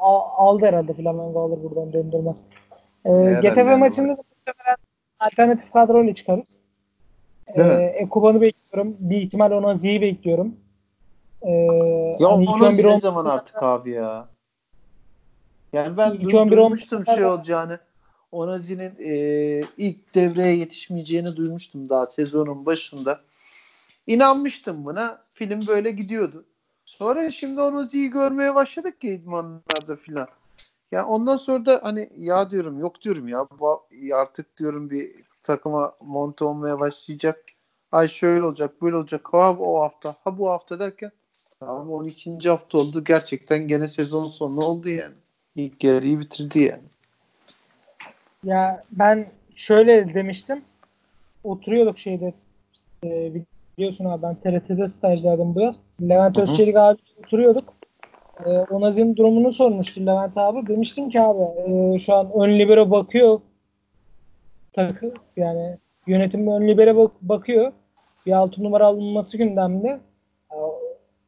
Al- 0.00 0.22
aldı 0.36 0.66
herhalde 0.66 0.94
Flamengo 0.94 1.40
alır 1.42 1.62
buradan 1.62 1.92
döndürmez. 1.92 2.44
Ee, 3.04 3.12
yani. 3.12 3.76
maçında 3.76 4.08
da 4.08 4.22
muhtemelen 4.22 4.76
alternatif 5.20 5.72
kadroyla 5.72 6.14
çıkarız. 6.14 6.48
Değil? 7.56 7.68
Ee, 7.68 7.94
Ekuban'ı 7.98 8.40
bekliyorum. 8.40 8.96
Bir 9.00 9.16
ihtimal 9.16 9.50
Onazi'yi 9.50 10.02
bekliyorum. 10.02 10.56
Ee, 11.42 11.52
Ya 12.20 12.30
hani 12.30 12.48
Onazi 12.48 12.82
11 12.82 12.84
ne 12.84 13.00
zaman 13.00 13.24
artık 13.24 13.62
abi 13.62 13.90
ya? 13.90 14.28
Yani 15.76 15.96
ben 15.96 16.12
İlk 16.12 16.22
du- 16.22 16.36
11 16.36 16.56
on- 16.56 16.62
duymuştum 16.62 17.06
şey 17.06 17.24
olacağını. 17.24 17.78
Onazi'nin 18.32 18.92
e, 18.98 19.14
ilk 19.76 20.14
devreye 20.14 20.56
yetişmeyeceğini 20.56 21.36
duymuştum 21.36 21.88
daha 21.88 22.06
sezonun 22.06 22.66
başında. 22.66 23.20
İnanmıştım 24.06 24.84
buna. 24.84 25.22
Film 25.34 25.66
böyle 25.66 25.90
gidiyordu. 25.90 26.44
Sonra 26.84 27.30
şimdi 27.30 27.60
Onazi'yi 27.60 28.10
görmeye 28.10 28.54
başladık 28.54 29.00
ki 29.00 29.08
idmanlarda 29.08 29.96
filan. 29.96 30.28
Ya 30.92 31.06
ondan 31.06 31.36
sonra 31.36 31.66
da 31.66 31.80
hani 31.82 32.10
ya 32.16 32.50
diyorum 32.50 32.78
yok 32.78 33.02
diyorum 33.02 33.28
ya 33.28 33.46
bu 33.60 33.82
artık 34.14 34.58
diyorum 34.58 34.90
bir 34.90 35.12
takıma 35.42 35.92
monte 36.00 36.44
olmaya 36.44 36.80
başlayacak. 36.80 37.44
Ay 37.92 38.08
şöyle 38.08 38.44
olacak 38.44 38.82
böyle 38.82 38.96
olacak 38.96 39.28
ha 39.32 39.56
o 39.58 39.80
hafta 39.82 40.16
ha 40.24 40.38
bu 40.38 40.50
hafta 40.50 40.78
derken 40.78 41.12
abi 41.60 41.90
12. 41.90 42.48
hafta 42.48 42.78
oldu 42.78 43.04
gerçekten 43.04 43.68
gene 43.68 43.88
sezon 43.88 44.26
sonu 44.26 44.64
oldu 44.64 44.88
yani. 44.88 45.14
İlk 45.56 45.84
yarıyı 45.84 46.20
bitirdi 46.20 46.58
yani. 46.58 46.82
Ya 48.44 48.84
ben 48.92 49.26
şöyle 49.56 50.14
demiştim. 50.14 50.64
Oturuyorduk 51.44 51.98
şeyde 51.98 52.34
e, 53.04 53.32
biliyorsun 53.78 54.04
abi 54.04 54.22
ben 54.22 54.34
TRT'de 54.34 54.88
stajlardım 54.88 55.54
bu 55.54 55.60
yaz. 55.60 55.76
Levent. 56.02 56.38
Özçelik 56.38 56.76
abi 56.76 56.98
oturuyorduk. 57.18 57.74
E, 58.44 58.48
Onazi'nin 58.50 59.16
durumunu 59.16 59.52
sormuştu 59.52 60.00
Levent 60.00 60.36
abi. 60.36 60.66
Demiştim 60.66 61.10
ki 61.10 61.20
abi 61.20 61.42
e, 61.42 61.98
şu 62.00 62.14
an 62.14 62.30
ön 62.34 62.58
libero 62.58 62.90
bakıyor 62.90 63.40
takı 64.72 65.14
yani 65.36 65.76
yönetim 66.06 66.48
ön 66.48 66.68
libero 66.68 66.96
bak- 66.96 67.22
bakıyor. 67.22 67.72
Bir 68.26 68.32
altı 68.32 68.62
numara 68.64 68.86
alınması 68.86 69.36
gündemde. 69.36 70.00
E, 70.52 70.56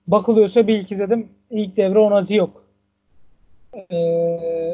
bakılıyorsa 0.06 0.66
bil 0.66 0.84
ki 0.84 0.98
dedim 0.98 1.28
ilk 1.50 1.76
devre 1.76 1.98
Onazi 1.98 2.34
yok. 2.36 2.67
E, 3.90 3.96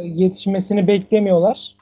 yetişmesini 0.04 0.86
beklemiyorlar. 0.86 1.74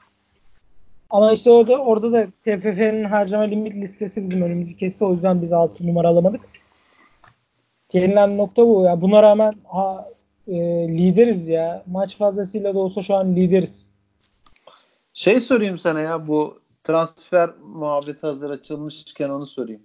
Ama 1.09 1.33
işte 1.33 1.51
orada 1.51 1.77
orada 1.77 2.11
da 2.11 2.25
TFF'nin 2.25 3.03
harcama 3.03 3.43
limit 3.43 3.75
listesi 3.75 4.29
bizim 4.29 4.41
önümüzü 4.41 4.77
kesti. 4.77 5.05
O 5.05 5.13
yüzden 5.13 5.41
biz 5.41 5.53
6 5.53 5.87
numara 5.87 6.07
alamadık. 6.07 6.41
Gelinen 7.89 8.37
nokta 8.37 8.67
bu. 8.67 8.83
Ya 8.83 9.01
buna 9.01 9.23
rağmen 9.23 9.53
ha, 9.67 10.09
e, 10.47 10.53
lideriz 10.87 11.47
ya. 11.47 11.83
Maç 11.87 12.17
fazlasıyla 12.17 12.75
da 12.75 12.79
olsa 12.79 13.03
şu 13.03 13.15
an 13.15 13.35
lideriz. 13.35 13.87
Şey 15.13 15.39
sorayım 15.39 15.77
sana 15.77 16.01
ya 16.01 16.27
bu 16.27 16.59
transfer 16.83 17.49
muhabbeti 17.63 18.27
hazır 18.27 18.49
açılmışken 18.49 19.29
onu 19.29 19.45
sorayım. 19.45 19.81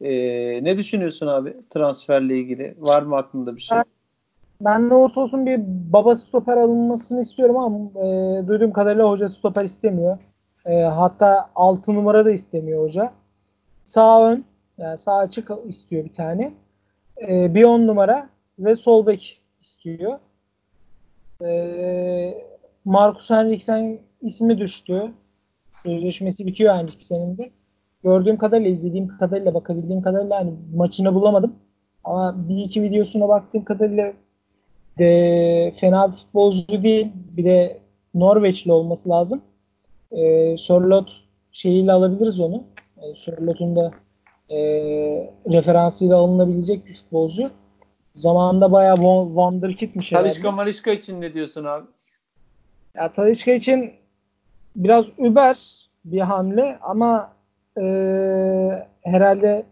Ee, 0.00 0.64
ne 0.64 0.76
düşünüyorsun 0.76 1.26
abi 1.26 1.56
transferle 1.70 2.38
ilgili? 2.38 2.74
Var 2.78 3.02
mı 3.02 3.16
aklında 3.16 3.56
bir 3.56 3.60
şey? 3.60 3.78
Ben- 4.60 4.88
ne 4.88 4.94
olursa 4.94 5.20
olsun 5.20 5.46
bir 5.46 5.60
baba 5.92 6.14
stoper 6.14 6.56
alınmasını 6.56 7.20
istiyorum 7.20 7.56
ama 7.56 7.78
e, 8.06 8.46
duyduğum 8.48 8.72
kadarıyla 8.72 9.10
hoca 9.10 9.28
stoper 9.28 9.64
istemiyor. 9.64 10.18
E, 10.66 10.82
hatta 10.82 11.50
6 11.54 11.94
numara 11.94 12.24
da 12.24 12.30
istemiyor 12.30 12.82
hoca. 12.82 13.12
Sağ 13.84 14.30
ön, 14.30 14.44
yani 14.78 14.98
sağ 14.98 15.16
açık 15.16 15.50
istiyor 15.66 16.04
bir 16.04 16.14
tane. 16.14 16.52
E, 17.28 17.54
bir 17.54 17.64
10 17.64 17.86
numara 17.86 18.28
ve 18.58 18.76
sol 18.76 19.06
bek 19.06 19.42
istiyor. 19.62 20.18
E, 21.44 22.44
Marcus 22.84 23.30
Henriksen 23.30 23.98
ismi 24.20 24.58
düştü. 24.58 25.12
Sözleşmesi 25.70 26.46
bitiyor 26.46 26.74
Henriksen'in 26.74 27.38
de. 27.38 27.50
Gördüğüm 28.04 28.36
kadarıyla, 28.36 28.70
izlediğim 28.70 29.18
kadarıyla, 29.18 29.54
bakabildiğim 29.54 30.02
kadarıyla 30.02 30.36
hani 30.36 30.52
maçını 30.74 31.14
bulamadım. 31.14 31.54
Ama 32.04 32.48
bir 32.48 32.64
iki 32.64 32.82
videosuna 32.82 33.28
baktığım 33.28 33.64
kadarıyla 33.64 34.12
de 34.98 35.74
fena 35.80 36.12
bir 36.12 36.16
futbolcu 36.16 36.82
değil. 36.82 37.06
Bir 37.36 37.44
de 37.44 37.78
Norveçli 38.14 38.72
olması 38.72 39.08
lazım. 39.08 39.42
E, 40.12 40.56
Sörloth 40.56 41.10
şeyiyle 41.52 41.92
alabiliriz 41.92 42.40
onu. 42.40 42.62
E, 42.96 43.14
Sörloth'un 43.14 43.76
da 43.76 43.90
e, 44.50 44.58
referansıyla 45.50 46.16
alınabilecek 46.16 46.86
bir 46.86 46.94
futbolcu. 46.94 47.50
Zamanında 48.14 48.72
bayağı 48.72 48.96
wo- 48.96 49.28
wonderkidmiş 49.28 50.12
herhalde. 50.12 50.28
Talişka 50.28 50.52
Malişka 50.52 50.90
için 50.90 51.20
ne 51.20 51.34
diyorsun 51.34 51.64
abi? 51.64 51.86
Ya 52.94 53.12
Talisca 53.12 53.52
için 53.52 53.92
biraz 54.76 55.06
über 55.18 55.58
bir 56.04 56.20
hamle 56.20 56.78
ama 56.82 57.32
e, 57.80 57.82
herhalde 59.02 59.66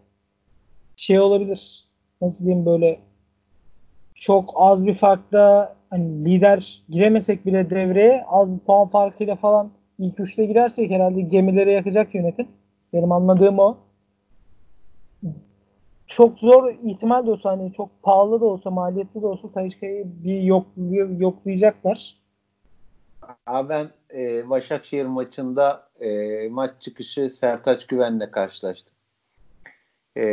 şey 0.95 1.19
olabilir. 1.19 1.83
Nasıl 2.21 2.45
diyeyim 2.45 2.65
böyle 2.65 2.99
çok 4.19 4.53
az 4.55 4.85
bir 4.85 4.95
farkla 4.95 5.75
hani 5.89 6.25
lider 6.25 6.83
giremesek 6.89 7.45
bile 7.45 7.69
devreye 7.69 8.25
az 8.27 8.53
bir 8.53 8.59
puan 8.59 8.87
farkıyla 8.87 9.35
falan 9.35 9.71
ilk 9.99 10.19
üçte 10.19 10.45
girersek 10.45 10.91
herhalde 10.91 11.21
gemileri 11.21 11.71
yakacak 11.71 12.15
yönetim. 12.15 12.47
Benim 12.93 13.11
anladığım 13.11 13.59
o. 13.59 13.77
Çok 16.07 16.39
zor 16.39 16.73
ihtimal 16.83 17.25
de 17.25 17.31
olsa 17.31 17.49
hani 17.49 17.73
çok 17.73 18.03
pahalı 18.03 18.41
da 18.41 18.45
olsa 18.45 18.69
maliyetli 18.69 19.21
de 19.21 19.27
olsa 19.27 19.51
Talisca'yı 19.51 20.05
bir 20.05 20.41
yok, 20.41 20.65
yoklayacaklar. 21.17 22.17
Abi 23.47 23.69
ben 23.69 23.87
e, 24.15 24.49
Başakşehir 24.49 25.05
maçında 25.05 25.89
e, 25.99 26.49
maç 26.49 26.71
çıkışı 26.79 27.29
Sertaç 27.29 27.87
Güven'le 27.87 28.31
karşılaştım. 28.31 28.93
E, 30.17 30.23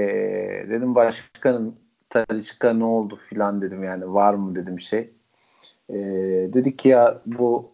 dedim 0.71 0.95
başkanım 0.95 1.77
Talişka 2.11 2.73
ne 2.73 2.85
oldu 2.85 3.17
filan 3.17 3.63
dedim 3.63 3.85
yani 3.85 4.15
var 4.15 4.35
mı 4.35 4.57
dedim 4.57 4.81
şey. 4.81 5.11
E, 5.89 5.95
dedi 6.53 6.77
ki 6.77 6.89
ya 6.89 7.23
bu 7.27 7.71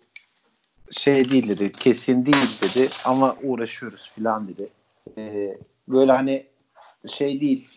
şey 0.91 1.31
değil 1.31 1.49
dedi 1.49 1.72
kesin 1.72 2.26
değil 2.26 2.61
dedi 2.62 2.89
ama 3.05 3.37
uğraşıyoruz 3.43 4.11
filan 4.14 4.49
dedi. 4.49 4.68
E, 5.18 5.57
böyle 5.89 6.12
hani 6.12 6.47
şey 7.07 7.41
değil 7.41 7.68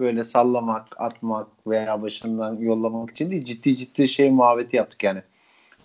böyle 0.00 0.24
sallamak, 0.24 1.00
atmak 1.00 1.66
veya 1.66 2.02
başından 2.02 2.56
yollamak 2.56 3.10
için 3.10 3.30
değil 3.30 3.44
ciddi 3.44 3.76
ciddi 3.76 4.08
şey 4.08 4.30
muhabbeti 4.30 4.76
yaptık 4.76 5.02
yani. 5.04 5.22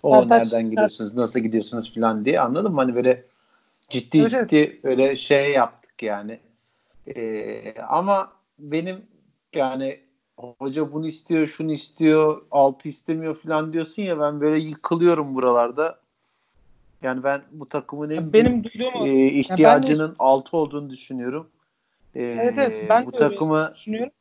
O 0.02 0.16
Sertaç- 0.16 0.30
nereden 0.30 0.70
gidiyorsunuz, 0.70 1.14
nasıl 1.14 1.40
gidiyorsunuz 1.40 1.94
falan 1.94 2.24
diye 2.24 2.40
anladın 2.40 2.72
mı? 2.72 2.80
Hani 2.80 2.94
böyle 2.94 3.24
ciddi 3.88 4.18
evet. 4.18 4.30
ciddi 4.30 4.80
böyle 4.84 5.16
şey 5.16 5.52
yaptık 5.52 6.02
yani. 6.02 6.38
Ee, 7.16 7.74
ama 7.88 8.32
benim 8.58 8.96
yani 9.54 10.00
hoca 10.36 10.92
bunu 10.92 11.06
istiyor, 11.06 11.46
şunu 11.46 11.72
istiyor, 11.72 12.42
altı 12.50 12.88
istemiyor 12.88 13.34
falan 13.34 13.72
diyorsun 13.72 14.02
ya 14.02 14.20
ben 14.20 14.40
böyle 14.40 14.64
yıkılıyorum 14.64 15.34
buralarda. 15.34 16.00
Yani 17.02 17.22
ben 17.24 17.42
bu 17.52 17.66
takımın 17.66 18.10
en 18.10 18.14
Ya 18.14 18.32
benim 18.32 18.64
duyduğum 18.64 19.06
e, 19.06 19.26
ihtiyacının 19.26 20.14
altı 20.18 20.56
olduğunu 20.56 20.90
düşünüyorum. 20.90 21.50
Ee, 22.14 22.22
Evet 22.22 22.54
evet 22.58 22.88
ben 22.88 23.06
bu 23.06 23.12
de 23.12 23.16
takımı 23.16 23.70
düşünüyorum. 23.74 24.12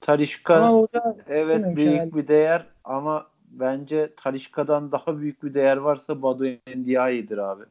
Talişka 0.00 0.72
hoca 0.72 1.16
Evet 1.28 1.76
büyük 1.76 1.88
herhalde. 1.88 2.16
bir 2.16 2.28
değer 2.28 2.66
ama 2.84 3.26
bence 3.50 4.14
Talişka'dan 4.16 4.92
daha 4.92 5.18
büyük 5.18 5.42
bir 5.42 5.54
değer 5.54 5.76
varsa 5.76 6.22
Badu 6.22 6.46
Ndiaye'dir 6.76 7.38
abi. 7.38 7.64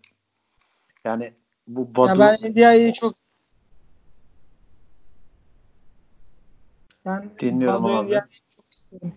Yani 1.05 1.33
bu 1.67 1.81
Ya 1.81 1.95
Badu 1.95 2.19
ben 2.19 2.51
Ndiaye'yi 2.51 2.93
çok 2.93 3.15
ben 7.05 7.23
dinliyorum 7.39 7.83
Badu 7.83 7.93
abi. 7.93 8.05
Ndiaye'yi 8.05 8.41
çok 8.55 8.65
isterim. 8.71 9.13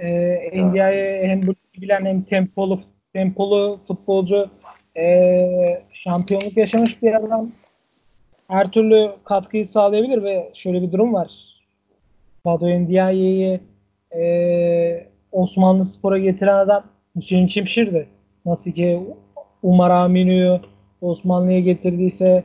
Ee, 0.00 1.28
hem 1.28 1.46
bu 1.46 1.54
bilen 1.80 2.04
hem 2.04 2.22
tempolu 2.22 2.80
tempolu 3.12 3.80
futbolcu 3.88 4.50
ee, 4.96 5.62
şampiyonluk 5.92 6.56
yaşamış 6.56 7.02
bir 7.02 7.12
adam. 7.12 7.50
Her 8.48 8.70
türlü 8.70 9.10
katkıyı 9.24 9.66
sağlayabilir 9.66 10.22
ve 10.22 10.52
şöyle 10.54 10.82
bir 10.82 10.92
durum 10.92 11.14
var. 11.14 11.30
Badu 12.44 12.68
Ndiaye'yi 12.68 13.60
ee, 14.16 15.06
Osmanlı 15.32 15.84
Spor'a 15.84 16.18
getiren 16.18 16.56
adam 16.56 16.84
Hüseyin 17.16 17.46
Çimşir'di. 17.46 18.08
Nasıl 18.46 18.70
ki 18.70 19.00
Umar 19.62 19.90
Aminu'yu 19.90 20.60
Osmanlı'ya 21.00 21.60
getirdiyse 21.60 22.44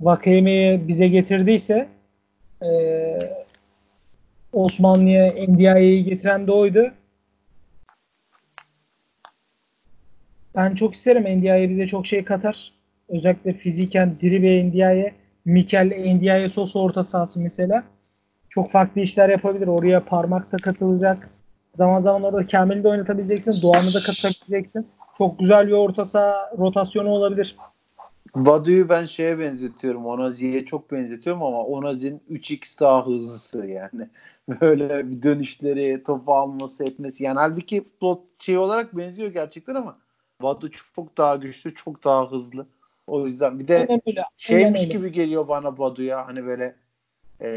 Vakayeme'yi 0.00 0.88
bize 0.88 1.08
getirdiyse 1.08 1.88
ee, 2.64 3.18
Osmanlı'ya 4.52 5.32
Ndiaye'yi 5.48 6.04
getiren 6.04 6.46
de 6.46 6.52
oydu. 6.52 6.92
Ben 10.56 10.74
çok 10.74 10.94
isterim 10.94 11.38
Ndiaye 11.38 11.70
bize 11.70 11.86
çok 11.86 12.06
şey 12.06 12.24
katar. 12.24 12.72
Özellikle 13.08 13.52
fiziken 13.52 14.16
diri 14.20 14.42
bir 14.42 14.64
Ndiaye. 14.64 15.14
Mikel 15.44 16.14
Ndiaye 16.14 16.48
sos 16.48 16.76
orta 16.76 17.04
sahası 17.04 17.40
mesela. 17.40 17.84
Çok 18.50 18.70
farklı 18.70 19.00
işler 19.00 19.28
yapabilir. 19.28 19.66
Oraya 19.66 20.04
parmak 20.04 20.52
da 20.52 20.56
katılacak. 20.56 21.28
Zaman 21.74 22.02
zaman 22.02 22.22
orada 22.22 22.46
Kamil'i 22.46 22.84
de 22.84 22.88
oynatabileceksin. 22.88 23.62
Doğan'ı 23.62 23.94
da 23.94 24.00
katabileceksin. 24.06 24.86
Çok 25.18 25.38
güzel 25.38 25.66
bir 25.66 25.72
orta 25.72 26.04
saha 26.04 26.50
rotasyonu 26.58 27.08
olabilir. 27.08 27.56
Badu'yu 28.36 28.88
ben 28.88 29.04
şeye 29.04 29.38
benzetiyorum. 29.38 30.06
Onazi'ye 30.06 30.66
çok 30.66 30.92
benzetiyorum 30.92 31.42
ama 31.42 31.64
Onazi'nin 31.64 32.22
3x 32.30 32.80
daha 32.80 33.06
hızlısı 33.06 33.66
yani. 33.66 34.08
Böyle 34.60 35.10
bir 35.10 35.22
dönüşleri, 35.22 36.02
topu 36.02 36.34
alması 36.34 36.84
etmesi. 36.84 37.24
Yani 37.24 37.38
halbuki 37.38 37.84
futbol 37.84 38.20
şey 38.38 38.58
olarak 38.58 38.96
benziyor 38.96 39.32
gerçekten 39.32 39.74
ama 39.74 39.98
Badu 40.42 40.70
çok 40.70 41.18
daha 41.18 41.36
güçlü, 41.36 41.74
çok 41.74 42.04
daha 42.04 42.30
hızlı. 42.30 42.66
O 43.06 43.24
yüzden 43.24 43.58
bir 43.58 43.68
de 43.68 43.76
Aynen 43.76 44.00
öyle. 44.06 44.24
şeymiş 44.36 44.80
Aynen 44.80 44.92
gibi 44.92 45.12
geliyor 45.12 45.48
bana 45.48 45.78
Badu 45.78 46.02
ya. 46.02 46.26
Hani 46.26 46.46
böyle 46.46 46.74
e, 47.40 47.48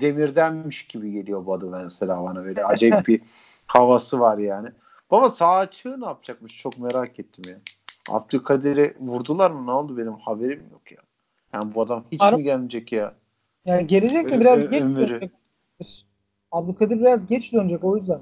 demirdenmiş 0.00 0.86
gibi 0.86 1.12
geliyor 1.12 1.46
Badu 1.46 1.70
mesela 1.70 2.22
bana 2.22 2.44
böyle 2.44 2.64
acayip 2.64 3.08
bir 3.08 3.20
havası 3.66 4.20
var 4.20 4.38
yani. 4.38 4.68
Baba 5.10 5.30
sağ 5.30 5.56
açığı 5.56 6.00
ne 6.00 6.04
yapacakmış 6.04 6.58
çok 6.62 6.78
merak 6.78 7.18
ettim 7.20 7.44
ya. 7.48 7.56
Abdülkadir'i 8.08 8.94
vurdular 9.00 9.50
mı 9.50 9.66
ne 9.66 9.70
oldu 9.72 9.98
benim 9.98 10.12
haberim 10.14 10.62
yok 10.72 10.92
ya. 10.92 10.98
Yani 11.52 11.74
bu 11.74 11.80
adam 11.82 12.04
hiç 12.12 12.22
Ara- 12.22 12.36
mi 12.36 12.42
gelmeyecek 12.42 12.92
ya? 12.92 13.14
Yani 13.64 13.86
gelecek 13.86 14.30
de 14.30 14.40
biraz 14.40 14.58
ö- 14.58 14.70
geç 14.70 14.82
ömrü. 14.82 14.96
dönecek. 15.08 15.30
Abdülkadir 16.52 17.00
biraz 17.00 17.26
geç 17.26 17.52
dönecek 17.52 17.84
o 17.84 17.96
yüzden. 17.96 18.20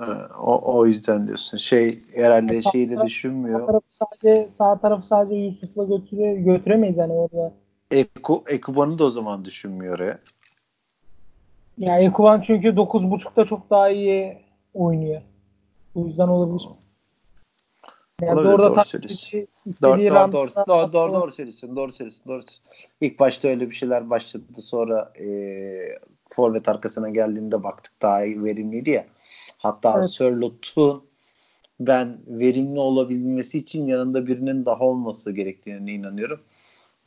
Ee, 0.00 0.04
O, 0.40 0.74
o 0.76 0.86
yüzden 0.86 1.26
diyorsun. 1.26 1.58
Şey 1.58 2.00
herhalde 2.14 2.54
Yani 2.54 2.62
şeyi 2.72 2.90
de 2.90 2.94
taraf- 2.94 3.00
Sağ 3.02 3.06
düşünmüyor. 3.06 3.66
tarafı 3.66 3.86
sadece 3.90 4.50
sağ 4.50 4.78
tarafı 4.78 5.06
sadece 5.06 5.34
Yusuf'la 5.34 5.84
götüre, 5.84 6.34
götüremeyiz 6.34 6.96
yani 6.96 7.12
orada. 7.12 7.52
Eko, 7.90 8.44
Ekuban'ı 8.48 8.98
da 8.98 9.04
o 9.04 9.10
zaman 9.10 9.44
düşünmüyor 9.44 9.98
ya. 9.98 10.18
Yani 11.78 12.04
Ekuban 12.04 12.40
çünkü 12.40 12.68
9.5'ta 12.76 13.44
çok 13.44 13.70
daha 13.70 13.88
iyi 13.90 14.38
oynuyor. 14.74 15.22
O 15.94 16.04
yüzden 16.04 16.28
olabilir. 16.28 16.68
Yani 18.22 18.32
Olabilir, 18.32 18.52
orada 18.52 18.68
doğru 18.70 18.84
söylüyorsun. 18.84 19.48
Doğru, 19.82 19.98
doğru, 19.98 20.32
doğru, 20.32 20.50
doğru, 20.68 20.92
doğru, 20.92 21.12
doğru 21.14 21.32
söylüyorsun. 21.32 21.76
Doğru 21.76 21.92
söylüyorsun. 21.92 22.22
Doğru 22.26 22.42
söylüyorsun. 22.42 22.62
İlk 23.00 23.18
başta 23.20 23.48
öyle 23.48 23.70
bir 23.70 23.74
şeyler 23.74 24.10
başladı. 24.10 24.44
Sonra 24.62 25.12
e, 25.20 25.28
forvet 26.30 26.68
arkasına 26.68 27.08
geldiğinde 27.10 27.62
baktık 27.62 28.02
daha 28.02 28.24
iyi 28.24 28.44
verimliydi 28.44 28.90
ya. 28.90 29.06
Hatta 29.58 29.98
Evet. 29.98 30.10
Sörlot'un 30.10 31.02
ben 31.80 32.18
verimli 32.26 32.80
olabilmesi 32.80 33.58
için 33.58 33.86
yanında 33.86 34.26
birinin 34.26 34.64
daha 34.64 34.84
olması 34.84 35.32
gerektiğine 35.32 35.92
inanıyorum. 35.92 36.40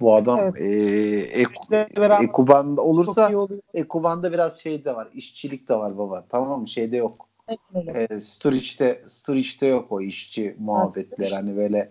Bu 0.01 0.15
adam 0.15 0.39
Evet. 0.39 0.55
e, 0.55 1.41
Ek, 1.41 1.53
Ekuban'da 2.23 2.81
olursa. 2.81 3.31
Ekuban'da 3.73 4.33
biraz 4.33 4.59
şey 4.59 4.85
de 4.85 4.95
var. 4.95 5.07
işçilik 5.13 5.69
de 5.69 5.75
var 5.75 5.97
baba. 5.97 6.25
Tamam 6.29 6.61
mı? 6.61 6.67
Şeyde 6.69 6.97
yok. 6.97 7.28
E, 7.93 8.21
Sturridge'de, 8.21 9.03
Sturridge'de 9.09 9.65
yok 9.65 9.91
o 9.91 10.01
işçi 10.01 10.55
muhabbetler. 10.59 11.31
Hani 11.31 11.57
böyle 11.57 11.89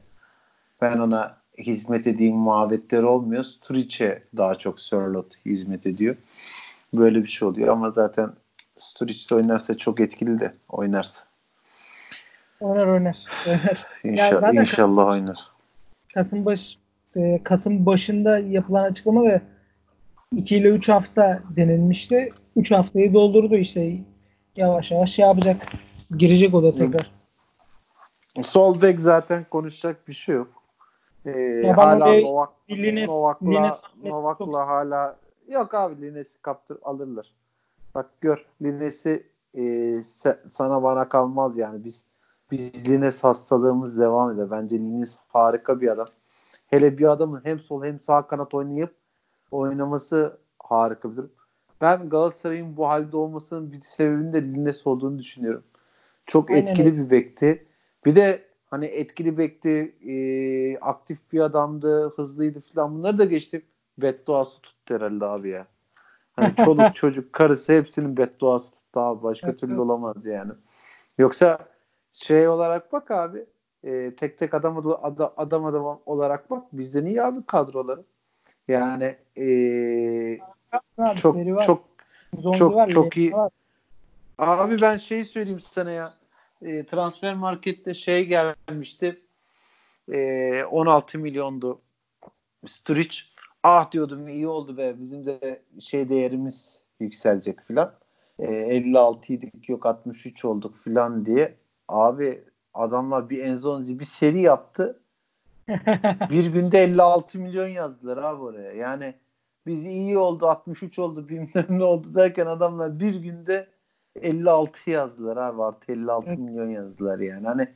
ben 0.80 0.98
ona 0.98 1.36
hizmet 1.58 2.06
edeyim 2.06 2.36
muhabbetleri 2.36 3.04
olmuyor. 3.04 3.44
Sturridge'e 3.44 4.22
daha 4.36 4.54
çok 4.54 4.80
Sörlot 4.80 5.46
hizmet 5.46 5.86
ediyor. 5.86 6.16
Böyle 6.98 7.22
bir 7.22 7.28
şey 7.28 7.48
oluyor 7.48 7.68
ama 7.68 7.90
zaten 7.90 8.30
Sturridge 8.78 9.34
oynarsa 9.34 9.76
çok 9.76 10.00
etkili 10.00 10.40
de 10.40 10.54
oynarsa. 10.68 11.24
Oynar 12.60 12.86
oynar. 12.86 13.18
oynar. 13.46 13.86
İnşallah, 14.04 14.40
zaten 14.40 14.60
inşallah 14.60 15.06
Kasım- 15.06 15.20
oynar. 15.20 15.38
Kasım 16.14 16.44
baş 16.44 16.76
e, 17.16 17.42
Kasım 17.44 17.86
başında 17.86 18.38
yapılan 18.38 18.84
açıklama 18.84 19.24
ve 19.24 19.40
2 20.36 20.56
ile 20.56 20.68
3 20.68 20.88
hafta 20.88 21.42
denilmişti. 21.56 22.32
3 22.56 22.70
haftayı 22.70 23.14
doldurdu 23.14 23.56
işte. 23.56 23.96
Yavaş 24.58 24.90
yavaş 24.90 25.12
şey 25.12 25.24
yapacak. 25.26 25.56
Girecek 26.16 26.54
o 26.54 26.62
da 26.62 26.74
tekrar. 26.76 27.10
Sol 28.42 28.82
bek 28.82 29.00
zaten 29.00 29.46
konuşacak 29.50 30.08
bir 30.08 30.12
şey 30.12 30.34
yok. 30.34 30.48
Ee, 31.26 31.72
hala 31.76 32.06
Novak, 32.22 32.50
Lines- 32.70 33.06
Novak'la, 33.06 33.48
Lines- 33.50 33.80
Novak'la 34.10 34.66
hala 34.66 35.16
yok 35.48 35.74
abi 35.74 36.02
Lines'i 36.02 36.42
kaptır 36.42 36.78
alırlar. 36.82 37.34
Bak 37.94 38.06
gör 38.20 38.46
Lines'i 38.62 39.26
e, 39.54 39.62
sana 40.50 40.82
bana 40.82 41.08
kalmaz 41.08 41.58
yani 41.58 41.84
biz 41.84 42.04
biz 42.50 42.88
Lines 42.88 43.24
hastalığımız 43.24 43.98
devam 43.98 44.30
eder. 44.30 44.50
Bence 44.50 44.78
Lines 44.78 45.18
harika 45.28 45.80
bir 45.80 45.88
adam. 45.88 46.06
Hele 46.66 46.98
bir 46.98 47.06
adamın 47.10 47.40
hem 47.44 47.58
sol 47.60 47.84
hem 47.84 48.00
sağ 48.00 48.22
kanat 48.26 48.54
oynayıp 48.54 48.94
oynaması 49.50 50.38
harika 50.58 51.10
bir 51.12 51.16
durum. 51.16 51.30
Ben 51.80 52.08
Galatasaray'ın 52.08 52.76
bu 52.76 52.88
halde 52.88 53.16
olmasının 53.16 53.72
bir 53.72 53.80
sebebinin 53.80 54.32
de 54.32 54.42
Lines 54.42 54.86
olduğunu 54.86 55.18
düşünüyorum. 55.18 55.64
Çok 56.26 56.50
Aynen 56.50 56.60
etkili 56.62 56.88
öyle. 56.88 56.96
bir 56.96 57.10
bekti. 57.10 57.66
Bir 58.06 58.14
de 58.14 58.44
hani 58.66 58.86
etkili 58.86 59.38
bekti, 59.38 59.96
e, 60.08 60.78
aktif 60.80 61.32
bir 61.32 61.40
adamdı, 61.40 62.10
hızlıydı 62.16 62.60
falan 62.60 62.94
bunları 62.94 63.18
da 63.18 63.24
geçtim. 63.24 63.62
Bedduası 63.98 64.60
tuttu 64.62 64.94
herhalde 64.94 65.24
abi 65.26 65.48
ya. 65.48 65.66
Hani 66.36 66.56
çoluk 66.56 66.94
çocuk 66.94 67.32
karısı 67.32 67.72
hepsinin 67.72 68.16
bedduası 68.16 68.70
tuttu 68.70 69.00
abi. 69.00 69.22
Başka 69.22 69.46
Evet, 69.50 69.60
türlü 69.60 69.80
olamaz 69.80 70.26
yani. 70.26 70.52
Yoksa 71.18 71.58
şey 72.12 72.48
olarak 72.48 72.92
bak 72.92 73.10
abi 73.10 73.46
e, 73.84 74.14
tek 74.16 74.38
tek 74.38 74.54
adam 74.54 74.78
adam, 74.78 75.32
adam 75.36 75.64
adam 75.66 76.00
olarak 76.06 76.50
bak 76.50 76.64
bizden 76.72 77.06
iyi 77.06 77.22
abi 77.22 77.46
kadroları. 77.46 78.04
Yani 78.68 79.16
e, 79.38 79.44
Abi, 80.72 81.16
çok 81.16 81.44
çok 81.66 81.84
Zondi 82.38 82.58
çok- 82.58 82.74
var, 82.74 82.90
çok 82.90 83.16
iyi. 83.16 83.32
var. 83.32 83.52
Abi 84.38 84.80
ben 84.80 84.96
şeyi 84.96 85.24
söyleyeyim 85.24 85.60
sana 85.60 85.90
ya. 85.90 86.14
E, 86.62 86.86
transfer 86.86 87.34
markette 87.34 87.94
şey 87.94 88.26
gelmişti. 88.26 89.22
E, 90.12 90.64
16 90.64 91.18
milyondu. 91.18 91.80
Sturridge. 92.66 93.16
Ah 93.62 93.90
diyordum 93.92 94.28
iyi 94.28 94.48
oldu 94.48 94.76
be. 94.76 94.94
Bizim 95.00 95.26
de 95.26 95.62
şey 95.80 96.08
değerimiz 96.08 96.84
yükselecek 97.00 97.60
filan. 97.60 97.94
E, 98.38 98.44
56 98.46 99.32
idik 99.32 99.68
yok 99.68 99.86
63 99.86 100.44
olduk 100.44 100.76
filan 100.76 101.26
diye. 101.26 101.54
Abi 101.88 102.44
adamlar 102.74 103.30
bir 103.30 103.44
Enzonzi 103.44 103.98
bir 103.98 104.04
seri 104.04 104.40
yaptı. 104.40 105.00
Bir 106.30 106.46
günde 106.52 106.78
56 106.82 107.38
milyon 107.38 107.66
yazdılar 107.68 108.16
abi 108.16 108.42
oraya. 108.42 108.72
Yani 108.72 109.14
biz 109.68 109.84
iyi 109.84 110.18
oldu 110.18 110.46
63 110.46 110.98
oldu 110.98 111.28
bilmem 111.28 111.66
ne 111.68 111.84
oldu 111.84 112.14
derken 112.14 112.46
adamlar 112.46 113.00
bir 113.00 113.14
günde 113.14 113.66
56 114.22 114.90
yazdılar 114.90 115.36
abi 115.36 115.62
artı 115.62 115.92
56 115.92 116.28
Evet. 116.28 116.38
milyon 116.38 116.68
yazdılar 116.68 117.18
yani. 117.18 117.46
Hani 117.46 117.68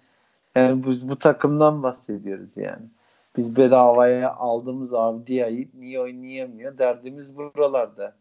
yani 0.55 0.85
bu, 0.85 1.09
bu 1.09 1.19
takımdan 1.19 1.83
bahsediyoruz 1.83 2.57
yani. 2.57 2.87
Biz 3.37 3.57
bedavaya 3.57 4.35
aldığımız 4.35 4.95
Avdia'yı 4.95 5.69
niye 5.75 6.01
oynayamıyor? 6.01 6.79
Derdimiz 6.79 7.37
buralarda. 7.37 8.17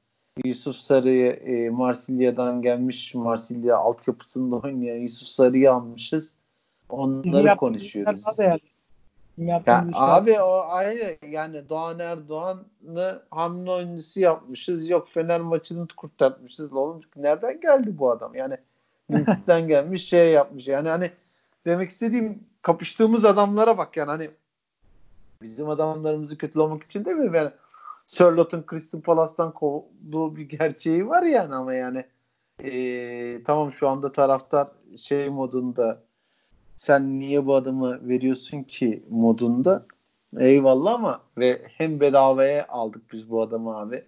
Yusuf 0.45 0.75
Sarı'yı 0.75 1.31
e, 1.31 1.69
Marsilya'dan 1.69 2.61
gelmiş 2.61 3.15
Marsilya 3.15 3.77
altyapısında 3.77 4.55
oynayan 4.55 4.97
Yusuf 4.97 5.27
Sarı'yı 5.27 5.71
almışız. 5.71 6.35
Onları 6.89 7.55
konuşuyoruz. 7.55 8.23
Ya 9.37 9.59
işler 9.59 9.93
abi 9.93 10.41
o 10.41 10.65
ayrı 10.69 11.17
yani 11.27 11.69
Doğan 11.69 11.99
Erdoğan'ı 11.99 13.21
hamle 13.31 13.71
oyuncusu 13.71 14.19
yapmışız. 14.19 14.89
Yok 14.89 15.07
Fener 15.11 15.41
maçını 15.41 15.87
kurtarmışız. 15.97 16.73
Oğlum 16.73 17.01
nereden 17.15 17.61
geldi 17.61 17.97
bu 17.97 18.11
adam? 18.11 18.35
Yani 18.35 18.57
Minsk'ten 19.09 19.67
gelmiş 19.67 20.09
şey 20.09 20.31
yapmış. 20.31 20.67
Yani 20.67 20.89
hani 20.89 21.11
demek 21.65 21.89
istediğim 21.89 22.43
kapıştığımız 22.61 23.25
adamlara 23.25 23.77
bak 23.77 23.97
yani 23.97 24.09
hani 24.09 24.29
bizim 25.41 25.69
adamlarımızı 25.69 26.37
kötülemek 26.37 26.83
için 26.83 27.05
değil 27.05 27.17
mi? 27.17 27.37
Yani 27.37 27.51
Sörlot'un 28.07 28.65
Crystal 28.69 29.01
Palace'tan 29.01 29.51
kovduğu 29.51 30.35
bir 30.35 30.49
gerçeği 30.49 31.07
var 31.07 31.23
yani 31.23 31.55
ama 31.55 31.73
yani 31.73 32.05
ee, 32.63 33.43
tamam 33.43 33.73
şu 33.73 33.87
anda 33.89 34.11
taraftar 34.11 34.67
şey 34.97 35.29
modunda 35.29 36.03
sen 36.81 37.19
niye 37.19 37.45
bu 37.45 37.55
adamı 37.55 38.07
veriyorsun 38.07 38.63
ki 38.63 39.03
modunda 39.09 39.85
eyvallah 40.39 40.93
ama 40.93 41.21
ve 41.37 41.61
hem 41.77 41.99
bedavaya 41.99 42.67
aldık 42.67 43.01
biz 43.13 43.29
bu 43.31 43.41
adamı 43.41 43.77
abi. 43.77 44.03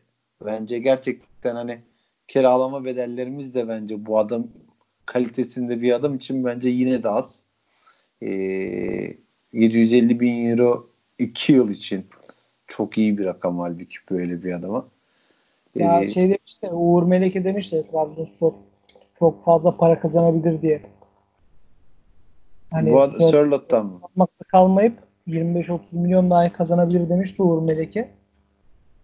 Bence 0.46 0.80
gerçekten 0.80 1.56
hani 1.56 1.80
kiralama 2.28 2.86
bedellerimiz 2.86 3.56
de 3.56 3.68
bence 3.68 4.06
bu 4.06 4.20
adam 4.20 4.48
kalitesinde 5.06 5.82
bir 5.82 5.94
adam 5.94 6.16
için 6.16 6.46
bence 6.46 6.70
yine 6.70 7.04
de 7.04 7.10
az. 7.10 7.44
Ee, 8.22 9.18
750 9.54 10.20
bin 10.20 10.50
euro 10.50 10.90
2 11.20 11.54
yıl 11.54 11.70
için 11.70 12.06
çok 12.68 12.98
iyi 12.98 13.18
bir 13.18 13.26
rakam 13.26 13.60
halbuki 13.60 13.98
böyle 14.12 14.44
bir 14.44 14.54
adama. 14.54 14.88
Ya 15.76 16.04
Ee, 16.04 16.10
şey 16.10 16.30
demişti, 16.30 16.68
Uğur 16.68 17.04
Meleke 17.04 17.44
demişti 17.44 17.86
Trabzonspor 17.92 18.54
çok 19.20 19.46
fazla 19.46 19.78
para 19.78 20.00
kazanabilir 20.00 20.62
diye. 20.62 20.82
Hani 22.74 22.92
bu 22.92 23.02
ad- 23.02 23.12
Sör- 23.14 23.32
Sörlot'tan 23.32 23.86
mı? 23.86 24.28
kalmayıp 24.48 24.98
25-30 25.28 25.94
milyon 25.94 26.30
daha 26.30 26.54
kazanabilir 26.54 27.10
demişti 27.10 27.42
Uğur 27.44 27.62
Meleke. 27.62 28.12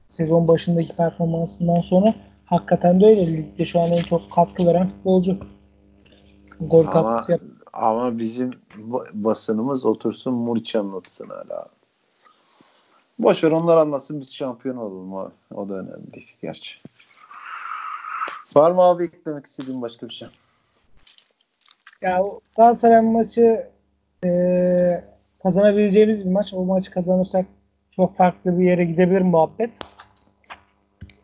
Sezon 0.10 0.48
başındaki 0.48 0.96
performansından 0.96 1.82
sonra 1.82 2.14
hakikaten 2.46 3.02
de 3.02 3.06
öyle. 3.06 3.28
Ligde 3.38 3.66
şu 3.66 3.80
an 3.80 3.92
en 3.92 4.02
çok 4.04 4.32
katkı 4.32 4.66
veren 4.66 4.90
futbolcu. 4.90 5.38
Gol 6.60 6.80
Ama, 6.88 6.92
katkısı 6.92 7.32
yap. 7.32 7.42
ama 7.74 8.18
bizim 8.18 8.52
ba- 8.90 9.10
basınımız 9.14 9.86
otursun 9.86 10.34
Muriç 10.34 10.76
anlatsın 10.76 11.30
hala. 11.30 11.68
Boş 13.20 13.44
ver 13.44 13.52
onlar 13.52 13.78
anlasın 13.78 14.20
biz 14.20 14.36
şampiyon 14.36 14.78
olalım. 14.78 15.14
O, 15.14 15.32
o 15.56 15.70
da 15.70 15.74
önemli 15.74 16.24
gerçi. 16.42 16.76
Var 18.56 18.72
mı 18.72 18.82
abi 18.82 19.04
eklemek 19.04 19.46
istediğin 19.46 19.82
başka 19.82 20.08
bir 20.10 20.14
şey? 20.14 20.28
Ya 22.02 22.24
o 22.24 22.40
Galatasaray 22.58 23.02
maçı 23.02 23.68
e, 24.26 25.04
kazanabileceğimiz 25.44 26.26
bir 26.26 26.32
maç. 26.32 26.54
O 26.54 26.66
maçı 26.66 26.92
kazanırsak 26.92 27.46
çok 27.96 28.18
farklı 28.18 28.60
bir 28.60 28.66
yere 28.66 28.86
gidebilir 28.86 29.22
muhabbet. 29.22 29.72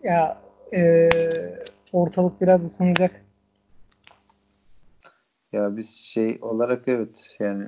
Ya 0.04 0.42
e, 0.74 1.10
ortalık 1.94 2.42
biraz 2.42 2.66
ısınacak. 2.66 3.26
Ya 5.52 5.78
biz 5.78 5.96
şey 5.96 6.38
olarak 6.42 6.88
evet 6.88 7.38
yani 7.40 7.68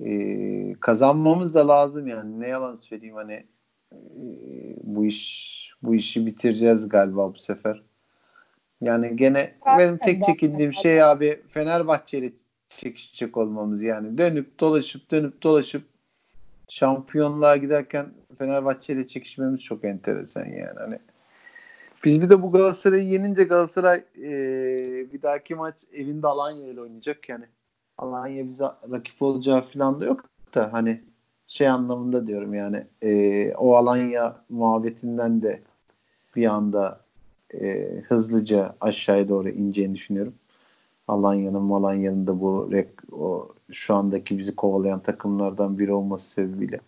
e, 0.00 0.80
kazanmamız 0.80 1.54
da 1.54 1.68
lazım 1.68 2.06
yani 2.06 2.40
ne 2.40 2.48
yalan 2.48 2.74
söyleyeyim 2.74 3.16
hani 3.16 3.46
e, 3.92 3.96
bu 4.82 5.04
iş 5.04 5.74
bu 5.82 5.94
işi 5.94 6.26
bitireceğiz 6.26 6.88
galiba 6.88 7.34
bu 7.34 7.38
sefer. 7.38 7.87
Yani 8.80 9.16
gene 9.16 9.54
benim 9.78 9.98
tek 9.98 10.24
çekindiğim 10.24 10.72
şey 10.72 11.02
abi 11.02 11.40
Fenerbahçe'yle 11.48 12.32
çekişecek 12.76 13.36
olmamız 13.36 13.82
yani. 13.82 14.18
Dönüp 14.18 14.60
dolaşıp 14.60 15.10
dönüp 15.10 15.42
dolaşıp 15.42 15.82
şampiyonluğa 16.68 17.56
giderken 17.56 18.06
Fenerbahçe'yle 18.38 19.06
çekişmemiz 19.06 19.62
çok 19.62 19.84
enteresan 19.84 20.44
yani. 20.44 20.78
Hani 20.78 20.98
biz 22.04 22.22
bir 22.22 22.30
de 22.30 22.42
bu 22.42 22.52
Galatasaray'ı 22.52 23.04
yenince 23.04 23.44
Galatasaray 23.44 24.04
e, 24.18 24.32
bir 25.12 25.22
dahaki 25.22 25.54
maç 25.54 25.76
evinde 25.92 26.26
Alanya 26.26 26.66
ile 26.66 26.80
oynayacak. 26.80 27.28
Yani. 27.28 27.44
Alanya 27.98 28.48
bize 28.48 28.64
rakip 28.92 29.22
olacağı 29.22 29.62
falan 29.62 30.00
da 30.00 30.04
yok 30.04 30.24
da 30.54 30.72
hani 30.72 31.02
şey 31.46 31.68
anlamında 31.68 32.26
diyorum 32.26 32.54
yani 32.54 32.86
e, 33.02 33.52
o 33.54 33.76
Alanya 33.76 34.44
muhabbetinden 34.48 35.42
de 35.42 35.62
bir 36.36 36.46
anda 36.46 37.00
e, 37.54 37.88
hızlıca 38.08 38.74
aşağıya 38.80 39.28
doğru 39.28 39.48
ineceğini 39.48 39.94
düşünüyorum. 39.94 40.34
Alanya'nın 41.08 41.62
Malanya'nın 41.62 42.26
da 42.26 42.40
bu 42.40 42.68
rek, 42.72 42.88
o 43.12 43.48
şu 43.72 43.94
andaki 43.94 44.38
bizi 44.38 44.56
kovalayan 44.56 45.00
takımlardan 45.00 45.78
biri 45.78 45.92
olması 45.92 46.30
sebebiyle 46.30 46.80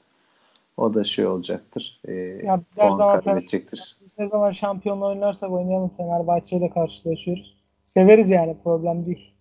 o 0.76 0.94
da 0.94 1.04
şey 1.04 1.26
olacaktır. 1.26 2.00
E, 2.04 2.12
Ya 2.12 2.60
puan 2.76 3.22
kaybedecektir. 3.22 3.96
Ne 4.18 4.28
zaman 4.28 4.50
şampiyonla 4.50 5.06
oynarsak 5.06 5.50
oynayalım 5.50 5.90
Fenerbahçe 5.96 6.56
ile 6.56 6.70
karşılaşıyoruz. 6.70 7.56
Severiz 7.86 8.30
yani 8.30 8.56
problem 8.64 9.06
değil. 9.06 9.32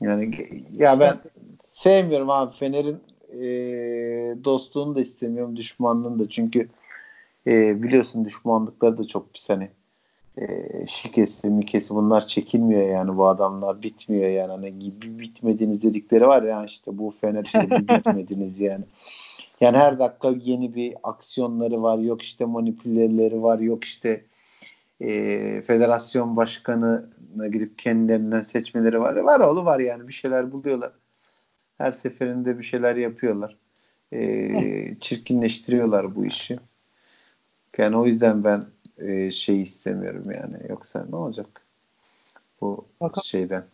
Yani 0.00 0.34
ya 0.72 1.00
ben 1.00 1.14
sevmiyorum 1.64 2.30
abi 2.30 2.54
Fener'in 2.56 3.00
e, 3.32 3.44
dostluğunu 4.44 4.94
da 4.94 5.00
istemiyorum 5.00 5.56
düşmanlığını 5.56 6.18
da 6.18 6.28
çünkü 6.28 6.68
e, 7.46 7.82
biliyorsun 7.82 8.24
düşmanlıkları 8.24 8.98
da 8.98 9.04
çok 9.04 9.34
pis 9.34 9.50
hani 9.50 9.70
e, 10.38 10.46
şikesi 10.86 11.50
mikesi 11.50 11.94
bunlar 11.94 12.26
çekilmiyor 12.26 12.88
yani 12.88 13.16
bu 13.16 13.26
adamlar 13.26 13.82
bitmiyor 13.82 14.30
yani 14.30 14.50
hani 14.50 14.78
gibi 14.78 15.18
bitmediniz 15.18 15.82
dedikleri 15.82 16.26
var 16.26 16.42
ya 16.42 16.64
işte 16.64 16.98
bu 16.98 17.14
Fener 17.20 17.44
işte 17.44 17.70
bitmediniz 17.70 18.60
yani. 18.70 18.84
Yani 19.60 19.76
her 19.76 19.98
dakika 19.98 20.34
yeni 20.40 20.74
bir 20.74 20.94
aksiyonları 21.02 21.82
var 21.82 21.98
yok 21.98 22.22
işte 22.22 22.44
manipüleleri 22.44 23.42
var 23.42 23.58
yok 23.58 23.84
işte 23.84 24.24
e, 25.00 25.62
federasyon 25.62 26.36
başkanına 26.36 27.48
gidip 27.52 27.78
kendilerinden 27.78 28.42
seçmeleri 28.42 29.00
var. 29.00 29.16
Var 29.16 29.40
oğlu 29.40 29.64
var 29.64 29.80
yani 29.80 30.08
bir 30.08 30.12
şeyler 30.12 30.52
buluyorlar. 30.52 30.92
Her 31.78 31.92
seferinde 31.92 32.58
bir 32.58 32.64
şeyler 32.64 32.96
yapıyorlar. 32.96 33.56
E, 34.12 34.96
çirkinleştiriyorlar 35.00 36.16
bu 36.16 36.26
işi. 36.26 36.58
Yani 37.78 37.96
o 37.96 38.06
yüzden 38.06 38.44
ben 38.44 38.62
e, 38.98 39.30
şey 39.30 39.62
istemiyorum 39.62 40.22
yani. 40.34 40.56
Yoksa 40.68 41.06
ne 41.10 41.16
olacak 41.16 41.62
bu 42.60 42.86
Bakalım. 43.00 43.24
şeyden? 43.24 43.64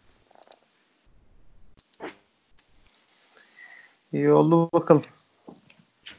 İyi 4.13 4.33
oldu 4.33 4.73
bakalım. 4.73 5.03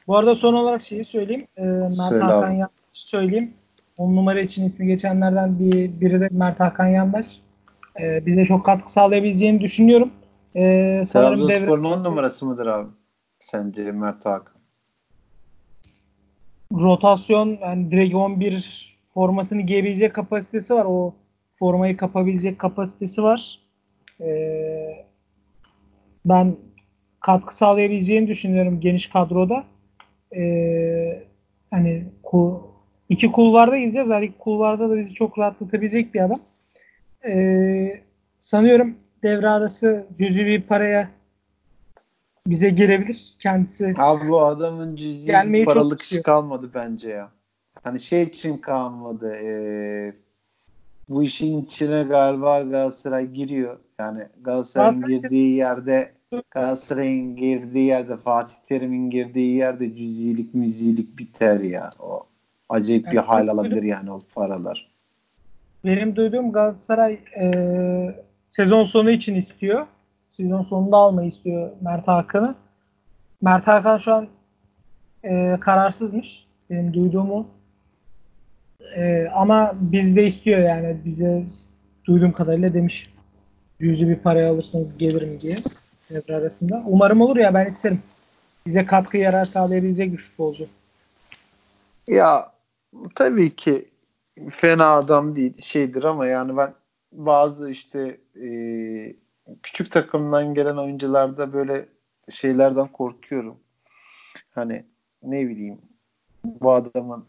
Bu 0.08 0.18
arada 0.18 0.36
son 0.36 0.54
olarak 0.54 0.82
şeyi 0.82 1.06
söyleyeyim. 1.06 1.48
Ee, 1.58 1.62
Mert 1.62 1.96
Söyle 1.96 2.24
Hakan 2.24 2.50
abi. 2.50 2.54
Yandaş 2.54 2.72
söyleyeyim. 2.94 3.54
10 3.98 4.16
numara 4.16 4.42
için 4.42 4.66
ismi 4.66 4.88
geçenlerden 4.88 5.60
bir, 5.60 6.02
biri 6.02 6.22
de 6.22 6.30
Mert 6.32 6.60
Hakan 6.60 6.88
Yandaş. 6.88 7.26
Ee, 8.02 8.26
bize 8.26 8.46
çok 8.46 8.66
katkı 8.66 8.92
sağlayabileceğini 8.92 9.62
düşünüyorum. 9.62 10.12
Ee, 10.56 11.04
sanırım 11.08 11.40
devre 11.40 11.48
Trabzonspor'un 11.48 11.84
10 11.84 12.04
numarası 12.04 12.46
mıdır 12.46 12.66
abi? 12.68 12.90
Sence 13.40 13.92
Mert 13.92 14.26
Hakan? 14.26 14.61
Rotasyon 16.72 17.58
yani 17.62 17.92
direkt 17.92 18.16
11 18.16 18.98
formasını 19.14 19.62
giyebilecek 19.62 20.14
kapasitesi 20.14 20.74
var. 20.74 20.86
O 20.86 21.14
formayı 21.60 21.98
kapabilecek 21.98 22.60
kapasitesi 22.60 23.24
var. 23.24 23.60
Ee, 24.22 25.06
ben 26.26 26.56
katkı 27.20 27.58
sağlayabileceğini 27.58 28.28
düşünüyorum 28.28 28.80
geniş 28.80 29.08
kadroda. 29.08 29.64
Ee, 30.36 31.24
hani 31.72 32.06
ku, 32.24 32.72
iki 33.10 33.32
kulvarda 33.32 33.78
gideceğiz. 33.78 34.10
İki 34.10 34.38
kulvarda 34.38 34.90
da 34.90 34.98
bizi 34.98 35.14
çok 35.14 35.40
rahatlatabilecek 35.40 36.14
bir 36.14 36.20
adam. 36.20 36.38
Ee, 37.26 38.02
sanıyorum 38.40 38.96
devre 39.24 39.50
arası 39.50 40.06
cüzi 40.18 40.46
bir 40.46 40.62
paraya 40.62 41.10
bize 42.48 42.70
girebilir. 42.70 43.34
Kendisi 43.40 43.94
Abi 43.98 44.30
bu 44.30 44.42
adamın 44.42 44.96
cüzi 44.96 45.34
bir 45.46 45.66
paralık 45.66 46.02
işi 46.02 46.22
kalmadı 46.22 46.70
bence 46.74 47.10
ya. 47.10 47.30
Hani 47.84 48.00
şey 48.00 48.24
için 48.24 48.58
kalmadı. 48.58 49.36
eee, 49.36 50.14
bu 51.10 51.24
işin 51.24 51.62
içine 51.62 52.04
galiba 52.04 52.62
Galatasaray 52.62 53.28
giriyor. 53.28 53.78
Yani 54.00 54.24
Galatasaray'ın 54.42 55.02
Galatasaray- 55.02 55.08
girdiği 55.22 55.56
yerde 55.56 56.12
Galatasaray'ın 56.52 57.36
girdiği 57.36 57.86
yerde 57.88 58.18
Fatih 58.18 58.54
Terim'in 58.68 59.10
girdiği 59.10 59.56
yerde 59.56 59.96
cüzilik 59.96 60.54
müzilik 60.54 61.18
biter 61.18 61.60
ya. 61.60 61.90
O 62.00 62.24
acayip 62.70 63.06
bir 63.08 63.16
Yani 63.16 63.26
hal 63.26 63.42
çok 63.46 63.54
alabilir 63.54 63.84
yani 63.84 64.12
o 64.12 64.20
paralar. 64.36 64.92
Benim 65.86 66.16
duyduğum 66.16 66.52
Galatasaray 66.52 67.20
e, 67.40 68.16
sezon 68.50 68.84
sonu 68.84 69.12
için 69.12 69.36
istiyor. 69.36 69.88
Sezon 70.42 70.62
sonunda 70.62 70.98
almayı 70.98 71.30
istiyor 71.30 71.72
Mert 71.82 72.08
Hakan'ı. 72.08 72.56
Mert 73.42 73.68
Hakan 73.68 73.98
şu 73.98 74.14
an 74.14 74.28
e, 75.24 75.58
kararsızmış. 75.60 76.46
Benim 76.70 76.94
duyduğum 76.94 77.32
o. 77.32 77.46
E, 78.96 79.28
ama 79.36 79.72
bizde 79.76 80.26
istiyor 80.26 80.60
yani. 80.60 80.98
Bize 81.06 81.44
duyduğum 82.06 82.32
kadarıyla 82.32 82.74
demiş. 82.74 83.14
Yüzü 83.80 84.10
bir 84.10 84.16
paraya 84.16 84.52
alırsanız 84.52 84.98
gelirim 84.98 85.40
diye. 85.40 85.56
Devre 86.10 86.36
arasında. 86.36 86.84
Umarım 86.86 87.22
olur 87.22 87.38
ya 87.38 87.54
ben 87.54 87.66
isterim. 87.66 88.00
Bize 88.66 88.86
katkı 88.86 89.18
yarar 89.18 89.46
sağlayabilecek 89.46 90.12
bir 90.12 90.18
futbolcu. 90.18 90.68
Ya 92.08 92.52
tabii 93.16 93.56
ki 93.56 93.86
fena 94.50 94.92
adam 94.92 95.36
değil 95.36 95.62
şeydir 95.62 96.04
ama 96.04 96.28
yani 96.28 96.58
ben 96.58 96.74
bazı 97.12 97.70
işte 97.70 98.18
e, 98.36 98.48
küçük 99.64 99.92
takımdan 99.92 100.54
gelen 100.54 100.78
oyuncularda 100.78 101.54
böyle 101.54 101.86
şeylerden 102.30 102.88
korkuyorum. 102.88 103.60
Hani 104.52 104.86
ne 105.24 105.48
bileyim 105.48 105.82
bu 106.46 106.72
adamın 106.72 107.26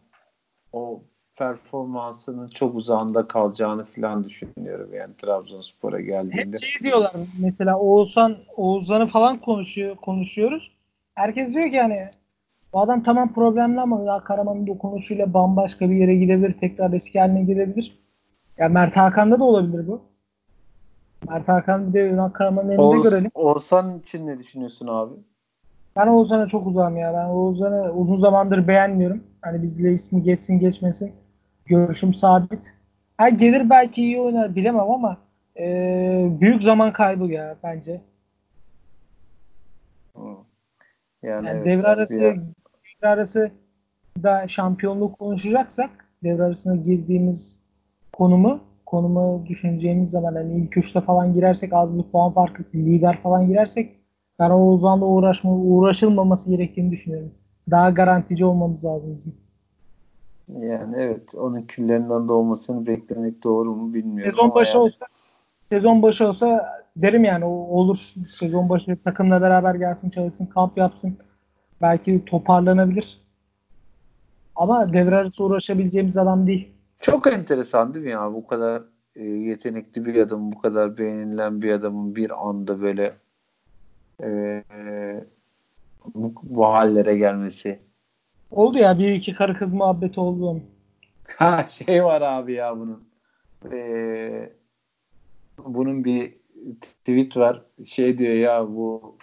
o 0.73 1.03
performansının 1.37 2.49
çok 2.49 2.75
uzağında 2.75 3.29
kalacağını 3.29 3.85
falan 3.85 4.25
düşünüyorum 4.25 4.95
yani 4.95 5.17
Trabzonspor'a 5.17 6.01
geldiğinde. 6.01 6.57
Hep 6.57 6.59
şey 6.59 6.81
diyorlar 6.83 7.13
mesela 7.41 7.79
Oğuzhan 7.79 8.37
Oğuzhan'ı 8.57 9.07
falan 9.07 9.39
konuşuyor 9.39 9.97
konuşuyoruz. 9.97 10.73
Herkes 11.15 11.55
diyor 11.55 11.71
ki 11.71 11.77
yani 11.77 12.09
bu 12.73 12.81
adam 12.81 13.03
tamam 13.03 13.33
problemli 13.33 13.81
ama 13.81 14.03
ya 14.03 14.19
Karaman'ın 14.19 14.67
dokunuşuyla 14.67 15.35
bambaşka 15.35 15.91
bir 15.91 15.97
yere 15.97 16.15
gidebilir. 16.15 16.53
Tekrar 16.61 16.93
eski 16.93 17.21
haline 17.21 17.43
gidebilir. 17.43 17.99
Ya 18.59 18.69
Mert 18.69 18.97
Hakan'da 18.97 19.39
da 19.39 19.45
olabilir 19.45 19.87
bu. 19.89 20.12
Mert 21.29 21.49
Hakan 21.49 21.89
bir 21.89 21.93
de 21.93 22.01
Yunan 22.01 22.33
Karaman'ın 22.33 22.69
elinde 22.69 22.83
Oğuz, 22.83 23.11
görelim. 23.11 23.31
Oğuzhan 23.35 23.99
için 23.99 24.27
ne 24.27 24.39
düşünüyorsun 24.39 24.87
abi? 24.87 25.15
Ben 25.97 26.07
Oğuzhan'a 26.07 26.47
çok 26.47 26.67
uzağım 26.67 26.97
ya. 26.97 27.15
Ben 27.15 27.29
Oğuzhan'ı 27.29 27.93
uzun 27.93 28.17
zamandır 28.17 28.69
beğenmiyorum. 28.69 29.25
Hani 29.43 29.63
bizle 29.63 29.93
ismi 29.93 30.23
geçsin 30.23 30.59
geçmesin. 30.59 31.13
Görüşüm 31.67 32.15
sabit. 32.15 32.75
Ha 33.19 33.29
gelir 33.29 33.71
belki 33.71 34.03
iyi 34.03 34.21
oynar 34.21 34.55
bilemem 34.55 34.91
ama 34.91 35.17
e, 35.59 36.29
büyük 36.41 36.63
zaman 36.63 36.93
kaybı 36.93 37.25
ya 37.25 37.57
bence. 37.63 38.01
Yani, 41.23 41.47
Yani 41.47 41.49
evet, 41.49 41.67
devre 41.67 41.87
arası 41.87 42.21
bir- 42.21 42.41
devre 43.03 43.09
arası 43.09 43.51
da 44.23 44.49
şampiyonluk 44.49 45.19
konuşacaksak 45.19 45.91
devre 46.23 46.43
arasına 46.43 46.77
girdiğimiz 46.77 47.63
konumu 48.13 48.61
konumu 48.93 49.45
düşüneceğimiz 49.49 50.11
zaman 50.11 50.35
hani 50.35 50.55
ilk 50.55 50.77
üçte 50.77 51.01
falan 51.01 51.35
girersek 51.35 51.73
az 51.73 51.99
bir 51.99 52.03
puan 52.03 52.33
farkı 52.33 52.63
lider 52.75 53.23
falan 53.23 53.49
girersek 53.49 53.97
ben 54.39 54.51
o 54.51 54.57
Oğuzhan'la 54.57 55.05
uğraşma, 55.05 55.51
uğraşılmaması 55.53 56.51
gerektiğini 56.51 56.91
düşünüyorum. 56.91 57.33
daha 57.71 57.91
garantici 57.91 58.45
olmamız 58.45 58.85
lazım 58.85 59.17
bizim. 59.19 59.35
Yani 60.69 60.95
evet 60.99 61.35
onun 61.39 61.63
küllerinden 61.63 62.29
doğmasını 62.29 62.87
beklemek 62.87 63.45
doğru 63.45 63.75
mu 63.75 63.95
bilmiyorum. 63.95 64.33
Sezon 64.33 64.55
başı 64.55 64.77
yani. 64.77 64.85
olsa 64.85 65.07
sezon 65.71 66.03
başı 66.03 66.29
olsa 66.29 66.79
derim 66.97 67.25
yani 67.25 67.45
o 67.45 67.51
olur. 67.51 67.99
Sezon 68.41 68.69
başı 68.69 68.97
takımla 69.05 69.41
beraber 69.43 69.75
gelsin 69.75 70.11
çalışsın 70.11 70.47
kamp 70.47 70.79
yapsın. 70.79 71.17
Belki 71.83 72.25
toparlanabilir. 72.25 73.21
Ama 74.57 74.93
devre 74.93 75.17
arası 75.17 75.45
uğraşabileceğimiz 75.45 76.17
adam 76.17 76.47
değil. 76.47 76.69
Çok 77.03 77.27
enteresan 77.27 77.95
değil 77.95 78.05
mi 78.05 78.11
ya 78.11 78.33
bu 78.33 78.47
kadar 78.47 78.83
e, 79.17 79.25
yetenekli 79.25 80.05
bir 80.05 80.17
adam, 80.17 80.53
bu 80.53 80.61
kadar 80.61 80.99
beğenilen 80.99 81.63
bir 81.63 81.73
adamın 81.73 82.17
bir 82.17 82.49
anda 82.49 82.83
böyle 82.83 83.15
e, 84.23 84.65
bu, 86.15 86.35
bu 86.43 86.67
hallere 86.67 87.17
gelmesi. 87.17 87.79
Oldu 88.51 88.79
ya 88.79 88.99
bir 88.99 89.13
iki 89.13 89.35
karı 89.35 89.59
kız 89.59 89.73
muhabbeti 89.73 90.21
oldu. 90.21 90.61
Ha 91.37 91.67
şey 91.69 92.05
var 92.05 92.23
abi 92.23 92.53
ya 92.53 92.79
bunun. 92.79 93.05
E, 93.73 94.53
bunun 95.59 96.05
bir 96.05 96.35
tweet 96.81 97.37
var. 97.37 97.63
Şey 97.85 98.19
diyor 98.19 98.35
ya 98.35 98.69
bu 98.69 99.17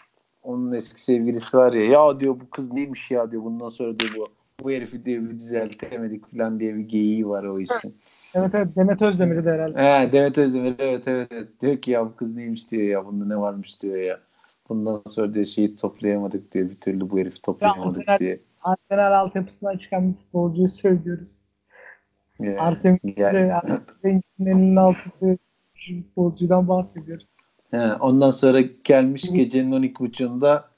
onun 0.44 0.74
eski 0.74 1.02
sevgilisi 1.02 1.58
var 1.58 1.74
ya 1.74 1.86
ya 1.86 2.20
diyor 2.20 2.36
bu 2.40 2.50
kız 2.50 2.74
neymiş 2.74 3.12
ya 3.12 3.32
diyor 3.32 3.44
bundan 3.44 3.70
sonra 3.70 4.00
diyor 4.00 4.12
bu 4.16 4.39
bu 4.64 4.72
herifi 4.72 5.06
diyor 5.06 5.24
bir 5.24 5.36
düzeltemedik 5.36 6.32
falan 6.32 6.60
diye 6.60 6.76
bir 6.76 6.80
geyiği 6.80 7.28
var 7.30 7.44
o 7.44 7.60
işin. 7.60 7.96
Evet 8.34 8.52
evet 8.54 8.68
Demet 8.76 9.02
Özdemir'i 9.02 9.46
de 9.46 9.52
herhalde. 9.52 9.80
He, 9.82 10.12
Demet 10.12 10.38
Özdemir 10.38 10.76
evet, 10.80 11.08
evet 11.08 11.28
evet 11.32 11.62
diyor 11.62 11.78
ki 11.78 11.92
ya 11.92 12.06
bu 12.06 12.16
kız 12.16 12.36
neymiş 12.36 12.72
diyor 12.72 12.84
ya 12.84 13.06
bunda 13.06 13.26
ne 13.26 13.38
varmış 13.38 13.82
diyor 13.82 13.98
ya. 13.98 14.20
Bundan 14.70 15.02
sonra 15.08 15.34
diyor 15.34 15.46
şeyi 15.46 15.76
toplayamadık 15.76 16.52
diyor 16.52 16.70
bir 16.70 16.76
türlü 16.76 17.10
bu 17.10 17.20
herifi 17.20 17.42
toplayamadık 17.42 18.08
Arsenal- 18.10 18.20
diye. 18.20 18.40
Arsenal 18.62 19.14
altyapısından 19.20 19.78
çıkan 19.78 20.10
bir 20.10 20.14
futbolcuyu 20.18 20.70
söylüyoruz. 20.70 21.30
Yani, 22.40 22.62
Arsenal'in 22.62 24.22
elinin 24.40 24.76
altında 24.76 25.38
futbolcudan 25.88 26.68
bahsediyoruz. 26.68 27.28
he, 27.72 27.94
ondan 27.94 28.32
sonra 28.32 28.62
gelmiş 28.84 29.32
gecenin 29.32 29.72
12.30'unda 29.72 30.69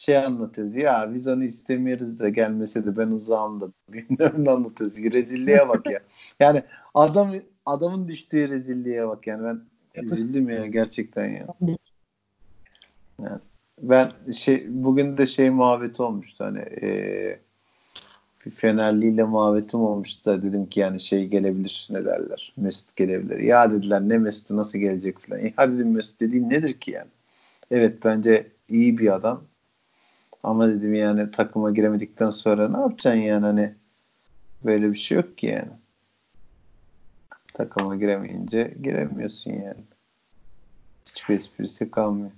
şey 0.00 0.18
anlatıyoruz. 0.18 0.76
Ya 0.76 1.10
biz 1.14 1.26
istemiyoruz 1.26 2.18
da 2.18 2.28
gelmese 2.28 2.86
de 2.86 2.96
ben 2.96 3.08
uzağım 3.08 3.60
da 3.60 3.68
bilmem 3.88 4.44
ne 4.44 4.50
anlatıyoruz. 4.50 4.96
Rezilliğe 4.96 5.68
bak 5.68 5.90
ya. 5.90 6.00
Yani 6.40 6.62
adam 6.94 7.32
adamın 7.66 8.08
düştüğü 8.08 8.48
rezilliğe 8.48 9.08
bak 9.08 9.26
yani 9.26 9.44
ben 9.44 9.60
üzüldüm 10.02 10.50
ya 10.50 10.66
gerçekten 10.66 11.28
ya. 11.28 11.46
Ben 13.82 14.32
şey 14.32 14.66
bugün 14.68 15.18
de 15.18 15.26
şey 15.26 15.50
muhabbeti 15.50 16.02
olmuştu 16.02 16.44
hani 16.44 16.58
eee 16.82 17.40
bir 18.46 18.50
Fenerli 18.50 19.08
ile 19.08 19.24
muhabbetim 19.24 19.80
olmuştu 19.80 20.24
da 20.24 20.42
dedim 20.42 20.66
ki 20.66 20.80
yani 20.80 21.00
şey 21.00 21.26
gelebilir 21.26 21.88
ne 21.90 22.04
derler 22.04 22.52
Mesut 22.56 22.96
gelebilir. 22.96 23.38
Ya 23.38 23.72
dediler 23.72 24.00
ne 24.00 24.18
Mesut'u 24.18 24.56
nasıl 24.56 24.78
gelecek 24.78 25.18
falan. 25.18 25.44
E, 25.44 25.52
hadi 25.56 25.74
dedim 25.74 25.92
Mesut 25.92 26.20
dediğin 26.20 26.50
nedir 26.50 26.72
ki 26.72 26.90
yani? 26.90 27.10
Evet 27.70 27.98
bence 28.04 28.46
iyi 28.68 28.98
bir 28.98 29.14
adam. 29.14 29.49
Ama 30.42 30.68
dedim 30.68 30.94
yani 30.94 31.30
takıma 31.30 31.70
giremedikten 31.70 32.30
sonra 32.30 32.68
ne 32.68 32.76
yapacaksın 32.76 33.20
yani 33.20 33.46
hani 33.46 33.74
böyle 34.64 34.92
bir 34.92 34.98
şey 34.98 35.16
yok 35.16 35.38
ki 35.38 35.46
yani. 35.46 35.70
Takıma 37.54 37.96
giremeyince 37.96 38.74
giremiyorsun 38.82 39.50
yani. 39.52 39.84
Hiçbir 41.06 41.34
esprisi 41.34 41.90
kalmıyor. 41.90 42.30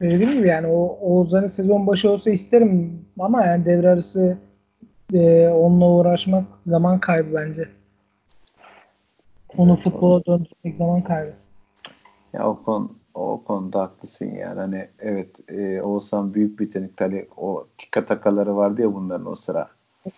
Dediğim 0.00 0.32
gibi 0.32 0.48
yani 0.48 0.66
o 0.66 0.98
Oğuzhan'ın 1.00 1.46
sezon 1.46 1.86
başı 1.86 2.10
olsa 2.10 2.30
isterim 2.30 3.04
ama 3.18 3.46
yani 3.46 3.64
devre 3.64 3.88
arası 3.88 4.38
e, 5.14 5.48
onunla 5.48 5.90
uğraşmak 5.90 6.44
zaman 6.66 7.00
kaybı 7.00 7.34
bence. 7.34 7.68
Onu 9.56 9.72
Evet, 9.72 9.82
futbola 9.82 10.24
döndürmek 10.24 10.76
zaman 10.76 11.02
kaybı. 11.02 11.32
Ya 12.32 12.48
o 12.48 12.62
konu 12.62 13.03
o 13.14 13.42
konuda 13.44 13.80
haklısın 13.82 14.34
yani. 14.34 14.60
Hani 14.60 14.88
evet 14.98 15.50
e, 15.50 15.82
Oğuzhan 15.82 16.34
büyük 16.34 16.60
bir 16.60 16.64
yetenek. 16.64 17.00
Hani 17.00 17.26
o 17.36 17.66
tika 17.78 18.06
takaları 18.06 18.56
vardı 18.56 18.82
ya 18.82 18.94
bunların 18.94 19.26
o 19.26 19.34
sıra. 19.34 19.68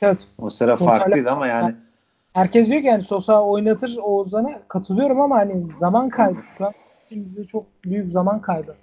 Evet. 0.02 0.18
O 0.38 0.50
sıra 0.50 0.72
Sosyal- 0.72 0.98
farklıydı 0.98 1.30
ama 1.30 1.46
yani 1.46 1.74
Herkes 2.32 2.68
diyor 2.68 2.80
ki 2.80 2.86
yani 2.86 3.02
Sosa 3.02 3.42
oynatır 3.44 3.96
Oğuzhan'a 3.96 4.62
katılıyorum 4.68 5.20
ama 5.20 5.36
hani 5.36 5.72
zaman 5.78 6.08
kaybı. 6.08 6.40
Şu 6.58 6.66
an 6.66 6.72
bize 7.10 7.44
çok 7.44 7.64
büyük 7.84 8.12
zaman 8.12 8.40
kaybı. 8.40 8.74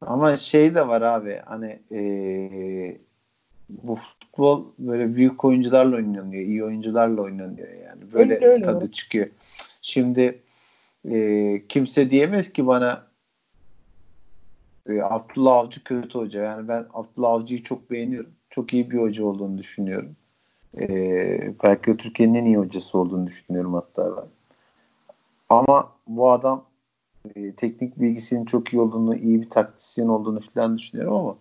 ama 0.00 0.36
şey 0.36 0.74
de 0.74 0.88
var 0.88 1.02
abi 1.02 1.40
hani 1.46 1.78
e, 1.92 2.00
bu 3.68 3.94
futbol 3.94 4.64
böyle 4.78 5.14
büyük 5.14 5.44
oyuncularla 5.44 5.96
oynanıyor. 5.96 6.42
iyi 6.42 6.64
oyuncularla 6.64 7.22
oynanıyor 7.22 7.68
yani. 7.68 8.12
Böyle 8.12 8.34
Öyle, 8.34 8.46
öyle. 8.46 8.62
tadı 8.62 8.92
çıkıyor. 8.92 9.26
Şimdi 9.82 10.38
e, 11.10 11.62
kimse 11.68 12.10
diyemez 12.10 12.52
ki 12.52 12.66
bana 12.66 13.06
e, 14.88 15.02
Abdullah 15.02 15.54
Avcı 15.54 15.84
kötü 15.84 16.18
hoca. 16.18 16.42
Yani 16.42 16.68
ben 16.68 16.86
Abdullah 16.94 17.30
Avcı'yı 17.30 17.62
çok 17.62 17.90
beğeniyorum. 17.90 18.30
Çok 18.50 18.74
iyi 18.74 18.90
bir 18.90 18.98
hoca 18.98 19.24
olduğunu 19.24 19.58
düşünüyorum. 19.58 20.16
E, 20.80 20.88
belki 21.64 21.96
Türkiye'nin 21.96 22.34
en 22.34 22.44
iyi 22.44 22.56
hocası 22.56 22.98
olduğunu 22.98 23.26
düşünüyorum 23.26 23.74
hatta 23.74 24.16
ben. 24.16 24.24
Ama 25.48 25.92
bu 26.06 26.30
adam 26.30 26.64
e, 27.34 27.52
teknik 27.52 28.00
bilgisinin 28.00 28.44
çok 28.44 28.72
iyi 28.72 28.80
olduğunu, 28.80 29.16
iyi 29.16 29.40
bir 29.42 29.50
taktisyen 29.50 30.08
olduğunu 30.08 30.40
falan 30.40 30.78
düşünüyorum 30.78 31.14
ama 31.14 31.36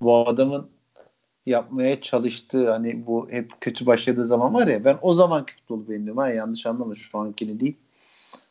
bu 0.00 0.28
adamın 0.28 0.68
yapmaya 1.46 2.00
çalıştığı 2.00 2.70
hani 2.70 3.06
bu 3.06 3.28
hep 3.30 3.60
kötü 3.60 3.86
başladığı 3.86 4.26
zaman 4.26 4.54
var 4.54 4.66
ya 4.66 4.84
ben 4.84 4.98
o 5.02 5.14
zamanki 5.14 5.54
futbolu 5.54 5.88
beğeniyorum. 5.88 6.18
Ha, 6.18 6.28
yanlış 6.28 6.66
anlama 6.66 6.94
şu 6.94 7.18
ankini 7.18 7.60
değil. 7.60 7.76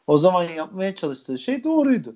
O 0.07 0.17
zaman 0.17 0.43
yapmaya 0.43 0.95
çalıştığı 0.95 1.37
şey 1.37 1.63
doğruydu. 1.63 2.15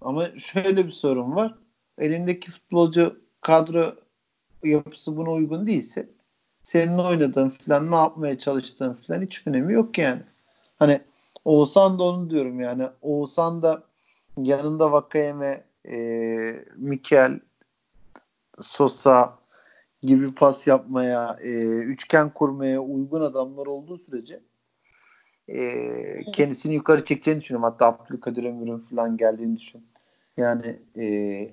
Ama 0.00 0.38
şöyle 0.38 0.86
bir 0.86 0.90
sorun 0.90 1.36
var. 1.36 1.54
Elindeki 1.98 2.50
futbolcu 2.50 3.20
kadro 3.40 3.94
yapısı 4.64 5.16
buna 5.16 5.30
uygun 5.30 5.66
değilse 5.66 6.08
senin 6.62 6.98
oynadığın 6.98 7.48
falan 7.48 7.90
ne 7.90 7.94
yapmaya 7.94 8.38
çalıştığın 8.38 8.94
falan 8.94 9.22
hiç 9.22 9.46
önemi 9.46 9.72
yok 9.72 9.98
yani. 9.98 10.22
Hani 10.78 11.00
Oğuzhan 11.44 11.98
da 11.98 12.02
onu 12.02 12.30
diyorum 12.30 12.60
yani. 12.60 12.88
Oğuzhan 13.02 13.62
da 13.62 13.82
yanında 14.36 14.92
Vakayeme, 14.92 15.64
e, 15.88 15.96
Mikel, 16.76 17.40
Sosa 18.62 19.38
gibi 20.02 20.34
pas 20.34 20.66
yapmaya, 20.66 21.36
e, 21.42 21.50
üçgen 21.64 22.30
kurmaya 22.30 22.80
uygun 22.80 23.20
adamlar 23.20 23.66
olduğu 23.66 23.98
sürece 23.98 24.40
e, 25.54 26.32
kendisini 26.32 26.74
yukarı 26.74 27.04
çekeceğini 27.04 27.40
düşünüyorum. 27.40 27.70
Hatta 27.70 27.86
Abdülkadir 27.86 28.44
Ömür'ün 28.44 28.78
falan 28.78 29.16
geldiğini 29.16 29.56
düşün. 29.56 29.86
Yani 30.36 30.76
e, 30.96 31.48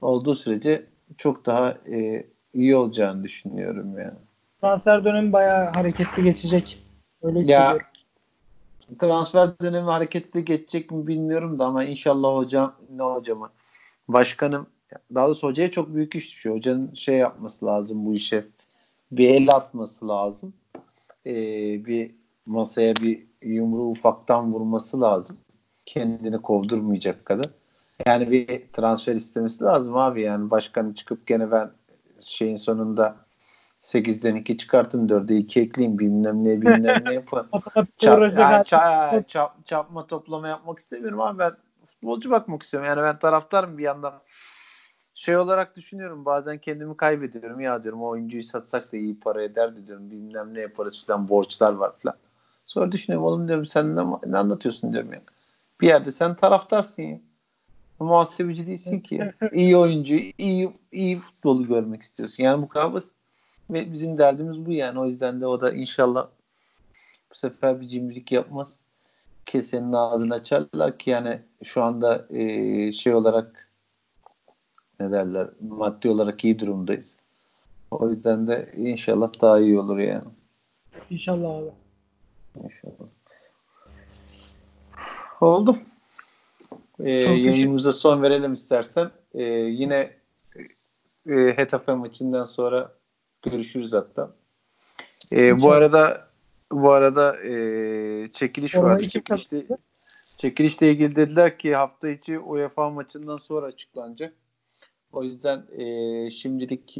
olduğu 0.00 0.34
sürece 0.34 0.86
çok 1.18 1.46
daha 1.46 1.70
e, 1.70 2.26
iyi 2.54 2.76
olacağını 2.76 3.24
düşünüyorum 3.24 3.98
yani. 3.98 4.18
Transfer 4.60 5.04
dönemi 5.04 5.32
bayağı 5.32 5.70
hareketli 5.70 6.24
geçecek. 6.24 6.84
Öyle 7.22 7.38
Ya 7.38 7.42
hissediyorum. 7.42 7.86
transfer 8.98 9.50
dönemi 9.62 9.90
hareketli 9.90 10.44
geçecek 10.44 10.90
mi 10.90 11.06
bilmiyorum 11.06 11.58
da 11.58 11.66
ama 11.66 11.84
inşallah 11.84 12.36
hocam 12.36 12.74
ne 12.96 13.02
hocama 13.02 13.50
başkanım 14.08 14.66
daha 15.14 15.26
doğrusu 15.26 15.46
hocaya 15.46 15.70
çok 15.70 15.94
büyük 15.94 16.14
iş 16.14 16.30
düşüyor. 16.30 16.56
Hocanın 16.56 16.94
şey 16.94 17.16
yapması 17.16 17.66
lazım 17.66 18.06
bu 18.06 18.14
işe. 18.14 18.44
Bir 19.12 19.28
el 19.28 19.48
atması 19.50 20.08
lazım. 20.08 20.54
Ee, 21.26 21.32
bir 21.86 22.10
masaya 22.46 22.96
bir 22.96 23.26
yumruğu 23.42 23.90
ufaktan 23.90 24.52
vurması 24.52 25.00
lazım. 25.00 25.36
Kendini 25.86 26.42
kovdurmayacak 26.42 27.24
kadar. 27.24 27.46
Yani 28.06 28.30
bir 28.30 28.68
transfer 28.72 29.14
istemesi 29.14 29.64
lazım 29.64 29.96
abi. 29.96 30.22
Yani 30.22 30.50
başkanı 30.50 30.94
çıkıp 30.94 31.26
gene 31.26 31.50
ben 31.50 31.70
şeyin 32.20 32.56
sonunda 32.56 33.16
8'den 33.82 34.36
2 34.36 34.58
çıkartın 34.58 35.08
4'e 35.08 35.36
2 35.36 35.60
ekleyin 35.60 35.98
bilmem 35.98 36.44
ne 36.44 36.60
bilmem 36.62 37.04
ne 37.04 37.14
yapın. 37.14 37.46
Çap, 37.98 38.20
yani 38.20 38.34
herkes- 38.34 38.78
ça- 38.78 39.24
çap- 39.26 39.64
çapma 39.64 40.06
toplama 40.06 40.48
yapmak 40.48 40.78
istemiyorum 40.78 41.20
ama 41.20 41.38
ben 41.38 41.52
futbolcu 41.86 42.30
bakmak 42.30 42.62
istiyorum. 42.62 42.88
Yani 42.88 43.02
ben 43.02 43.18
taraftarım 43.18 43.78
bir 43.78 43.82
yandan. 43.82 44.14
Şey 45.14 45.36
olarak 45.36 45.76
düşünüyorum 45.76 46.24
bazen 46.24 46.58
kendimi 46.58 46.96
kaybediyorum. 46.96 47.60
Ya 47.60 47.82
diyorum 47.82 48.02
o 48.02 48.08
oyuncuyu 48.08 48.42
satsak 48.42 48.92
da 48.92 48.96
iyi 48.96 49.20
para 49.20 49.42
eder 49.42 49.76
de 49.76 49.86
diyorum. 49.86 50.10
Bilmem 50.10 50.54
ne 50.54 50.60
yaparız 50.60 51.04
falan 51.06 51.28
borçlar 51.28 51.72
var 51.72 51.92
falan. 52.02 52.16
Sonra 52.72 52.92
düşünüyorum 52.92 53.26
oğlum 53.26 53.48
diyorum 53.48 53.66
sen 53.66 53.96
ne, 53.96 54.02
ne 54.26 54.38
anlatıyorsun 54.38 54.92
diyorum 54.92 55.12
ya. 55.12 55.20
Bir 55.80 55.86
yerde 55.86 56.12
sen 56.12 56.36
taraftarsın 56.36 57.02
ya. 57.02 57.20
Muhasebeci 58.00 58.66
değilsin 58.66 59.00
ki 59.00 59.14
ya. 59.14 59.32
İyi 59.52 59.76
oyuncu, 59.76 60.14
iyi, 60.38 60.72
iyi 60.92 61.16
futbolu 61.16 61.66
görmek 61.66 62.02
istiyorsun. 62.02 62.42
Yani 62.42 62.62
bu 62.62 62.68
kadar 62.68 62.94
basit. 62.94 63.12
Ve 63.70 63.92
bizim 63.92 64.18
derdimiz 64.18 64.66
bu 64.66 64.72
yani. 64.72 65.00
O 65.00 65.06
yüzden 65.06 65.40
de 65.40 65.46
o 65.46 65.60
da 65.60 65.72
inşallah 65.72 66.28
bu 67.30 67.34
sefer 67.34 67.80
bir 67.80 67.88
cimrilik 67.88 68.32
yapmaz. 68.32 68.78
Kesenin 69.46 69.92
ağzını 69.92 70.34
açarlar 70.34 70.98
ki 70.98 71.10
yani 71.10 71.40
şu 71.64 71.82
anda 71.82 72.26
e, 72.30 72.92
şey 72.92 73.14
olarak 73.14 73.68
ne 75.00 75.12
derler 75.12 75.48
maddi 75.60 76.08
olarak 76.08 76.44
iyi 76.44 76.58
durumdayız. 76.58 77.18
O 77.90 78.10
yüzden 78.10 78.46
de 78.46 78.72
inşallah 78.76 79.40
daha 79.40 79.60
iyi 79.60 79.78
olur 79.78 79.98
yani. 79.98 80.24
İnşallah 81.10 81.56
abi. 81.56 81.81
Oldu. 85.40 85.76
Ee, 87.00 87.10
yayınımıza 87.10 87.92
son 87.92 88.22
verelim 88.22 88.52
istersen. 88.52 89.10
Ee, 89.34 89.42
yine 89.52 90.10
e, 91.26 91.34
Hetafe 91.56 91.94
maçından 91.94 92.44
sonra 92.44 92.92
görüşürüz 93.42 93.92
hatta. 93.92 94.34
Ee, 95.32 95.60
bu 95.60 95.72
arada 95.72 96.28
bu 96.72 96.92
arada 96.92 97.42
e, 97.42 97.52
çekiliş 98.28 98.72
kim 98.72 99.08
Çekilişte, 99.08 99.66
çekilişle 100.38 100.90
ilgili 100.90 101.16
dediler 101.16 101.58
ki 101.58 101.74
hafta 101.74 102.08
içi 102.08 102.38
UEFA 102.38 102.90
maçından 102.90 103.36
sonra 103.36 103.66
açıklanacak. 103.66 104.34
O 105.12 105.24
yüzden 105.24 105.66
e, 105.78 106.30
şimdilik 106.30 106.98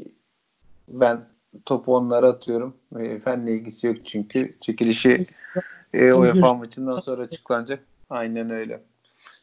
ben 0.89 1.29
topu 1.67 1.97
onlara 1.97 2.29
atıyorum. 2.29 2.77
E, 2.99 3.21
fenle 3.21 3.53
ilgisi 3.55 3.87
yok 3.87 3.97
çünkü. 4.07 4.57
Çekilişi 4.61 5.23
e, 5.95 6.13
UEFA 6.13 6.55
maçından 6.55 6.99
sonra 6.99 7.23
açıklanacak. 7.23 7.85
Aynen 8.11 8.51
öyle. 8.51 8.83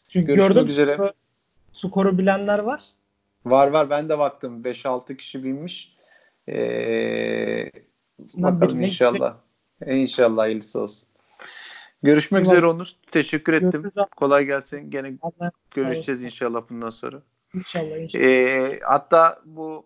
Çünkü 0.09 0.27
Görüşmek 0.27 0.49
gördüm 0.49 0.67
üzere. 0.67 0.93
skoru, 0.93 1.13
skoru 1.73 2.17
bilenler 2.17 2.59
var. 2.59 2.81
Var 3.45 3.67
var 3.67 3.89
ben 3.89 4.09
de 4.09 4.19
baktım. 4.19 4.61
5-6 4.63 5.17
kişi 5.17 5.43
binmiş. 5.43 5.95
Ee, 6.49 7.71
bakalım 8.37 8.81
inşallah. 8.81 9.37
İnşallah 9.85 10.37
hayırlısı 10.37 10.81
olsun. 10.81 11.09
Görüşmek 12.03 12.41
Eyvallah. 12.41 12.57
üzere 12.57 12.65
Onur. 12.67 12.87
Teşekkür 13.11 13.53
ettim. 13.53 13.71
Görüşürüz. 13.71 14.05
Kolay 14.17 14.45
gelsin. 14.45 14.91
Gene 14.91 15.13
Allah 15.21 15.51
görüşeceğiz 15.71 16.23
inşallah 16.23 16.61
bundan 16.69 16.89
sonra. 16.89 17.21
İnşallah 17.53 17.97
inşallah. 17.97 18.23
Ee, 18.23 18.79
hatta 18.83 19.41
bu 19.45 19.85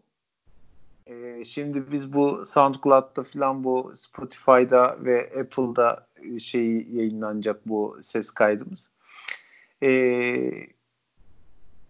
e, 1.07 1.43
şimdi 1.43 1.91
biz 1.91 2.13
bu 2.13 2.45
SoundCloud'da 2.45 3.23
falan 3.23 3.63
bu 3.63 3.91
Spotify'da 3.95 4.97
ve 4.99 5.31
Apple'da 5.39 6.07
şey 6.39 6.87
yayınlanacak 6.91 7.67
bu 7.67 7.97
ses 8.01 8.31
kaydımız. 8.31 8.89
Ee, 9.83 10.51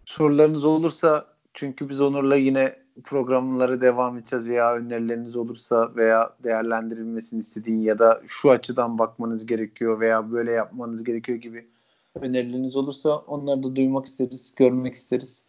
sorularınız 0.04 0.64
olursa 0.64 1.26
çünkü 1.54 1.88
biz 1.88 2.00
Onur'la 2.00 2.36
yine 2.36 2.76
programlara 3.04 3.80
devam 3.80 4.18
edeceğiz 4.18 4.48
veya 4.48 4.74
önerileriniz 4.74 5.36
olursa 5.36 5.96
veya 5.96 6.36
değerlendirilmesini 6.44 7.40
istediğin 7.40 7.80
ya 7.80 7.98
da 7.98 8.22
şu 8.26 8.50
açıdan 8.50 8.98
bakmanız 8.98 9.46
gerekiyor 9.46 10.00
veya 10.00 10.32
böyle 10.32 10.52
yapmanız 10.52 11.04
gerekiyor 11.04 11.38
gibi 11.38 11.66
önerileriniz 12.20 12.76
olursa 12.76 13.16
onları 13.16 13.62
da 13.62 13.76
duymak 13.76 14.06
isteriz, 14.06 14.54
görmek 14.56 14.94
isteriz. 14.94 15.44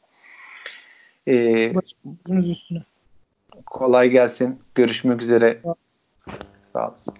Ee, 1.28 1.76
Başımızın 1.76 2.52
üstüne. 2.52 2.84
Kolay 3.66 4.10
gelsin. 4.10 4.60
Görüşmek 4.76 5.22
üzere. 5.22 5.62
Sağ 6.74 6.88
olasın. 6.90 7.14